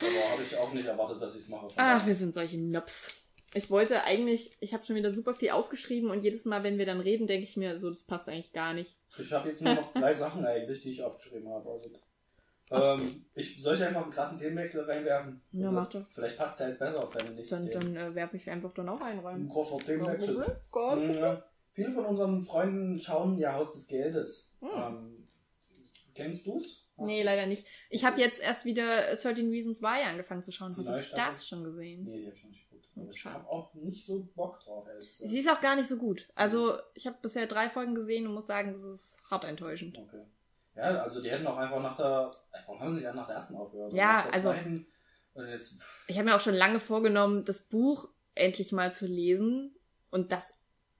[0.00, 1.66] Aber habe ich auch nicht erwartet, dass ich es mache.
[1.76, 3.12] Ach, wir sind solche Nobs.
[3.54, 6.86] Ich wollte eigentlich, ich habe schon wieder super viel aufgeschrieben und jedes Mal, wenn wir
[6.86, 8.94] dann reden, denke ich mir, so, das passt eigentlich gar nicht.
[9.18, 11.68] Ich habe jetzt nur noch drei Sachen eigentlich, die ich aufgeschrieben habe.
[11.70, 11.90] Also,
[12.70, 15.40] ähm, ich, soll ich einfach einen krassen Themenwechsel reinwerfen?
[15.52, 16.04] Ja, mach doch.
[16.14, 17.94] Vielleicht passt es ja jetzt besser auf deine nächste Dann, Themen.
[17.94, 19.42] dann äh, werfe ich einfach dann auch einen rein.
[19.44, 20.60] Ein großer Themenwechsel.
[20.70, 20.98] Gott.
[20.98, 21.44] Mhm, Ja.
[21.72, 24.56] Viele von unseren Freunden schauen ja Haus des Geldes.
[24.60, 24.68] Hm.
[24.74, 25.26] Ähm,
[26.14, 26.88] kennst du's?
[26.96, 27.66] Hast Nee, leider nicht.
[27.88, 30.76] Ich habe jetzt erst wieder 13 Reasons Why angefangen zu schauen.
[30.76, 32.02] Hast du das schon gesehen?
[32.04, 32.67] Nee, die habe ich noch nicht
[33.00, 35.30] Aber ich habe auch nicht so Bock drauf, ehrlich gesagt.
[35.30, 36.28] Sie ist auch gar nicht so gut.
[36.34, 39.96] Also, ich habe bisher drei Folgen gesehen und muss sagen, das ist hart enttäuschend.
[39.98, 40.22] Okay.
[40.76, 42.30] Ja, also die hätten auch einfach nach der.
[42.52, 43.92] äh, Warum haben sie nicht nach der ersten aufgehört?
[43.94, 44.50] Ja, also-
[45.34, 45.74] und jetzt,
[46.08, 49.74] Ich habe mir auch schon lange vorgenommen, das Buch endlich mal zu lesen.
[50.10, 50.58] Und das,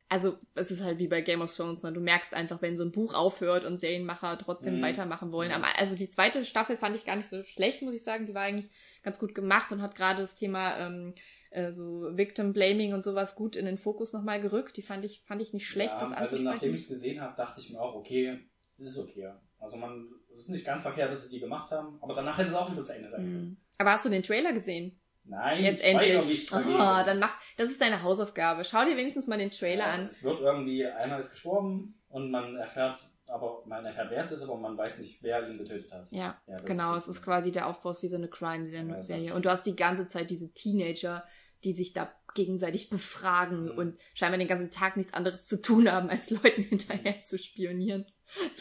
[0.09, 1.83] also es ist halt wie bei Game of Thrones.
[1.83, 1.93] Ne?
[1.93, 4.83] Du merkst einfach, wenn so ein Buch aufhört und Serienmacher trotzdem Mhm.
[4.83, 5.49] weitermachen wollen.
[5.51, 5.57] Mhm.
[5.57, 8.27] Aber also die zweite Staffel fand ich gar nicht so schlecht, muss ich sagen.
[8.27, 8.71] Die war eigentlich
[9.03, 11.15] ganz gut gemacht und hat gerade das Thema ähm,
[11.51, 14.77] äh, so Victim Blaming und sowas gut in den Fokus nochmal gerückt.
[14.77, 16.75] Die fand ich, fand ich nicht schlecht, ja, das Also nachdem anzusprechen.
[16.75, 18.39] ich es gesehen habe, dachte ich mir auch, okay,
[18.79, 19.33] das ist okay.
[19.59, 22.49] Also man, es ist nicht ganz verkehrt, dass sie die gemacht haben, aber danach hätte
[22.51, 23.45] es auch wieder zu Ende sein können.
[23.51, 23.57] Mhm.
[23.79, 25.01] Aber hast du den Trailer gesehen?
[25.25, 26.51] Nein, Jetzt endlich.
[26.53, 28.65] Ah, dann mach, das ist deine Hausaufgabe.
[28.65, 30.07] Schau dir wenigstens mal den Trailer Ja, an.
[30.07, 34.43] Es wird irgendwie, einer ist gestorben und man erfährt, aber man erfährt, wer es ist,
[34.43, 36.07] aber man weiß nicht, wer ihn getötet hat.
[36.11, 36.95] Ja, Ja, genau.
[36.97, 39.35] ist- Es ist quasi der Aufbau ist wie so eine Crime-Serie.
[39.35, 41.23] Und du hast die ganze Zeit diese Teenager,
[41.65, 43.79] die sich da gegenseitig befragen Mhm.
[43.79, 48.07] und scheinbar den ganzen Tag nichts anderes zu tun haben, als Leuten hinterher zu spionieren.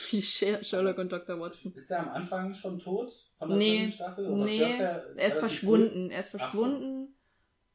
[0.09, 1.39] Wie Sher- Sherlock und Dr.
[1.39, 1.73] Watson.
[1.73, 4.27] Ist der am Anfang schon tot von der Nee, dritten Staffel?
[4.27, 6.09] Oder Nee, der er ist verschwunden.
[6.09, 6.37] Er ist Ach so.
[6.63, 7.13] verschwunden.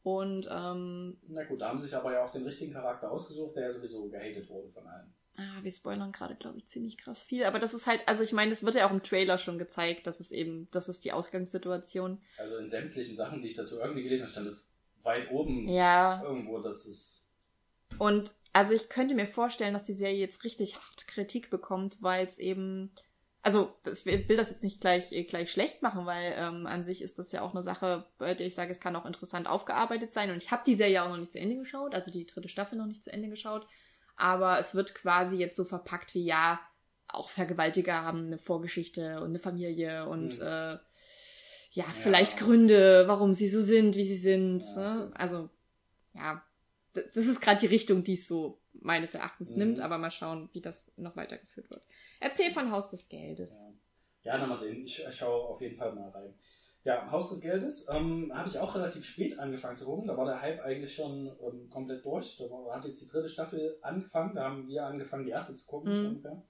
[0.02, 1.18] Und ähm?
[1.28, 3.70] Na gut, da haben sie sich aber ja auch den richtigen Charakter ausgesucht, der ja
[3.70, 5.14] sowieso gehatet wurde von allen.
[5.36, 7.44] ah, wir spoilern gerade, glaube ich, ziemlich krass viel.
[7.44, 10.06] Aber das ist halt, also ich meine, das wird ja auch im Trailer schon gezeigt,
[10.08, 12.18] dass es eben, das ist die Ausgangssituation.
[12.38, 14.71] Also in sämtlichen Sachen, die ich dazu irgendwie gelesen habe, stand es
[15.04, 17.28] weit oben Ja, irgendwo, dass es.
[17.98, 22.26] Und also ich könnte mir vorstellen, dass die Serie jetzt richtig hart Kritik bekommt, weil
[22.26, 22.90] es eben,
[23.42, 26.84] also ich will will das jetzt nicht gleich äh, gleich schlecht machen, weil ähm, an
[26.84, 29.46] sich ist das ja auch eine Sache, bei der ich sage, es kann auch interessant
[29.48, 30.30] aufgearbeitet sein.
[30.30, 32.78] Und ich habe die Serie auch noch nicht zu Ende geschaut, also die dritte Staffel
[32.78, 33.66] noch nicht zu Ende geschaut.
[34.16, 36.60] Aber es wird quasi jetzt so verpackt wie ja,
[37.08, 40.46] auch Vergewaltiger haben eine Vorgeschichte und eine Familie und Mhm.
[40.46, 40.78] äh,
[41.72, 44.62] ja, vielleicht Gründe, warum sie so sind, wie sie sind.
[44.76, 45.10] Ja, Ne?
[45.14, 45.48] Also,
[46.14, 46.42] ja,
[46.94, 49.58] das ist gerade die Richtung, die es so meines Erachtens Mhm.
[49.58, 51.82] nimmt, aber mal schauen, wie das noch weitergeführt wird.
[52.20, 53.62] Erzähl von Haus des Geldes.
[54.22, 54.84] Ja, ja mal sehen.
[54.84, 56.34] Ich schaue auf jeden Fall mal rein.
[56.84, 60.08] Ja, Haus des Geldes ähm, habe ich auch relativ spät angefangen zu gucken.
[60.08, 62.36] Da war der Hype eigentlich schon ähm, komplett durch.
[62.38, 64.34] Da war, hat jetzt die dritte Staffel angefangen.
[64.34, 66.06] Da haben wir angefangen, die erste zu gucken Mhm.
[66.08, 66.42] ungefähr.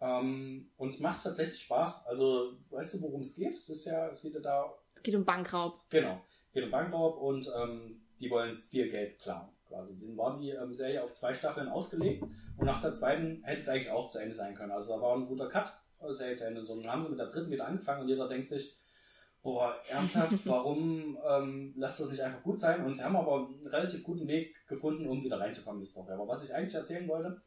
[0.00, 2.06] Ähm, und es macht tatsächlich Spaß.
[2.06, 3.54] Also, weißt du, worum es geht?
[3.54, 5.80] Es ist ja, es geht ja da Es geht um Bankraub.
[5.90, 6.20] Genau.
[6.48, 9.48] Es geht um Bankraub und ähm, die wollen viel Geld klauen.
[9.68, 9.98] Quasi.
[9.98, 12.24] Dann war die ähm, Serie auf zwei Staffeln ausgelegt
[12.56, 14.72] und nach der zweiten hätte es eigentlich auch zu Ende sein können.
[14.72, 15.72] Also da war ein guter Cut,
[16.08, 16.64] Serie zu Ende.
[16.64, 18.76] So, dann haben sie mit der dritten wieder angefangen und jeder denkt sich,
[19.42, 22.84] boah, ernsthaft, warum ähm, lasst das nicht einfach gut sein?
[22.84, 26.12] Und sie haben aber einen relativ guten Weg gefunden, um wieder reinzukommen in die Story.
[26.12, 27.40] Aber was ich eigentlich erzählen wollte,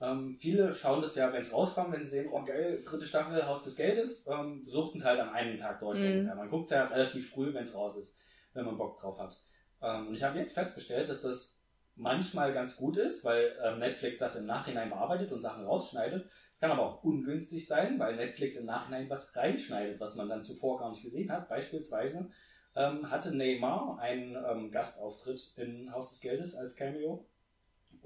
[0.00, 3.46] ähm, viele schauen das ja, wenn es rauskommt, wenn sie sehen, oh geil, dritte Staffel,
[3.46, 5.98] Haus des Geldes, ähm, suchten es halt an einem Tag durch.
[5.98, 6.26] Mhm.
[6.36, 8.18] Man guckt es ja relativ früh, wenn es raus ist.
[8.52, 9.36] wenn man Bock drauf hat.
[9.82, 11.62] Ähm, und ich habe jetzt festgestellt, dass das
[11.94, 16.28] manchmal ganz gut ist, weil ähm, Netflix das im Nachhinein bearbeitet und Sachen rausschneidet.
[16.52, 20.44] Es kann aber auch ungünstig sein, weil Netflix im Nachhinein was reinschneidet, was man dann
[20.44, 21.48] zuvor gar nicht gesehen hat.
[21.48, 22.30] Beispielsweise
[22.74, 27.26] ähm, hatte Neymar einen ähm, Gastauftritt in Haus des Geldes als Cameo.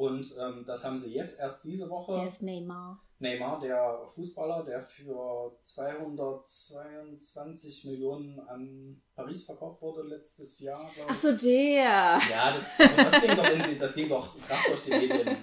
[0.00, 2.14] Und ähm, das haben sie jetzt erst diese Woche.
[2.14, 3.04] Wer ist Neymar?
[3.18, 10.90] Neymar, der Fußballer, der für 222 Millionen an Paris verkauft wurde letztes Jahr.
[11.06, 12.18] Ach so, der.
[12.30, 15.36] Ja, das, das, ging doch in, das ging doch krass durch die Medien.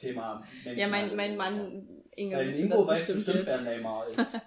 [0.00, 0.80] Thema Menschen.
[0.80, 1.86] Ja, mein, mein Mann
[2.16, 4.34] Inge Weil Ingo weiß bestimmt, wer Neymar ist.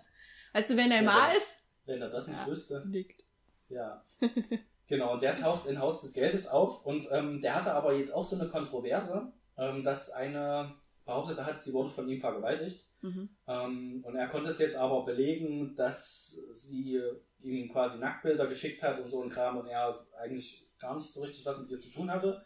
[0.54, 1.60] Weißt du, wer Neymar ja, ist?
[1.86, 2.84] Wenn er das nicht ja, wüsste.
[2.88, 3.24] Liegt.
[3.70, 4.04] Ja.
[4.86, 8.14] genau, und der taucht in Haus des Geldes auf und ähm, der hatte aber jetzt
[8.14, 10.74] auch so eine Kontroverse, ähm, dass eine
[11.06, 12.86] behauptet hat, sie wurde von ihm vergewaltigt.
[13.02, 13.30] Mhm.
[13.48, 17.00] Ähm, und er konnte es jetzt aber belegen, dass sie
[17.42, 21.22] ihm quasi Nacktbilder geschickt hat und so ein Kram und er eigentlich gar nicht so
[21.22, 22.44] richtig was mit ihr zu tun hatte,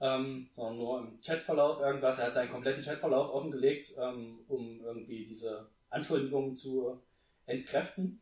[0.00, 2.18] ähm, sondern nur im Chatverlauf irgendwas.
[2.18, 7.00] Er hat seinen kompletten Chatverlauf offengelegt, ähm, um irgendwie diese Anschuldigungen zu
[7.46, 8.20] entkräften.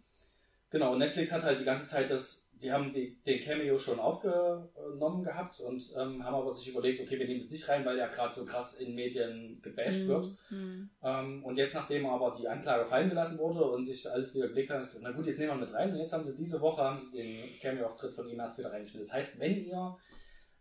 [0.71, 5.23] Genau, Netflix hat halt die ganze Zeit das die haben die, den Cameo schon aufgenommen
[5.23, 8.09] gehabt und ähm, haben aber sich überlegt, okay, wir nehmen es nicht rein, weil er
[8.09, 10.27] gerade so krass in Medien gebasht mm, wird.
[10.51, 10.91] Mm.
[11.03, 14.71] Ähm, und jetzt, nachdem aber die Anklage fallen gelassen wurde und sich alles wieder geblickt
[14.71, 15.93] hat, na gut, jetzt nehmen wir mit rein.
[15.93, 19.07] Und jetzt haben sie diese Woche haben sie den Cameo-Auftritt von ihm erst wieder reingeschnitten.
[19.07, 19.97] Das heißt, wenn ihr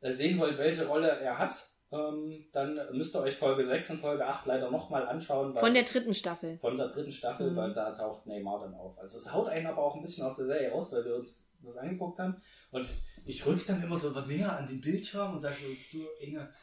[0.01, 1.55] äh, sehen wollt, welche Rolle er hat,
[1.91, 5.51] ähm, dann müsst ihr euch Folge 6 und Folge 8 leider nochmal anschauen.
[5.51, 6.57] von der dritten Staffel.
[6.57, 7.55] Von der dritten Staffel, mhm.
[7.55, 8.99] weil da taucht Neymar dann auf.
[8.99, 11.46] Also es haut einen aber auch ein bisschen aus der Serie raus, weil wir uns
[11.63, 12.41] das angeguckt haben.
[12.71, 12.87] Und
[13.25, 16.53] ich, rück dann immer so näher an den Bildschirm und sage so zu Inge,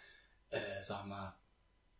[0.50, 1.34] äh, sag mal,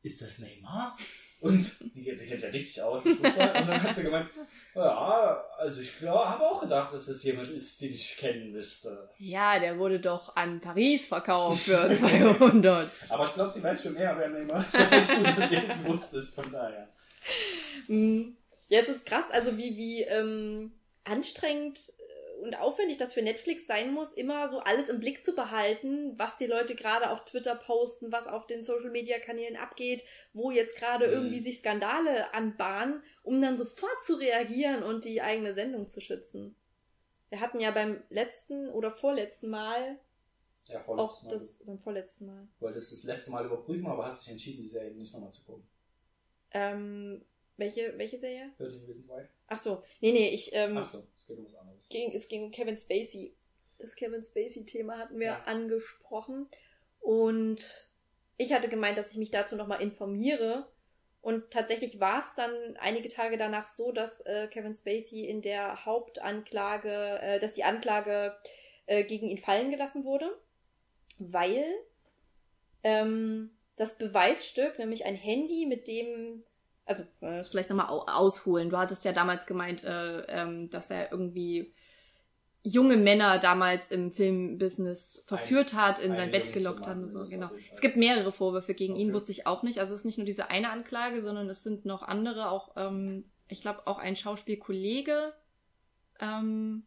[0.03, 0.97] ist das Neymar?
[1.41, 4.31] Und die kennt ja richtig aus Und dann hat sie gemeint,
[4.75, 9.11] ja, also ich habe auch gedacht, dass das jemand ist, den ich kennen müsste.
[9.19, 12.91] Ja, der wurde doch an Paris verkauft für 200.
[13.11, 16.35] Aber ich glaube, sie weiß schon mehr, wer Neymar ist, als du das jetzt wusstest,
[16.35, 16.89] von daher.
[17.89, 18.37] Mm.
[18.69, 20.73] Ja, es ist krass, also wie, wie ähm,
[21.05, 21.79] anstrengend
[22.45, 26.37] und aufwendig das für Netflix sein muss, immer so alles im Blick zu behalten, was
[26.37, 30.77] die Leute gerade auf Twitter posten, was auf den Social Media Kanälen abgeht, wo jetzt
[30.77, 31.13] gerade mhm.
[31.13, 36.55] irgendwie sich Skandale anbahnen, um dann sofort zu reagieren und die eigene Sendung zu schützen.
[37.31, 39.99] Wir hatten ja beim letzten oder vorletzten Mal
[40.67, 41.31] ja, auch Mal.
[41.31, 42.47] das beim vorletzten Mal.
[42.61, 45.67] Wolltest das letzte Mal überprüfen, aber hast dich entschieden, die Serie nicht nochmal zu gucken.
[46.53, 47.25] Ähm,
[47.57, 48.53] welche, welche Serie?
[48.59, 49.25] 13 Reasons Why.
[49.47, 49.83] Ach so.
[50.01, 51.05] Nee, nee, ich, ähm, Ach so.
[51.25, 51.89] Es geht um was anderes.
[51.89, 53.35] Ging, es ging um Kevin Spacey.
[53.79, 55.43] Das Kevin Spacey-Thema hatten wir ja.
[55.45, 56.49] angesprochen.
[57.01, 57.91] Und
[58.37, 60.69] ich hatte gemeint, dass ich mich dazu nochmal informiere.
[61.23, 65.87] Und tatsächlich war es dann einige Tage danach so, dass äh, Kevin Spacey in der
[65.87, 68.37] Hauptanklage, äh, dass die Anklage
[68.85, 70.39] äh, gegen ihn fallen gelassen wurde,
[71.19, 71.65] weil
[72.83, 76.45] ähm, das Beweisstück, nämlich ein Handy, mit dem
[76.87, 78.71] also äh, vielleicht nochmal ausholen.
[78.71, 81.73] Du hattest ja damals gemeint, äh, ähm, dass er irgendwie
[82.63, 87.51] junge Männer damals im Filmbusiness verführt hat, in sein Bett gelockt hat und so, genau.
[87.71, 89.03] Es gibt mehrere Vorwürfe gegen okay.
[89.03, 89.81] ihn, wusste ich auch nicht.
[89.81, 93.25] Also es ist nicht nur diese eine Anklage, sondern es sind noch andere, auch, ähm,
[93.49, 95.35] ich glaube, auch ein Schauspielkollege,
[96.21, 96.85] ähm,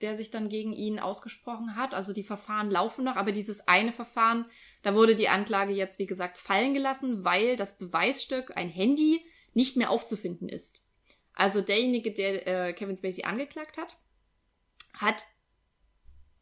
[0.00, 1.94] der sich dann gegen ihn ausgesprochen hat.
[1.94, 4.46] Also die Verfahren laufen noch, aber dieses eine Verfahren
[4.86, 9.20] da wurde die Anklage jetzt, wie gesagt, fallen gelassen, weil das Beweisstück, ein Handy,
[9.52, 10.84] nicht mehr aufzufinden ist.
[11.32, 13.96] Also derjenige, der äh, Kevin Spacey angeklagt hat,
[14.94, 15.24] hat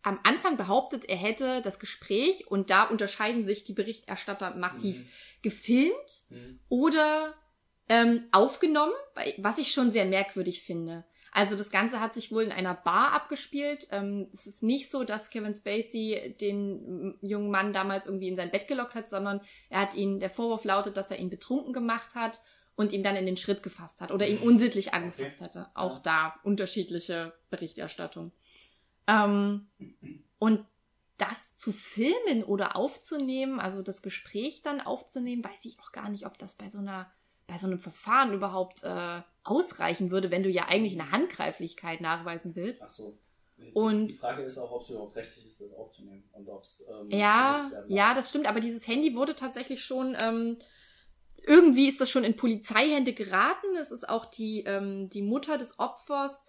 [0.02, 5.08] am Anfang behauptet, er hätte das Gespräch, und da unterscheiden sich die Berichterstatter massiv, mhm.
[5.40, 6.60] gefilmt mhm.
[6.68, 7.32] oder
[7.88, 8.92] ähm, aufgenommen,
[9.38, 11.06] was ich schon sehr merkwürdig finde.
[11.36, 13.88] Also das Ganze hat sich wohl in einer Bar abgespielt.
[13.90, 18.52] Ähm, es ist nicht so, dass Kevin Spacey den jungen Mann damals irgendwie in sein
[18.52, 22.14] Bett gelockt hat, sondern er hat ihn, der Vorwurf lautet, dass er ihn betrunken gemacht
[22.14, 22.40] hat
[22.76, 24.46] und ihn dann in den Schritt gefasst hat oder ihn mhm.
[24.46, 25.44] unsittlich angefasst okay.
[25.44, 25.66] hatte.
[25.74, 28.30] Auch da unterschiedliche Berichterstattung.
[29.08, 29.66] Ähm,
[30.38, 30.64] und
[31.16, 36.26] das zu filmen oder aufzunehmen, also das Gespräch dann aufzunehmen, weiß ich auch gar nicht,
[36.26, 37.10] ob das bei so einer
[37.46, 42.56] bei so einem Verfahren überhaupt äh, ausreichen würde, wenn du ja eigentlich eine Handgreiflichkeit nachweisen
[42.56, 42.82] willst.
[42.84, 43.18] Ach so.
[43.74, 46.84] und die Frage ist auch, ob es überhaupt rechtlich ist, das aufzunehmen und ob es
[46.88, 48.46] ähm, ja, ja, das stimmt.
[48.46, 50.58] Aber dieses Handy wurde tatsächlich schon ähm,
[51.46, 53.76] irgendwie ist das schon in Polizeihände geraten.
[53.78, 56.44] Es ist auch die ähm, die Mutter des Opfers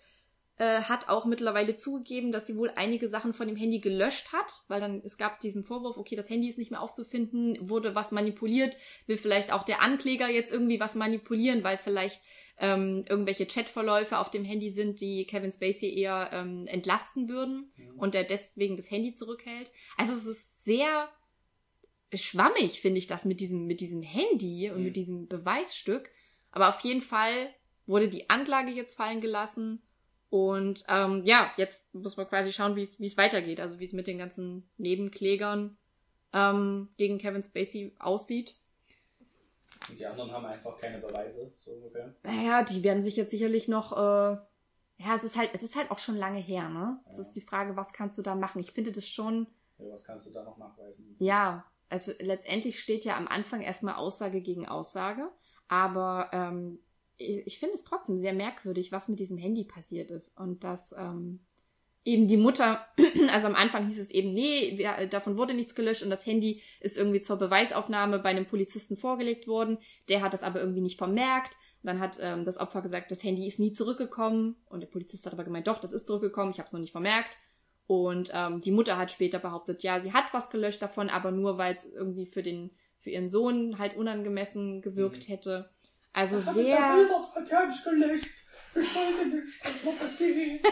[0.57, 4.63] äh, hat auch mittlerweile zugegeben, dass sie wohl einige Sachen von dem Handy gelöscht hat,
[4.67, 8.11] weil dann es gab diesen Vorwurf, okay, das Handy ist nicht mehr aufzufinden, wurde was
[8.11, 8.77] manipuliert,
[9.07, 12.21] will vielleicht auch der Ankläger jetzt irgendwie was manipulieren, weil vielleicht
[12.57, 17.99] ähm, irgendwelche Chatverläufe auf dem Handy sind, die Kevin Spacey eher ähm, entlasten würden Mhm.
[17.99, 19.69] und der deswegen das Handy zurückhält.
[19.97, 21.09] Also es ist sehr
[22.13, 24.83] schwammig, finde ich das mit diesem, mit diesem Handy und Mhm.
[24.85, 26.09] mit diesem Beweisstück.
[26.51, 27.53] Aber auf jeden Fall
[27.85, 29.81] wurde die Anklage jetzt fallen gelassen.
[30.30, 33.59] Und ähm, ja, jetzt muss man quasi schauen, wie es wie es weitergeht.
[33.59, 35.78] Also wie es mit den ganzen Nebenklägern
[36.34, 38.55] ähm, gegen Kevin Spacey aussieht.
[39.89, 42.13] Und die anderen haben einfach keine Beweise, so ungefähr.
[42.23, 43.91] Naja, die werden sich jetzt sicherlich noch.
[43.93, 44.38] Äh,
[44.97, 46.99] ja, es ist halt, es ist halt auch schon lange her, ne?
[47.09, 47.21] Es Ja.
[47.23, 48.59] ist die Frage, was kannst du da machen?
[48.61, 49.47] Ich finde das schon.
[49.78, 51.15] Ja, was kannst du da noch nachweisen?
[51.19, 55.30] Ja, also letztendlich steht ja am Anfang erstmal Aussage gegen Aussage,
[55.67, 56.80] aber ähm,
[57.18, 60.93] ich, ich finde es trotzdem sehr merkwürdig, was mit diesem Handy passiert ist und dass
[60.97, 61.39] ähm,
[62.03, 62.86] eben die Mutter,
[63.32, 66.61] also am Anfang hieß es eben, nee, wir, davon wurde nichts gelöscht und das Handy
[66.80, 69.78] ist irgendwie zur Beweisaufnahme bei einem Polizisten vorgelegt worden,
[70.09, 71.57] der hat das aber irgendwie nicht vermerkt.
[71.84, 75.26] Und dann hat ähm, das Opfer gesagt, das Handy ist nie zurückgekommen und der Polizist
[75.26, 77.38] hat aber gemeint, doch, das ist zurückgekommen, ich habe es noch nicht vermerkt.
[77.88, 81.59] Und ähm, die Mutter hat später behauptet, ja, sie hat was gelöscht davon, aber nur
[81.59, 85.32] weil es irgendwie für den für ihren Sohn halt unangemessen gewirkt Mhm.
[85.34, 85.70] hätte.
[86.16, 88.30] Also Ich habe sehr Bilder dran, die hab ich gelöscht.
[88.74, 90.66] Ich wollte nicht, dass man das sieht.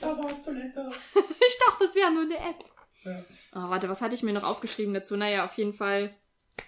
[0.00, 0.90] Da war auf Toilette.
[1.14, 2.64] ich dachte, das wäre nur eine App.
[3.04, 3.24] Ja.
[3.52, 5.16] Oh, warte, was hatte ich mir noch aufgeschrieben dazu?
[5.16, 6.14] Naja, auf jeden Fall.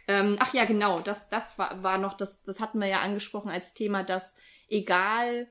[0.08, 3.50] Ähm, ach ja, genau, das, das war, war noch, das, das hatten wir ja angesprochen
[3.50, 4.34] als Thema, dass
[4.68, 5.46] egal,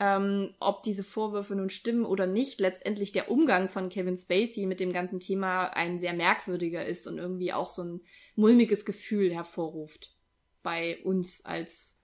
[0.00, 4.80] ähm, ob diese Vorwürfe nun stimmen oder nicht, letztendlich der Umgang von Kevin Spacey mit
[4.80, 8.00] dem ganzen Thema ein sehr merkwürdiger ist und irgendwie auch so ein
[8.34, 10.16] mulmiges Gefühl hervorruft
[10.62, 11.97] bei uns als,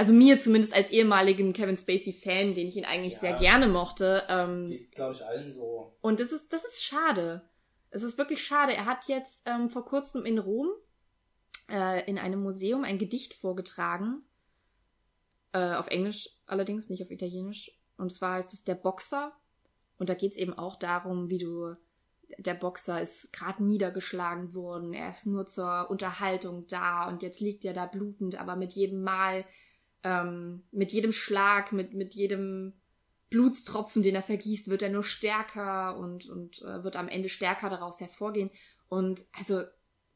[0.00, 3.20] also mir zumindest als ehemaligem Kevin Spacey-Fan, den ich ihn eigentlich Ja.
[3.20, 4.22] sehr gerne mochte.
[4.30, 5.94] Ähm, glaube ich, allen so.
[6.00, 7.42] und das ist, das ist schade.
[7.90, 8.72] Es ist wirklich schade.
[8.74, 10.68] Er hat jetzt ähm, vor kurzem in Rom
[11.68, 14.22] äh, in einem Museum ein Gedicht vorgetragen.
[15.52, 17.70] Äh, auf Englisch allerdings, nicht auf Italienisch.
[17.98, 19.32] Und zwar heißt es Der Boxer.
[19.98, 21.74] Und da geht es eben auch darum, wie du.
[22.38, 24.94] Der Boxer ist gerade niedergeschlagen worden.
[24.94, 29.02] Er ist nur zur Unterhaltung da und jetzt liegt er da blutend, aber mit jedem
[29.02, 29.44] Mal,
[30.04, 32.74] ähm, mit jedem Schlag, mit, mit jedem
[33.30, 37.70] Blutstropfen, den er vergießt, wird er nur stärker und, und äh, wird am Ende stärker
[37.70, 38.50] daraus hervorgehen.
[38.88, 39.62] Und also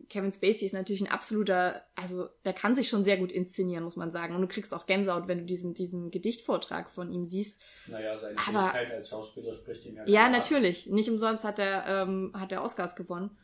[0.09, 3.97] Kevin Spacey ist natürlich ein absoluter, also der kann sich schon sehr gut inszenieren, muss
[3.97, 4.35] man sagen.
[4.35, 7.63] Und du kriegst auch Gänsehaut, wenn du diesen, diesen Gedichtvortrag von ihm siehst.
[7.87, 10.89] Naja, seine Aber- Fähigkeit als Schauspieler spricht ihm ja Ja, natürlich.
[10.89, 13.39] Nicht umsonst hat er, ähm, hat er Oscars gewonnen.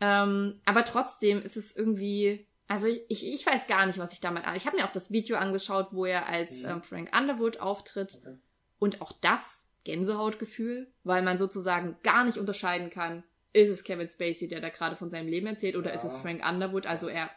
[0.00, 4.20] Ähm, aber trotzdem ist es irgendwie, also ich, ich, ich weiß gar nicht, was ich
[4.20, 4.56] damit an.
[4.56, 6.66] Ich habe mir auch das Video angeschaut, wo er als Mhm.
[6.66, 8.18] ähm, Frank Underwood auftritt.
[8.20, 8.38] Okay.
[8.78, 14.48] Und auch das Gänsehautgefühl, weil man sozusagen gar nicht unterscheiden kann, ist es Kevin Spacey,
[14.48, 15.96] der da gerade von seinem Leben erzählt, oder Ja.
[15.96, 16.86] ist es Frank Underwood?
[16.86, 17.30] Also er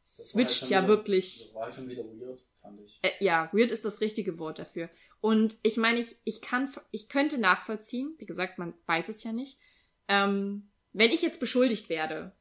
[0.00, 1.44] Das halt switcht ja wieder- wirklich.
[1.46, 2.98] Das war halt schon wieder weird, fand ich.
[3.02, 4.90] Äh, ja, weird ist das richtige Wort dafür.
[5.20, 9.32] Und ich meine, ich, ich kann, ich könnte nachvollziehen, wie gesagt, man weiß es ja
[9.32, 9.58] nicht,
[10.08, 12.32] ähm, wenn ich jetzt beschuldigt werde,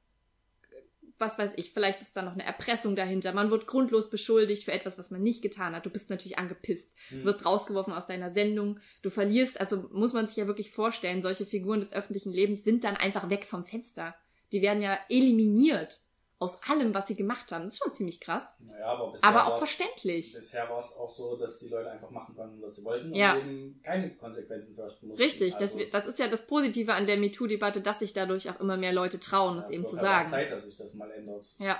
[1.21, 4.73] was weiß ich, vielleicht ist da noch eine Erpressung dahinter, man wird grundlos beschuldigt für
[4.73, 5.85] etwas, was man nicht getan hat.
[5.85, 6.95] Du bist natürlich angepisst.
[7.09, 7.23] Du Hm.
[7.25, 11.45] wirst rausgeworfen aus deiner Sendung, du verlierst, also muss man sich ja wirklich vorstellen, solche
[11.45, 14.15] Figuren des öffentlichen Lebens sind dann einfach weg vom Fenster.
[14.51, 16.01] Die werden ja eliminiert
[16.41, 17.63] aus allem, was sie gemacht haben.
[17.63, 20.33] Das ist schon ziemlich krass, Naja, aber bisher aber auch verständlich.
[20.33, 23.33] Bisher war es auch so, dass die Leute einfach machen konnten, was sie wollten Ja.
[23.33, 25.21] und eben keine Konsequenzen fürchten mussten.
[25.23, 28.49] Richtig, das, Also es- das ist ja das Positive an der MeToo-Debatte, dass sich dadurch
[28.49, 30.29] auch immer mehr Leute trauen, das ja, es eben zu sagen.
[30.29, 31.45] Zeit, dass sich das mal ändert.
[31.59, 31.79] Ja,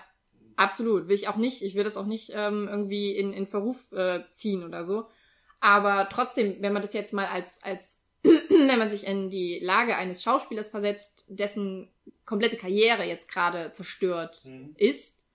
[0.57, 1.07] absolut.
[1.07, 1.61] Will ich auch nicht.
[1.63, 5.07] Ich will das auch nicht ähm, irgendwie in, in Verruf äh, ziehen oder so.
[5.59, 9.95] Aber trotzdem, wenn man das jetzt mal als, als wenn man sich in die Lage
[9.95, 11.91] eines Schauspielers versetzt, dessen
[12.25, 14.73] komplette Karriere jetzt gerade zerstört Hm.
[14.77, 15.27] ist,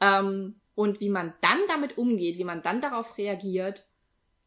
[0.00, 3.86] ähm, und wie man dann damit umgeht, wie man dann darauf reagiert,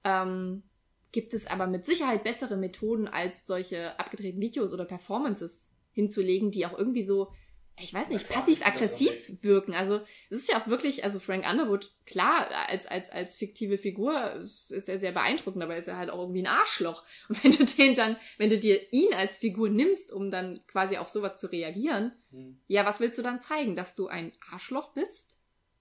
[0.03, 0.63] ähm,
[1.11, 6.65] gibt es aber mit Sicherheit bessere Methoden, als solche abgedrehten Videos oder Performances hinzulegen, die
[6.65, 7.31] auch irgendwie so,
[7.77, 9.73] ich weiß nicht, passiv-aggressiv wirken.
[9.73, 14.33] Also es ist ja auch wirklich, also Frank Underwood, klar, als, als, als fiktive Figur
[14.35, 17.03] ist er sehr beeindruckend, aber ist er halt auch irgendwie ein Arschloch.
[17.29, 20.97] Und wenn du den dann, wenn du dir ihn als Figur nimmst, um dann quasi
[20.97, 22.59] auf sowas zu reagieren, Hm.
[22.67, 23.75] ja, was willst du dann zeigen?
[23.75, 25.37] Dass du ein Arschloch bist?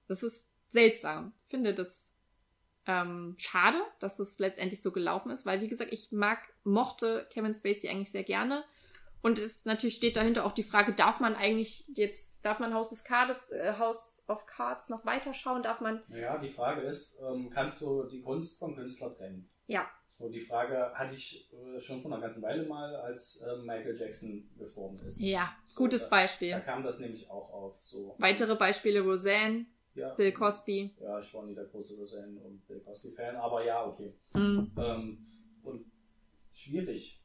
[0.07, 1.33] Das ist seltsam.
[1.45, 2.13] Ich finde das
[2.87, 7.55] ähm, schade, dass es letztendlich so gelaufen ist, weil wie gesagt, ich mag, mochte Kevin
[7.55, 8.65] Spacey eigentlich sehr gerne.
[9.25, 12.91] Und es natürlich steht dahinter auch die Frage, darf man eigentlich jetzt, darf man Haus
[12.91, 15.63] des Cards, äh, House of Cards noch weiterschauen?
[15.63, 19.49] Darf man, Naja, die Frage ist, ähm, kannst du die Kunst vom Künstler trennen?
[19.67, 23.57] ja, So, die Frage hatte ich äh, schon vor einer ganzen Weile mal, als äh,
[23.63, 25.19] Michael Jackson gestorben ist.
[25.21, 26.61] ja, So, gutes da, Da Beispiel.
[26.61, 27.81] kam das nämlich auch auf.
[27.81, 28.15] So.
[28.19, 29.65] Weitere Beispiele, Roseanne,
[29.95, 30.13] Ja.
[30.15, 30.95] Bill Cosby.
[31.01, 34.13] Ja, ich war nie der große Roseanne und Bill Cosby-Fan, aber ja, okay.
[34.35, 34.71] Mhm.
[34.77, 35.27] Ähm,
[35.63, 35.87] und
[36.53, 37.21] schwierig.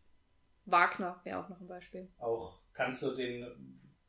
[0.72, 2.10] Wagner wäre auch noch ein Beispiel.
[2.20, 3.46] Auch kannst du den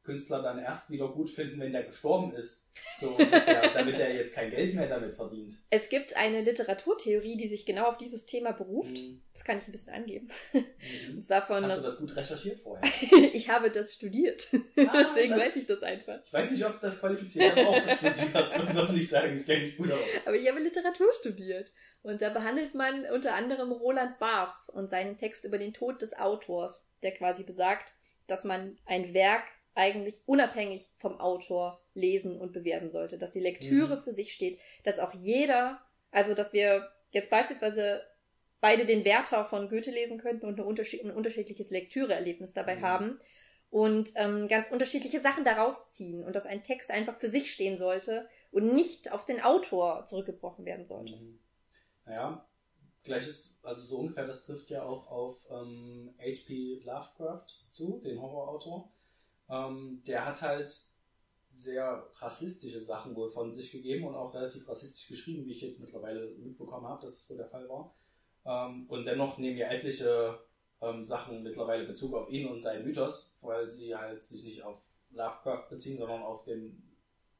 [0.03, 2.69] Künstler dann erst wieder gut finden, wenn der gestorben ist.
[2.99, 3.17] So
[3.75, 5.53] damit er jetzt kein Geld mehr damit verdient.
[5.69, 8.97] Es gibt eine Literaturtheorie, die sich genau auf dieses Thema beruft.
[8.97, 9.21] Mhm.
[9.35, 10.29] Das kann ich ein bisschen angeben.
[10.53, 11.17] Mhm.
[11.17, 11.63] Und zwar von.
[11.65, 12.83] Hast du das gut recherchiert vorher?
[13.35, 14.49] ich habe das studiert.
[14.53, 16.21] Ah, Deswegen das- weiß ich das einfach.
[16.25, 18.17] Ich weiß nicht, ob das qualifiziert, auch studiert.
[18.53, 20.01] So würde ich sagen, ich kenne mich gut aus.
[20.27, 21.71] Aber ich habe Literatur studiert.
[22.03, 26.19] Und da behandelt man unter anderem Roland Barths und seinen Text über den Tod des
[26.19, 27.95] Autors, der quasi besagt,
[28.27, 29.45] dass man ein Werk
[29.75, 34.01] eigentlich unabhängig vom Autor lesen und bewerten sollte, dass die Lektüre Mhm.
[34.01, 35.81] für sich steht, dass auch jeder,
[36.11, 38.03] also dass wir jetzt beispielsweise
[38.61, 42.83] beide den Werther von Goethe lesen könnten und unterschied ein unterschiedliches Lektüreerlebnis dabei Mhm.
[42.83, 43.21] haben
[43.71, 47.77] und ähm, ganz unterschiedliche Sachen daraus ziehen und dass ein Text einfach für sich stehen
[47.77, 51.17] sollte und nicht auf den Autor zurückgebrochen werden sollte.
[51.17, 51.39] Mhm.
[52.05, 52.45] Naja,
[53.05, 56.83] gleiches, also so ungefähr, das trifft ja auch auf ähm, H.P.
[56.85, 58.93] Lovecraft zu, den Horrorautor.
[59.49, 60.71] Ähm, der hat halt
[61.53, 65.81] sehr rassistische Sachen wohl von sich gegeben und auch relativ rassistisch geschrieben, wie ich jetzt
[65.81, 67.95] mittlerweile mitbekommen habe, dass es so der Fall war.
[68.45, 70.39] Ähm, und dennoch nehmen ja etliche
[70.81, 74.81] ähm, Sachen mittlerweile Bezug auf ihn und seinen Mythos, weil sie halt sich nicht auf
[75.11, 76.83] Lovecraft beziehen, sondern auf den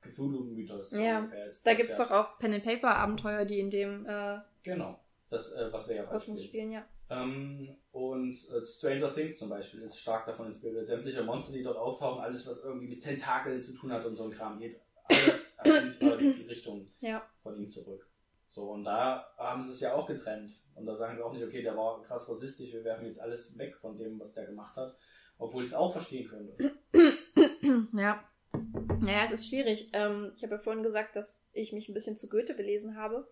[0.01, 0.93] Cthulhu-Mythos.
[0.93, 2.05] Ja, Da das gibt's ja.
[2.05, 4.99] doch auch Pen and Paper Abenteuer, die in dem äh, Genau,
[5.31, 6.73] das, äh, was wir ja Kosmos spielen.
[6.73, 6.85] spielen, ja.
[7.11, 10.87] Ähm, und äh, Stranger Things zum Beispiel ist stark davon inspiriert.
[10.87, 14.25] Sämtliche Monster, die dort auftauchen, alles, was irgendwie mit Tentakeln zu tun hat und so
[14.25, 17.27] ein Kram, geht alles eigentlich mal in die Richtung Ja.
[17.43, 18.07] von ihm zurück.
[18.53, 20.61] So, und da haben sie es ja auch getrennt.
[20.75, 23.57] Und da sagen sie auch nicht, okay, der war krass rassistisch, wir werfen jetzt alles
[23.59, 24.97] weg von dem, was der gemacht hat.
[25.39, 26.75] Obwohl ich es auch verstehen könnte.
[27.93, 28.25] Ja.
[29.01, 29.91] Naja, es ist schwierig.
[29.93, 33.29] Ähm, ich habe ja vorhin gesagt, dass ich mich ein bisschen zu Goethe belesen habe.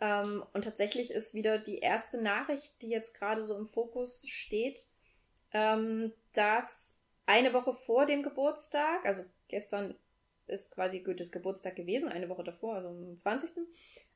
[0.00, 4.86] Ähm, und tatsächlich ist wieder die erste Nachricht, die jetzt gerade so im Fokus steht,
[5.52, 9.94] ähm, dass eine Woche vor dem Geburtstag, also gestern
[10.46, 13.66] ist quasi Goethes Geburtstag gewesen, eine Woche davor, also am 20.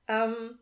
[0.08, 0.58] Ähm,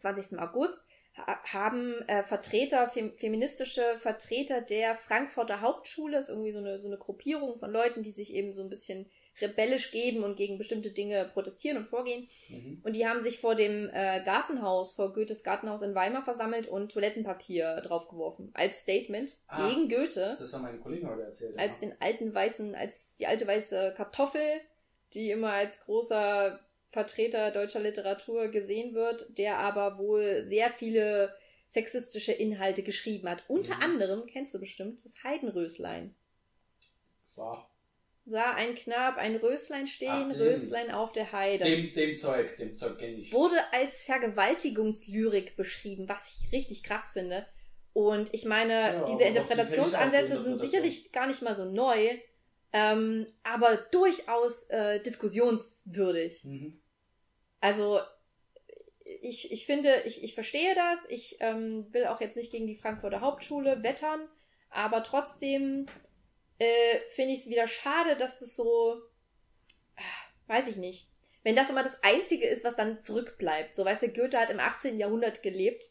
[0.00, 0.38] 20.
[0.38, 0.82] August,
[1.16, 6.88] ha haben äh, Vertreter, fem feministische Vertreter der Frankfurter Hauptschule, ist irgendwie so eine, so
[6.88, 9.08] eine Gruppierung von Leuten, die sich eben so ein bisschen
[9.40, 12.28] rebellisch geben und gegen bestimmte Dinge protestieren und vorgehen.
[12.48, 12.80] Mhm.
[12.84, 16.92] Und die haben sich vor dem äh, Gartenhaus, vor Goethes Gartenhaus in Weimar versammelt und
[16.92, 18.50] Toilettenpapier draufgeworfen.
[18.54, 19.68] Als Statement Ah.
[19.68, 20.36] gegen Goethe.
[20.38, 21.58] Das haben meine Kollegen heute erzählt.
[21.58, 21.88] Als ja.
[21.88, 24.60] den alten weißen, als die alte weiße Kartoffel,
[25.14, 26.58] die immer als großer
[26.88, 31.34] Vertreter deutscher Literatur gesehen wird, der aber wohl sehr viele
[31.68, 33.42] sexistische Inhalte geschrieben hat.
[33.48, 33.82] Unter Mhm.
[33.82, 36.14] anderem, kennst du bestimmt, das Heidenröslein.
[37.34, 37.68] War
[38.28, 40.36] Sah ein Knab ein Röslein stehen, Ach.
[40.36, 41.64] Röslein auf der Heide.
[41.64, 43.32] dem, dem Zeug, dem Zeug kenne ich.
[43.32, 47.46] wurde als Vergewaltigungslyrik beschrieben, was ich richtig krass finde.
[47.92, 52.18] Und ich meine, Ja, diese Interpretationsansätze die sind sicherlich gar nicht mal so neu,
[52.72, 56.44] ähm, aber durchaus äh, diskussionswürdig.
[56.44, 56.80] Mhm.
[57.60, 58.00] Also
[59.04, 61.06] ich, ich finde, ich, ich verstehe das.
[61.08, 64.28] Ich ähm, will auch jetzt nicht gegen die Frankfurter Hauptschule wettern,
[64.68, 65.86] aber trotzdem
[66.58, 69.00] äh, finde ich es wieder schade, dass das so,
[69.96, 70.02] äh,
[70.48, 71.08] weiß ich nicht,
[71.42, 73.74] wenn das immer das Einzige ist, was dann zurückbleibt.
[73.74, 74.98] So, weißt du, Goethe hat im 18.
[74.98, 75.84] Jahrhundert gelebt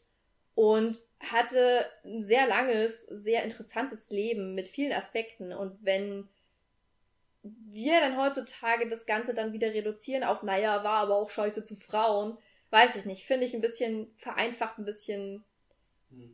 [0.54, 5.52] und hatte ein sehr langes, sehr interessantes Leben mit vielen Aspekten.
[5.52, 6.28] Und wenn
[7.42, 11.76] wir dann heutzutage das Ganze dann wieder reduzieren auf, naja, war aber auch scheiße zu
[11.76, 12.36] Frauen,
[12.70, 15.44] weiß ich nicht, finde ich ein bisschen vereinfacht, ein bisschen.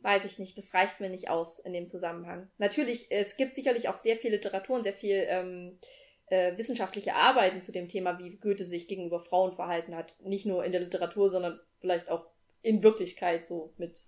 [0.01, 2.49] Weiß ich nicht, das reicht mir nicht aus in dem Zusammenhang.
[2.57, 5.77] Natürlich, es gibt sicherlich auch sehr viel Literatur und sehr viel ähm,
[6.27, 10.15] äh, wissenschaftliche Arbeiten zu dem Thema, wie Goethe sich gegenüber Frauen verhalten hat.
[10.21, 12.25] Nicht nur in der Literatur, sondern vielleicht auch
[12.61, 14.07] in Wirklichkeit so mit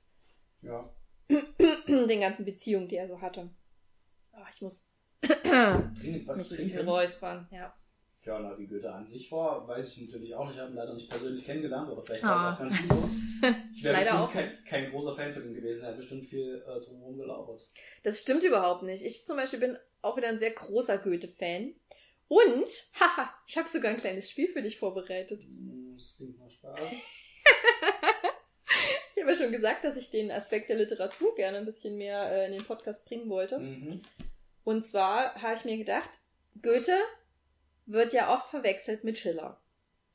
[0.62, 0.90] Ja.
[1.30, 3.50] den ganzen Beziehungen, die er so hatte.
[4.32, 4.88] Ah, ich muss
[5.22, 6.88] Dringend was mich trinken.
[6.88, 7.76] räuspern, ja.
[8.26, 10.56] Ja, na, wie Goethe an sich war, weiß ich natürlich auch nicht.
[10.56, 12.30] Ich habe ihn leider nicht persönlich kennengelernt, oder vielleicht Ah.
[12.30, 13.10] war es auch ganz gut so.
[13.76, 15.84] Ich wäre Leider bestimmt auch kein, kein großer Fan von ihm gewesen.
[15.84, 17.70] Er hat bestimmt viel äh, drumherum gelabert.
[18.02, 19.04] Das stimmt überhaupt nicht.
[19.06, 21.76] Ich zum Beispiel bin auch wieder ein sehr großer Goethe-Fan.
[22.28, 22.68] Und,
[23.00, 25.44] haha, ich habe sogar ein kleines Spiel für dich vorbereitet.
[25.44, 26.80] Hm, Das klingt mal Spaß.
[29.16, 32.30] Ich habe ja schon gesagt, dass ich den Aspekt der Literatur gerne ein bisschen mehr
[32.32, 33.60] äh, in den Podcast bringen wollte.
[33.60, 34.02] mhm.
[34.66, 36.10] Und zwar habe ich mir gedacht,
[36.62, 36.98] Goethe
[37.86, 39.62] wird ja oft verwechselt mit Schiller.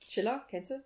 [0.08, 0.84] Schiller, kennst du?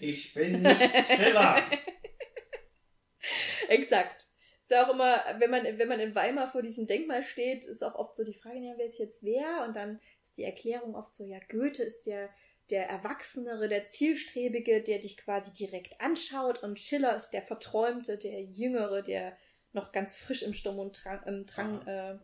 [0.00, 1.62] Ich bin nicht Schiller.
[3.68, 4.26] Exakt.
[4.62, 7.82] Ist ja auch immer, wenn man, wenn man in Weimar vor diesem Denkmal steht, ist
[7.82, 9.64] auch oft so die Frage, ja, wer ist jetzt wer?
[9.66, 12.30] Und dann ist die Erklärung oft so, ja, Goethe ist der,
[12.70, 18.40] der Erwachsenere, der Zielstrebige, der dich quasi direkt anschaut und Schiller ist der Verträumte, der
[18.40, 19.36] Jüngere, der
[19.72, 22.18] noch ganz frisch im Sturm und Drang, im Drang äh,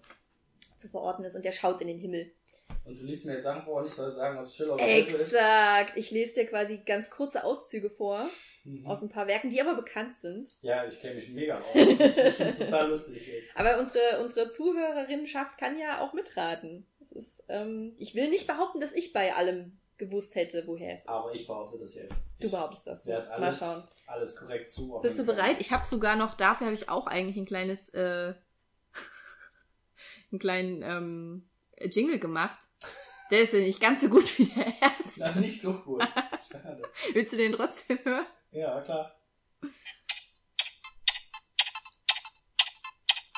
[0.79, 2.31] zu verorten ist und der schaut in den Himmel.
[2.89, 4.85] Und du liest mir jetzt Sachen vor und ich soll sagen, ob es Schiller oder
[4.85, 5.21] Goethe ist.
[5.35, 5.97] Exakt.
[5.97, 8.27] Ich lese dir quasi ganz kurze Auszüge vor
[8.65, 8.87] Mhm.
[8.87, 10.51] aus ein paar Werken, die aber bekannt sind.
[10.63, 11.65] Ja, ich kenne mich mega aus.
[11.75, 13.57] Das ist bestimmt total lustig jetzt.
[13.57, 16.87] Aber unsere, unsere Zuhörerinnenschaft kann ja auch mitraten.
[16.99, 21.01] Das ist, ähm, ich will nicht behaupten, dass ich bei allem gewusst hätte, woher es
[21.01, 21.09] ist.
[21.09, 22.31] Aber ich behaupte das jetzt.
[22.41, 23.01] du behauptest das.
[23.03, 23.83] Ich werde Mal alles, schauen.
[24.07, 25.03] alles korrekt zuordnen.
[25.03, 25.61] Bist du bereit?
[25.61, 28.35] Ich habe sogar noch, dafür habe ich auch eigentlich ein kleines, äh,
[30.31, 31.49] einen kleinen ähm,
[31.81, 32.59] Jingle gemacht.
[33.31, 35.13] Der ist ja nicht ganz so gut wie der erste.
[35.17, 36.03] Na, nicht so gut.
[36.51, 36.83] Schade.
[37.13, 38.27] Willst du den trotzdem hören?
[38.51, 39.15] Ja, klar.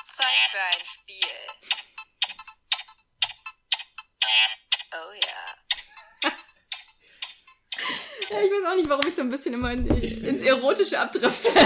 [0.05, 1.17] Zeit für ein Spiel.
[4.93, 6.31] Oh ja.
[8.29, 11.49] Ja, ich weiß auch nicht, warum ich so ein bisschen immer in, ins Erotische abdrifte.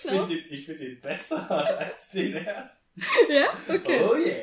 [0.00, 3.02] Ich finde den, find den besser als den ersten.
[3.28, 3.52] ja?
[3.68, 4.00] Okay.
[4.02, 4.42] Oh yeah.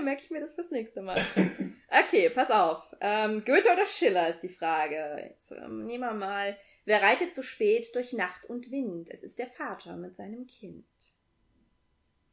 [0.00, 1.22] Dann merke ich mir das fürs nächste Mal.
[1.92, 2.84] Okay, pass auf.
[3.00, 5.28] Ähm, Goethe oder Schiller ist die Frage.
[5.28, 6.56] Jetzt ähm, nehmen wir mal.
[6.84, 9.10] Wer reitet so spät durch Nacht und Wind?
[9.10, 10.86] Es ist der Vater mit seinem Kind.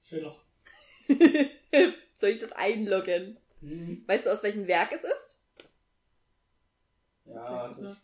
[0.03, 0.39] Schiller.
[2.17, 3.37] Soll ich das einloggen?
[3.61, 4.03] Hm.
[4.05, 5.41] Weißt du, aus welchem Werk es ist?
[7.25, 7.97] Ja, das,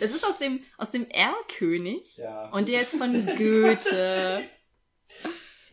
[0.00, 2.16] Das ist aus dem, aus dem Erlkönig.
[2.16, 2.48] ja.
[2.48, 4.48] Und der ist von Goethe.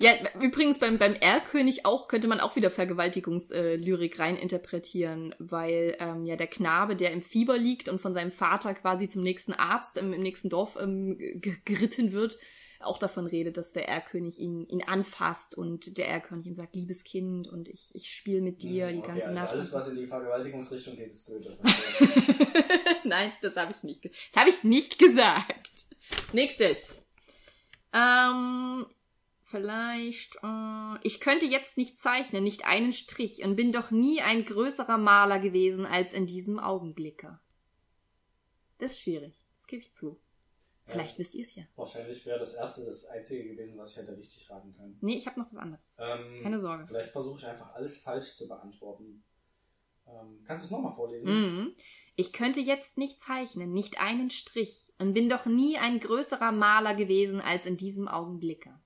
[0.01, 6.25] Ja, übrigens beim, beim Erlkönig auch könnte man auch wieder Vergewaltigungslyrik rein interpretieren, weil ähm,
[6.25, 9.97] ja der Knabe, der im Fieber liegt und von seinem Vater quasi zum nächsten Arzt
[9.97, 11.17] im, im nächsten Dorf ähm,
[11.65, 12.39] geritten wird,
[12.79, 17.03] auch davon redet, dass der Erlkönig ihn, ihn anfasst und der Erlkönig ihm sagt, liebes
[17.03, 19.51] Kind und ich, ich spiele mit dir die Okay, ganze also Nacht.
[19.51, 21.57] Alles, was in die Vergewaltigungsrichtung geht, ist Goethe.
[23.03, 24.05] Nein, das habe ich nicht.
[24.05, 25.85] Das habe ich nicht gesagt.
[26.33, 27.05] Nächstes.
[27.93, 28.85] Ähm,
[29.51, 30.37] vielleicht.
[30.43, 34.97] Äh, ich könnte jetzt nicht zeichnen, nicht einen Strich, und bin doch nie ein größerer
[34.97, 37.39] Maler gewesen als in diesem Augenblicke.
[38.79, 39.37] Das ist schwierig.
[39.55, 40.19] Das gebe ich zu.
[40.85, 41.63] Vielleicht wisst ihr es ja.
[41.75, 44.97] Wahrscheinlich wäre das erste das einzige gewesen, was ich hätte richtig raten können.
[45.01, 45.97] Nee, ich habe noch was anderes.
[45.99, 46.85] Ähm, Keine Sorge.
[46.85, 49.23] Vielleicht versuche ich einfach alles falsch zu beantworten.
[50.07, 51.29] Ähm, kannst du es nochmal vorlesen?
[51.29, 51.75] Mhm.
[52.15, 56.93] Ich könnte jetzt nicht zeichnen, nicht einen Strich, und bin doch nie ein größerer Maler
[56.95, 58.79] gewesen als in diesem Augenblicke.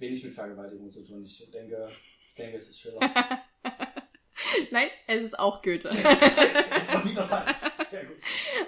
[0.00, 1.22] Es wenig mit Vergewaltigung zu tun.
[1.22, 1.86] Ich denke,
[2.26, 3.00] ich denke, es ist Schiller.
[4.70, 5.88] Nein, es ist auch Goethe.
[5.88, 7.58] es war wieder falsch.
[7.90, 8.16] Sehr gut.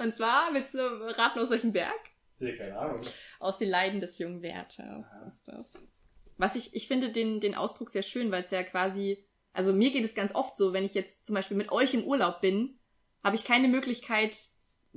[0.00, 2.10] Und zwar, willst du raten, aus welchem Werk?
[2.38, 3.00] Ja, keine Ahnung.
[3.40, 5.26] Aus den Leiden des jungen Werthers Aha.
[5.26, 5.88] ist das.
[6.36, 9.24] Was ich, ich finde den, den Ausdruck sehr schön, weil es ja quasi,
[9.54, 12.04] also mir geht es ganz oft so, wenn ich jetzt zum Beispiel mit euch im
[12.04, 12.78] Urlaub bin,
[13.24, 14.36] habe ich keine Möglichkeit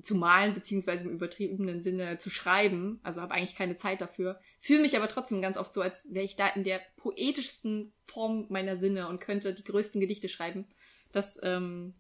[0.02, 4.82] zu malen, beziehungsweise im übertriebenen Sinne zu schreiben, also habe eigentlich keine Zeit dafür, fühle
[4.82, 8.78] mich aber trotzdem ganz oft so, als wäre ich da in der poetischsten Form meiner
[8.78, 10.68] Sinne und könnte die größten Gedichte schreiben.
[11.12, 11.94] Das ähm,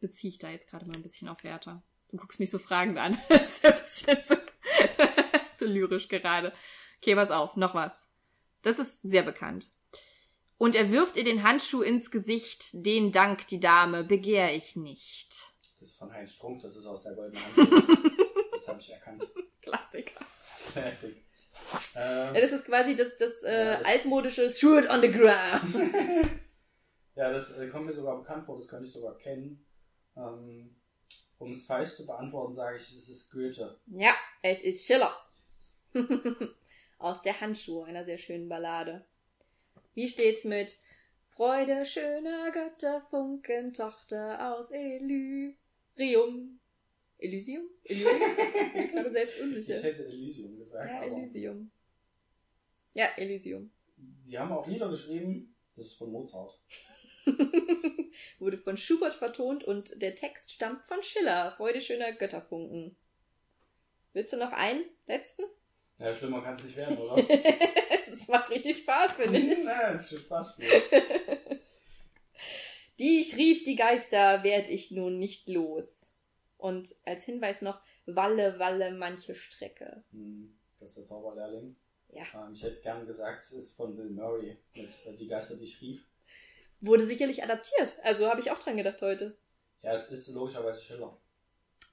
[0.00, 1.82] beziehe ich da jetzt gerade mal ein bisschen auf Werther.
[2.10, 3.16] Du guckst mich so fragend an.
[3.28, 4.36] das ist ein bisschen so,
[5.58, 6.52] so lyrisch gerade.
[7.00, 8.06] Okay, pass auf, noch was.
[8.60, 9.68] Das ist sehr bekannt.
[10.58, 15.51] Und er wirft ihr den Handschuh ins Gesicht, den Dank die Dame begehr ich nicht.
[15.82, 17.56] Das ist von Heinz Strunk, das ist aus der goldenen Hand.
[18.52, 19.26] das habe ich erkannt.
[19.60, 20.24] Klassiker.
[20.72, 21.16] Classic.
[21.96, 25.74] Ja, Ähm, das ist quasi das, das, äh, Ja, das- altmodische Shoot on the ground.
[27.16, 29.66] ja, das äh, kommt mir sogar bekannt vor, das könnte ich sogar kennen.
[30.16, 30.76] Ähm,
[31.38, 33.76] um es falsch zu beantworten, sage ich, es ist Goethe.
[33.86, 35.12] Ja, es ist Schiller.
[36.98, 39.04] Aus der Handschuhe, einer sehr schönen Ballade.
[39.94, 40.78] Wie steht's mit
[41.28, 44.70] Freude schöner Götter, Funken, Tochter aus
[45.96, 46.58] Elyrium?
[47.18, 47.62] Elysium?
[47.84, 48.16] Elysium?
[48.64, 49.82] Ich bin gerade selbst Ich unsicher.
[49.82, 51.70] hätte Elysium gesagt, Ja, Elysium.
[52.94, 53.70] Ja, Elysium.
[53.96, 56.58] die haben auch Lieder geschrieben, das ist von Mozart.
[58.38, 61.52] Wurde von Schubert vertont und der Text stammt von Schiller.
[61.52, 62.96] Freude schöner Götterfunken.
[64.12, 65.44] Willst du noch einen letzten?
[65.98, 67.16] Ja, schlimmer kann es nicht werden, oder?
[68.12, 69.64] Es macht richtig Spaß, finde ich.
[69.64, 70.56] Na, es ist schon Spaß.
[73.02, 76.06] Die ich rief, die Geister, werd ich nun nicht los.
[76.56, 80.04] Und als Hinweis noch, Walle, Walle, manche Strecke.
[80.12, 81.74] Hm, Das ist der Zauberlehrling.
[82.10, 82.22] Ja.
[82.32, 85.64] Ähm, ich hätte gern gesagt, es ist von Bill Murray mit äh, Die Geister, die
[85.64, 86.06] ich rief.
[86.80, 87.98] Wurde sicherlich adaptiert.
[88.04, 89.36] Also habe ich auch dran gedacht heute.
[89.82, 91.16] Ja, es ist logischerweise Schiller.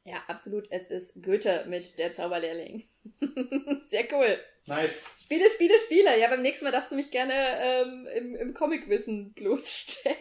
[0.04, 0.68] Ja, absolut.
[0.70, 2.88] Es ist Goethe mit der Zauberlehrling.
[3.86, 4.38] Sehr cool.
[4.66, 5.06] Nice.
[5.18, 6.20] Spiele, Spiele, Spiele.
[6.20, 10.16] Ja, beim nächsten Mal darfst du mich gerne ähm, im, im Comic-Wissen bloßstellen.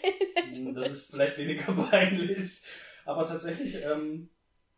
[0.55, 2.63] Hm, Das ist vielleicht weniger peinlich.
[3.05, 4.31] Aber tatsächlich, ähm,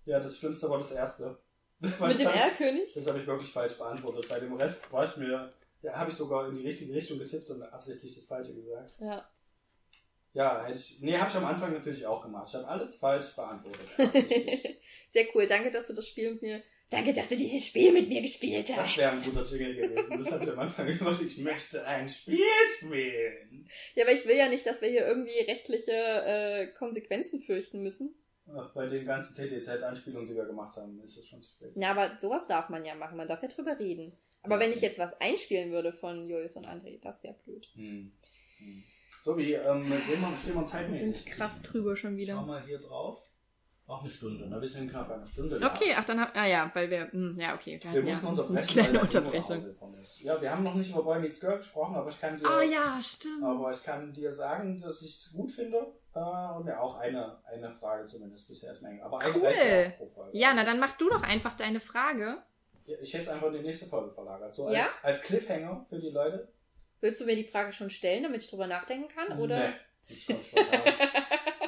[0.05, 1.39] ja, das Schlimmste war das erste.
[1.99, 2.93] Weil Mit dem Erlkönig?
[2.95, 4.29] Das habe ich wirklich falsch beantwortet.
[4.29, 5.53] Bei dem Rest war ich mir,
[5.83, 8.93] ja, habe ich sogar in die richtige Richtung getippt und absichtlich das Falsche gesagt.
[9.01, 9.29] Ja.
[10.33, 12.47] Ja, hätte ich, nee, habe ich am Anfang natürlich auch gemacht.
[12.49, 13.85] Ich habe alles falsch beantwortet.
[15.09, 15.47] Sehr cool.
[15.47, 16.63] Danke, dass du das Spiel mit mir.
[16.91, 18.79] Danke, dass du dieses Spiel mit mir gespielt hast.
[18.79, 20.19] Das wäre ein guter Jingle gewesen.
[20.19, 21.23] Das ich am Anfang gemacht.
[21.23, 22.41] Ich möchte ein Spiel
[22.79, 23.69] spielen.
[23.95, 28.13] Ja, aber ich will ja nicht, dass wir hier irgendwie rechtliche äh, Konsequenzen fürchten müssen.
[28.53, 31.71] Ach, bei den ganzen TTZ-Anspielungen, die wir gemacht haben, ist es schon zu spät.
[31.77, 33.17] Ja, aber sowas darf man ja machen.
[33.17, 34.13] Man darf ja drüber reden.
[34.43, 37.69] Aber wenn ich jetzt was einspielen würde von Julius und André, das wäre blöd.
[37.75, 38.11] Hm.
[38.59, 38.83] Hm.
[39.23, 41.17] So, wie ähm, sehen wir, stehen wir Wir zeitmäßig?
[41.17, 42.43] sind krass drüber schon Schau wieder.
[42.43, 43.30] mal hier drauf.
[43.91, 44.61] Auch eine Stunde, ne?
[44.61, 45.59] Wir sind knapp bei einer Stunde.
[45.59, 45.69] ja.
[45.75, 47.79] Okay, ach dann, ah ja, weil wir, hm, ja, okay.
[47.83, 49.77] Wir, Wir hatten mussten ja unterbrechen, eine kleine Unterbrechung.
[50.23, 52.61] Ja, wir haben noch nicht über Boy Meets Girl gesprochen, aber ich kann dir, Oh
[52.61, 53.43] ja, stimmt.
[53.43, 55.79] aber ich kann dir sagen, dass ich es gut finde
[56.15, 56.19] äh,
[56.57, 58.73] und mir auch eine, eine Frage zumindest bisher.
[59.03, 59.49] Aber Cool.
[59.49, 60.39] auch pro Folge.
[60.39, 62.39] Ja, na dann mach du doch einfach deine Frage.
[62.87, 64.55] Ich hätte es einfach in die nächste Folge verlagert.
[64.55, 64.83] So Ja?
[64.83, 66.49] als, als Cliffhanger für die Leute.
[67.01, 69.39] Willst du mir die Frage schon stellen, damit ich drüber nachdenken kann?
[69.41, 69.69] Oder?
[69.71, 69.75] Nee,
[70.09, 70.81] das kommt spontan.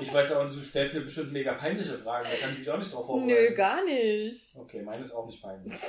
[0.03, 2.79] ich weiß auch, du stellst mir bestimmt mega peinliche Fragen, da kann ich mich auch
[2.79, 3.33] nicht drauf vorbereiten.
[3.51, 4.55] Nö, gar nicht.
[4.57, 5.73] Okay, meine ist auch nicht peinlich.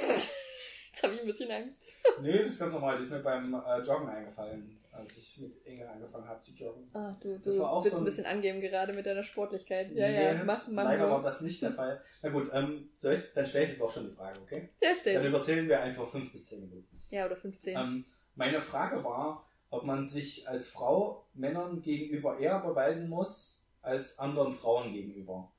[0.93, 1.79] Jetzt habe ich ein bisschen Angst.
[2.21, 2.97] Nee, das ist ganz normal.
[2.97, 6.87] Die ist mir beim äh, Joggen eingefallen, als ich mit Inge angefangen habe zu joggen.
[6.93, 9.91] Ah, du, du Das war auch willst so ein bisschen angeben gerade mit deiner Sportlichkeit.
[9.93, 11.99] Ja, ja, das- mach, mach Leider war das nicht der Fall.
[12.21, 14.69] Na gut, ähm, soll ich, dann stelle ich jetzt auch schon die Frage, okay?
[14.81, 15.25] Ja, Dann stimmt.
[15.25, 16.95] überzählen wir einfach fünf bis zehn Minuten.
[17.09, 17.75] Ja, oder 15.
[17.75, 18.05] Ähm,
[18.35, 24.51] meine Frage war, ob man sich als Frau Männern gegenüber eher beweisen muss als anderen
[24.51, 25.51] Frauen gegenüber.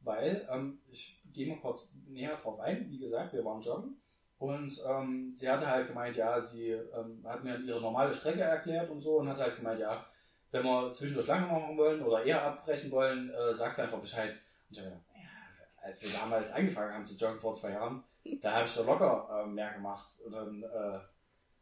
[0.00, 3.96] Weil, ähm, ich gehe mal kurz näher drauf ein, wie gesagt, wir waren joggen
[4.38, 8.90] und ähm, sie hatte halt gemeint, ja, sie ähm, hat mir ihre normale Strecke erklärt
[8.90, 10.04] und so und hat halt gemeint, ja,
[10.50, 14.30] wenn wir zwischendurch langsam machen wollen oder eher abbrechen wollen, äh, sagst du einfach Bescheid.
[14.68, 18.02] Und ich habe gedacht, ja, als wir damals angefangen haben zu joggen vor zwei Jahren,
[18.40, 20.08] da habe ich doch locker äh, mehr gemacht.
[20.24, 20.98] Und dann äh,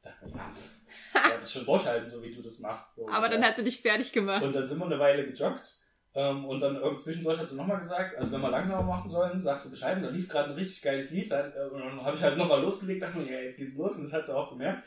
[0.02, 2.94] dachte ich, ja, ich werde das schon durchhalten, so wie du das machst.
[2.94, 4.42] So, Aber dann hat sie dich fertig gemacht.
[4.42, 5.79] und dann sind wir eine Weile gejoggt.
[6.14, 9.66] Ähm, und dann zwischendurch hat sie nochmal gesagt, also wenn wir langsamer machen sollen, sagst
[9.66, 9.96] du Bescheid.
[9.96, 11.30] Und da lief gerade ein richtig geiles Lied.
[11.30, 13.96] Halt, äh, und dann habe ich halt nochmal losgelegt, dachte mir, ja, jetzt geht's los.
[13.96, 14.84] Und das hat sie auch gemerkt.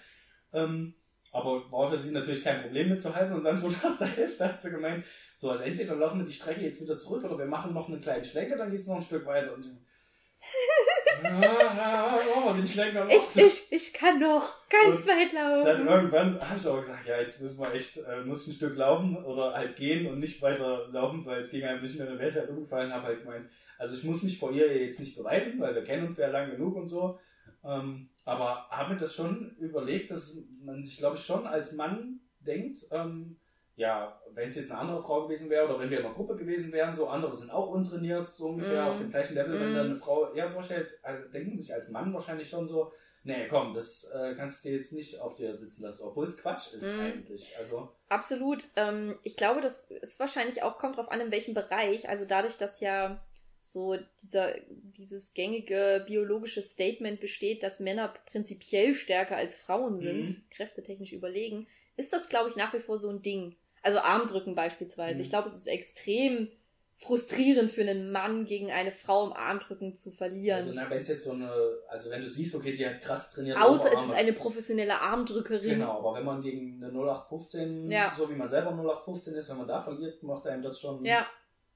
[0.52, 0.96] Ähm,
[1.32, 3.34] aber war für sie natürlich kein Problem mitzuhalten.
[3.36, 6.32] Und dann so nach der Hälfte hat sie gemeint, so, also entweder laufen wir die
[6.32, 9.02] Strecke jetzt wieder zurück oder wir machen noch einen kleinen Schlenker, dann geht's noch ein
[9.02, 9.54] Stück weiter.
[9.54, 9.66] Und
[11.24, 13.12] machen wir den Schlenker noch.
[13.12, 15.88] ich, ich, ich kann noch ganz Und weit dann laufen.
[15.88, 19.16] irgendwann habe ich auch gesagt, ja, jetzt müssen wir echt, äh, muss ein Stück laufen
[19.24, 22.22] oder halt gehen und nicht weiter laufen, weil es ging einfach nicht mehr in der
[22.22, 25.60] Welt halt umgefallen, habe halt gemeint, also ich muss mich vor ihr jetzt nicht beweisen,
[25.60, 27.20] weil wir kennen uns ja lang genug und so,
[27.64, 32.20] ähm, aber habe mir das schon überlegt, dass man sich, glaube ich, schon als Mann
[32.40, 33.38] denkt, ähm,
[33.76, 36.36] ja, wenn es jetzt eine andere Frau gewesen wäre oder wenn wir in einer Gruppe
[36.36, 38.88] gewesen wären, so andere sind auch untrainiert, so ungefähr Mm.
[38.88, 39.76] auf dem gleichen Level, wenn Mm.
[39.76, 42.92] dann eine Frau eher durchhält, also denken sich als Mann wahrscheinlich schon so,
[43.24, 46.38] nee, komm, das äh, kannst du dir jetzt nicht auf dir sitzen lassen, obwohl es
[46.38, 47.00] Quatsch ist Mm.
[47.02, 47.52] eigentlich.
[47.58, 48.66] Also, Absolut.
[48.76, 52.08] Ähm, ich glaube, das ist wahrscheinlich auch, kommt drauf an, in welchem Bereich.
[52.10, 53.24] Also dadurch, dass ja
[53.60, 60.44] so dieser, dieses gängige biologische Statement besteht, dass Männer prinzipiell stärker als Frauen sind, Mhm.
[60.52, 61.66] kräftetechnisch überlegen,
[61.96, 63.56] ist das, glaube ich, nach wie vor so ein Ding.
[63.84, 65.16] Also Armdrücken beispielsweise.
[65.16, 65.22] Mhm.
[65.22, 66.50] Ich glaube, es ist extrem
[66.96, 70.58] frustrierend für einen Mann, gegen eine Frau im Armdrücken zu verlieren.
[70.58, 71.52] also wenn es jetzt so eine,
[71.90, 73.62] also wenn du siehst, okay, die hat krass trainiert.
[73.62, 75.70] Außer es ist eine professionelle Armdrückerin.
[75.70, 78.14] Genau, aber wenn man gegen eine 0815, Ja.
[78.18, 81.28] so wie man selber 0815 ist, wenn man da verliert, macht einem das schon, Ja,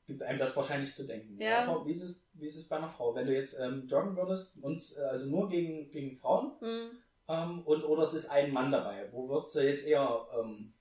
[0.06, 1.40] gibt einem das wahrscheinlich zu denken.
[1.42, 1.66] Ja.
[1.66, 3.14] Aber wie ist es, wie ist es bei einer Frau?
[3.14, 6.90] Wenn du jetzt ähm, joggen würdest und äh, also nur gegen, gegen Frauen hm.
[7.28, 10.74] ähm, und oder es ist ein Mann dabei, wo würdest du jetzt eher ähm,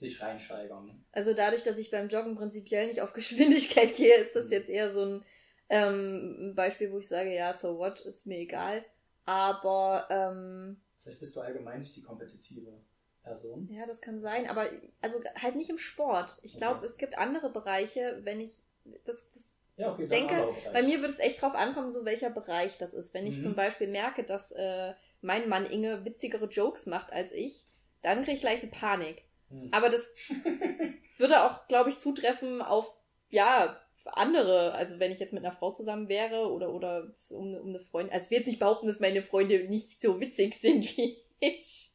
[0.00, 1.04] dich reinsteigern?
[1.12, 4.52] Also dadurch, dass ich beim Joggen prinzipiell nicht auf Geschwindigkeit gehe, ist das Mhm.
[4.52, 5.24] jetzt eher so ein
[5.70, 8.84] ähm, Beispiel, wo ich sage, ja, so what, ist mir egal.
[9.24, 12.80] Aber ähm, Vielleicht bist du allgemein nicht die kompetitive
[13.22, 13.68] Person.
[13.70, 14.48] ja, das kann sein.
[14.48, 14.68] Aber
[15.00, 16.38] also halt nicht im Sport.
[16.42, 16.86] Ich glaube, Okay.
[16.86, 18.62] es gibt andere Bereiche, wenn ich
[19.04, 19.44] das, das
[19.76, 22.92] Ja, okay, dann denke, bei mir würde es echt drauf ankommen, so welcher Bereich das
[22.92, 23.14] ist.
[23.14, 23.42] Wenn ich Mhm.
[23.42, 24.92] zum Beispiel merke, dass äh,
[25.22, 27.64] mein Mann Inge witzigere Jokes macht als ich,
[28.02, 29.24] dann kriege ich leichte Panik.
[29.50, 29.68] Hm.
[29.72, 30.14] Aber das
[31.18, 32.90] würde auch, glaube ich, zutreffen auf,
[33.30, 34.72] ja, andere.
[34.74, 38.12] Also wenn ich jetzt mit einer Frau zusammen wäre oder, oder um, um eine Freundin.
[38.12, 41.90] Also ich will jetzt nicht behaupten, dass meine Freunde nicht so witzig sind wie ich.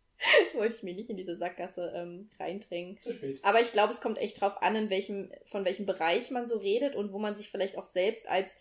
[0.53, 3.01] Wollte ich mir nicht in diese Sackgasse ähm, reindrängen.
[3.01, 3.39] Zu spät.
[3.41, 6.57] Aber ich glaube, es kommt echt drauf an, in welchem, von welchem Bereich man so
[6.57, 8.51] redet und wo man sich vielleicht auch selbst als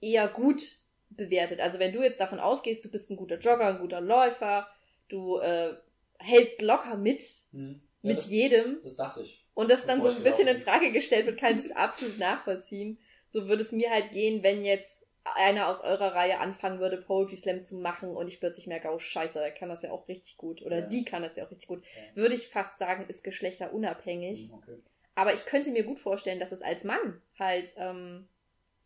[0.00, 0.62] eher gut
[1.10, 1.60] bewertet.
[1.60, 4.68] Also wenn du jetzt davon ausgehst, du bist ein guter Jogger, ein guter Läufer,
[5.08, 5.74] du äh,
[6.22, 7.20] hältst locker mit,
[7.52, 7.82] Hm.
[8.02, 8.80] Ja, mit das, jedem.
[8.82, 9.44] das dachte ich.
[9.54, 12.98] Und das dann so ein bisschen in Frage gestellt wird, kann ich das absolut nachvollziehen.
[13.26, 17.36] So würde es mir halt gehen, wenn jetzt einer aus eurer Reihe anfangen würde, Poetry
[17.36, 20.36] Slam zu machen und ich plötzlich merke, oh scheiße, der kann das ja auch richtig
[20.36, 20.62] gut.
[20.62, 20.86] Oder Ja.
[20.86, 21.84] die kann das ja auch richtig gut.
[21.84, 22.16] Ja.
[22.22, 24.48] Würde ich fast sagen, ist geschlechterunabhängig.
[24.50, 24.78] Hm, Okay.
[25.14, 28.28] Aber ich könnte mir gut vorstellen, dass es als Mann halt ähm,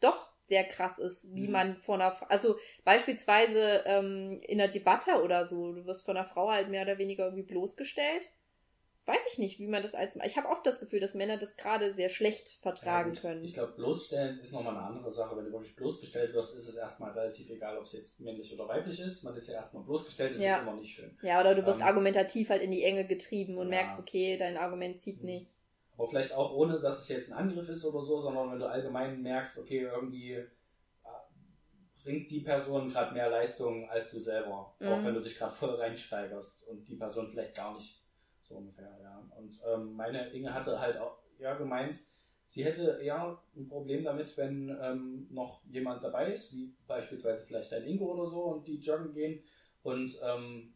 [0.01, 1.53] doch sehr krass ist, wie Mhm.
[1.53, 6.27] man von einer, also beispielsweise ähm, in einer Debatte oder so, du wirst von einer
[6.29, 8.31] Frau halt mehr oder weniger irgendwie bloßgestellt.
[9.07, 11.57] Weiß ich nicht, wie man das als, ich habe oft das Gefühl, dass Männer das
[11.57, 13.45] gerade sehr schlecht vertragen Ja, können.
[13.45, 15.37] Ich glaube, bloßstellen ist nochmal eine andere Sache.
[15.37, 18.69] Wenn du wirklich bloßgestellt wirst, ist es erstmal relativ egal, ob es jetzt männlich oder
[18.69, 19.23] weiblich ist.
[19.23, 20.57] Man ist ja erstmal bloßgestellt, das Ja.
[20.57, 21.17] ist immer nicht schön.
[21.23, 23.71] Ja, oder du wirst Ähm, argumentativ halt in die Enge getrieben und ja.
[23.71, 25.29] merkst, okay, dein Argument zieht Mhm.
[25.29, 25.56] nicht.
[25.97, 28.69] Aber vielleicht auch ohne, dass es jetzt ein Angriff ist oder so, sondern wenn du
[28.69, 30.47] allgemein merkst, okay, irgendwie äh,
[32.03, 34.75] bringt die Person gerade mehr Leistung als du selber.
[34.81, 35.05] Auch Mhm.
[35.05, 38.03] wenn du dich gerade voll reinsteigerst und die Person vielleicht gar nicht.
[38.43, 39.27] So ungefähr, ja.
[39.37, 41.99] Und ähm, meine Inge hatte halt auch ja gemeint,
[42.47, 47.73] sie hätte eher ein Problem damit, wenn ähm, noch jemand dabei ist, wie beispielsweise vielleicht
[47.73, 49.43] ein Ingo oder so, und die joggen gehen
[49.83, 50.75] und ähm,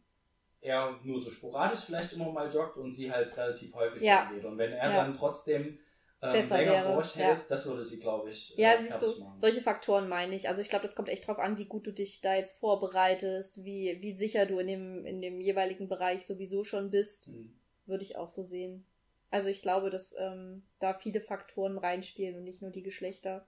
[0.61, 4.29] er nur so sporadisch vielleicht immer mal joggt und sie halt relativ häufig Ja.
[4.31, 4.45] geht.
[4.45, 4.95] Und wenn er Ja.
[4.97, 5.79] dann trotzdem
[6.23, 7.45] ähm, Besser länger wäre, durchhält, ja.
[7.49, 9.39] das würde sie, glaube ich, Ja, äh, siehst du, machen.
[9.41, 10.47] solche Faktoren meine ich.
[10.47, 13.63] Also ich glaube, das kommt echt drauf an, wie gut du dich da jetzt vorbereitest,
[13.63, 17.55] wie, wie sicher du in dem, in dem jeweiligen Bereich sowieso schon bist, Hm.
[17.87, 18.85] würde ich auch so sehen.
[19.31, 23.47] Also ich glaube, dass ähm, da viele Faktoren reinspielen und nicht nur die Geschlechter.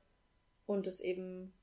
[0.65, 1.53] Und es eben.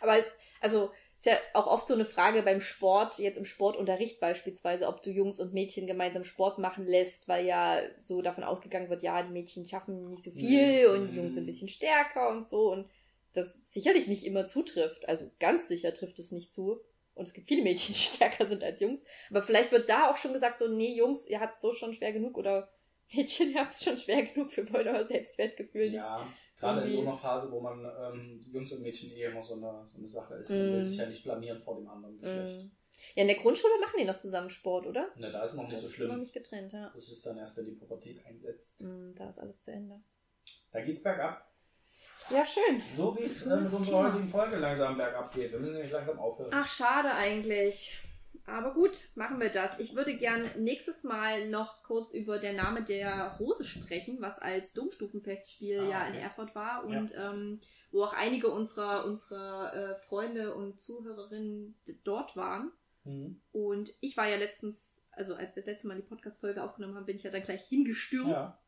[0.00, 0.22] Aber
[0.60, 5.02] also ist ja auch oft so eine Frage beim Sport, jetzt im Sportunterricht beispielsweise, ob
[5.02, 9.22] du Jungs und Mädchen gemeinsam Sport machen lässt, weil ja so davon ausgegangen wird, ja,
[9.22, 10.94] die Mädchen schaffen nicht so viel Mhm.
[10.94, 12.88] und die Jungs sind ein bisschen stärker und so und
[13.32, 15.08] das sicherlich nicht immer zutrifft.
[15.08, 16.80] Also ganz sicher trifft es nicht zu.
[17.14, 19.04] Und es gibt viele Mädchen, die stärker sind als Jungs.
[19.30, 22.12] Aber vielleicht wird da auch schon gesagt, so, nee, Jungs, ihr habt so schon schwer
[22.12, 22.68] genug oder
[23.12, 26.00] Mädchen, ihr habt es schon schwer genug, wir wollen euer Selbstwertgefühl nicht.
[26.64, 29.86] Gerade in so einer Phase, wo man ähm, Jungs und Mädchen eh immer so eine,
[29.88, 30.50] so eine Sache ist.
[30.50, 30.54] Mm.
[30.54, 32.64] Man will sich ja nicht blamieren vor dem anderen Geschlecht.
[32.64, 32.70] Mm.
[33.16, 35.08] Ja, in der Grundschule machen die noch zusammen Sport, oder?
[35.16, 36.20] Ne, da ist noch nicht das so ist noch schlimm.
[36.20, 36.90] nicht getrennt, ja.
[36.94, 38.80] Das ist dann erst, wenn die Pubertät einsetzt.
[38.80, 40.00] Mm, Da ist alles zu Ende.
[40.72, 41.50] Da geht's bergab.
[42.30, 42.82] Ja, schön.
[42.94, 45.52] So wie es äh, Cooles mit unserer heutigen Folge langsam bergab geht.
[45.52, 46.50] Wir müssen nämlich langsam aufhören.
[46.54, 47.98] Ach, schade eigentlich.
[48.46, 49.78] Aber gut, machen wir das.
[49.78, 54.74] Ich würde gern nächstes Mal noch kurz über der Name der Rose sprechen, was als
[54.74, 56.14] Domstufenfestspiel Ah, ja in.
[56.16, 57.58] Erfurt war und ähm,
[57.90, 61.74] wo auch einige unserer, unserer äh, Freunde und Zuhörerinnen
[62.04, 62.70] dort waren.
[63.04, 63.40] Mhm.
[63.52, 67.06] Und ich war ja letztens, also als wir das letzte Mal die Podcast-Folge aufgenommen haben,
[67.06, 68.30] bin ich ja dann gleich hingestürmt.
[68.30, 68.58] Ja.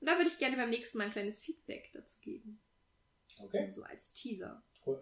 [0.00, 2.60] Und da würde ich gerne beim nächsten Mal ein kleines Feedback dazu geben.
[3.42, 4.62] Okay, So als Teaser.
[4.86, 5.00] cool.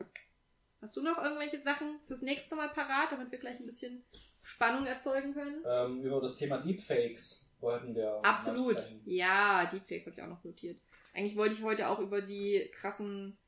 [0.83, 4.05] Hast du noch irgendwelche Sachen fürs nächste Mal parat, damit wir gleich ein bisschen
[4.43, 5.62] Spannung erzeugen können?
[5.64, 8.80] Ähm, über das Thema Deepfakes wollten wir Absolut.
[8.80, 9.01] sprechen.
[9.07, 10.78] Ja, Deepfakes habe ich auch noch notiert.
[11.14, 13.39] Eigentlich wollte ich heute auch über die krassen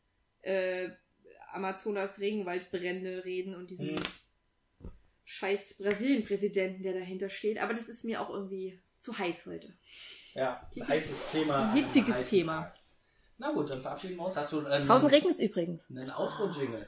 [0.43, 0.91] äh,
[1.53, 4.03] Amazonas Regenwaldbrände reden und diesen Hm.
[5.25, 7.59] scheiß Brasilien-Präsidenten, der dahinter steht.
[7.59, 9.73] Aber das ist mir auch irgendwie zu heiß heute.
[10.35, 11.75] Ja, Die ein heißes Thema.
[11.75, 12.61] witziges heißen Thema.
[12.63, 12.75] Tag.
[13.39, 14.37] Na gut, dann verabschieden wir uns.
[14.37, 15.91] Hast du einen, Draußen regnet es übrigens.
[15.91, 16.87] einen Outro-Jingle?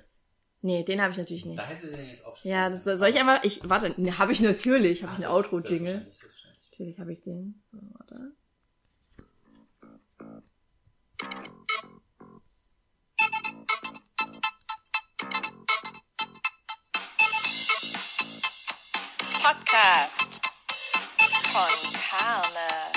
[0.66, 1.60] Nee, den habe ich natürlich nicht.
[1.60, 3.44] Da hättest du den jetzt auch Ja, das soll, ich einfach.
[3.44, 5.04] Ich warte, nee, habe ich natürlich.
[5.04, 6.10] Habe ich einen Outro-Jingle.
[6.72, 7.62] Natürlich habe ich den.
[7.70, 8.32] So, warte.
[19.40, 20.40] Podcast
[21.52, 22.95] von Karne.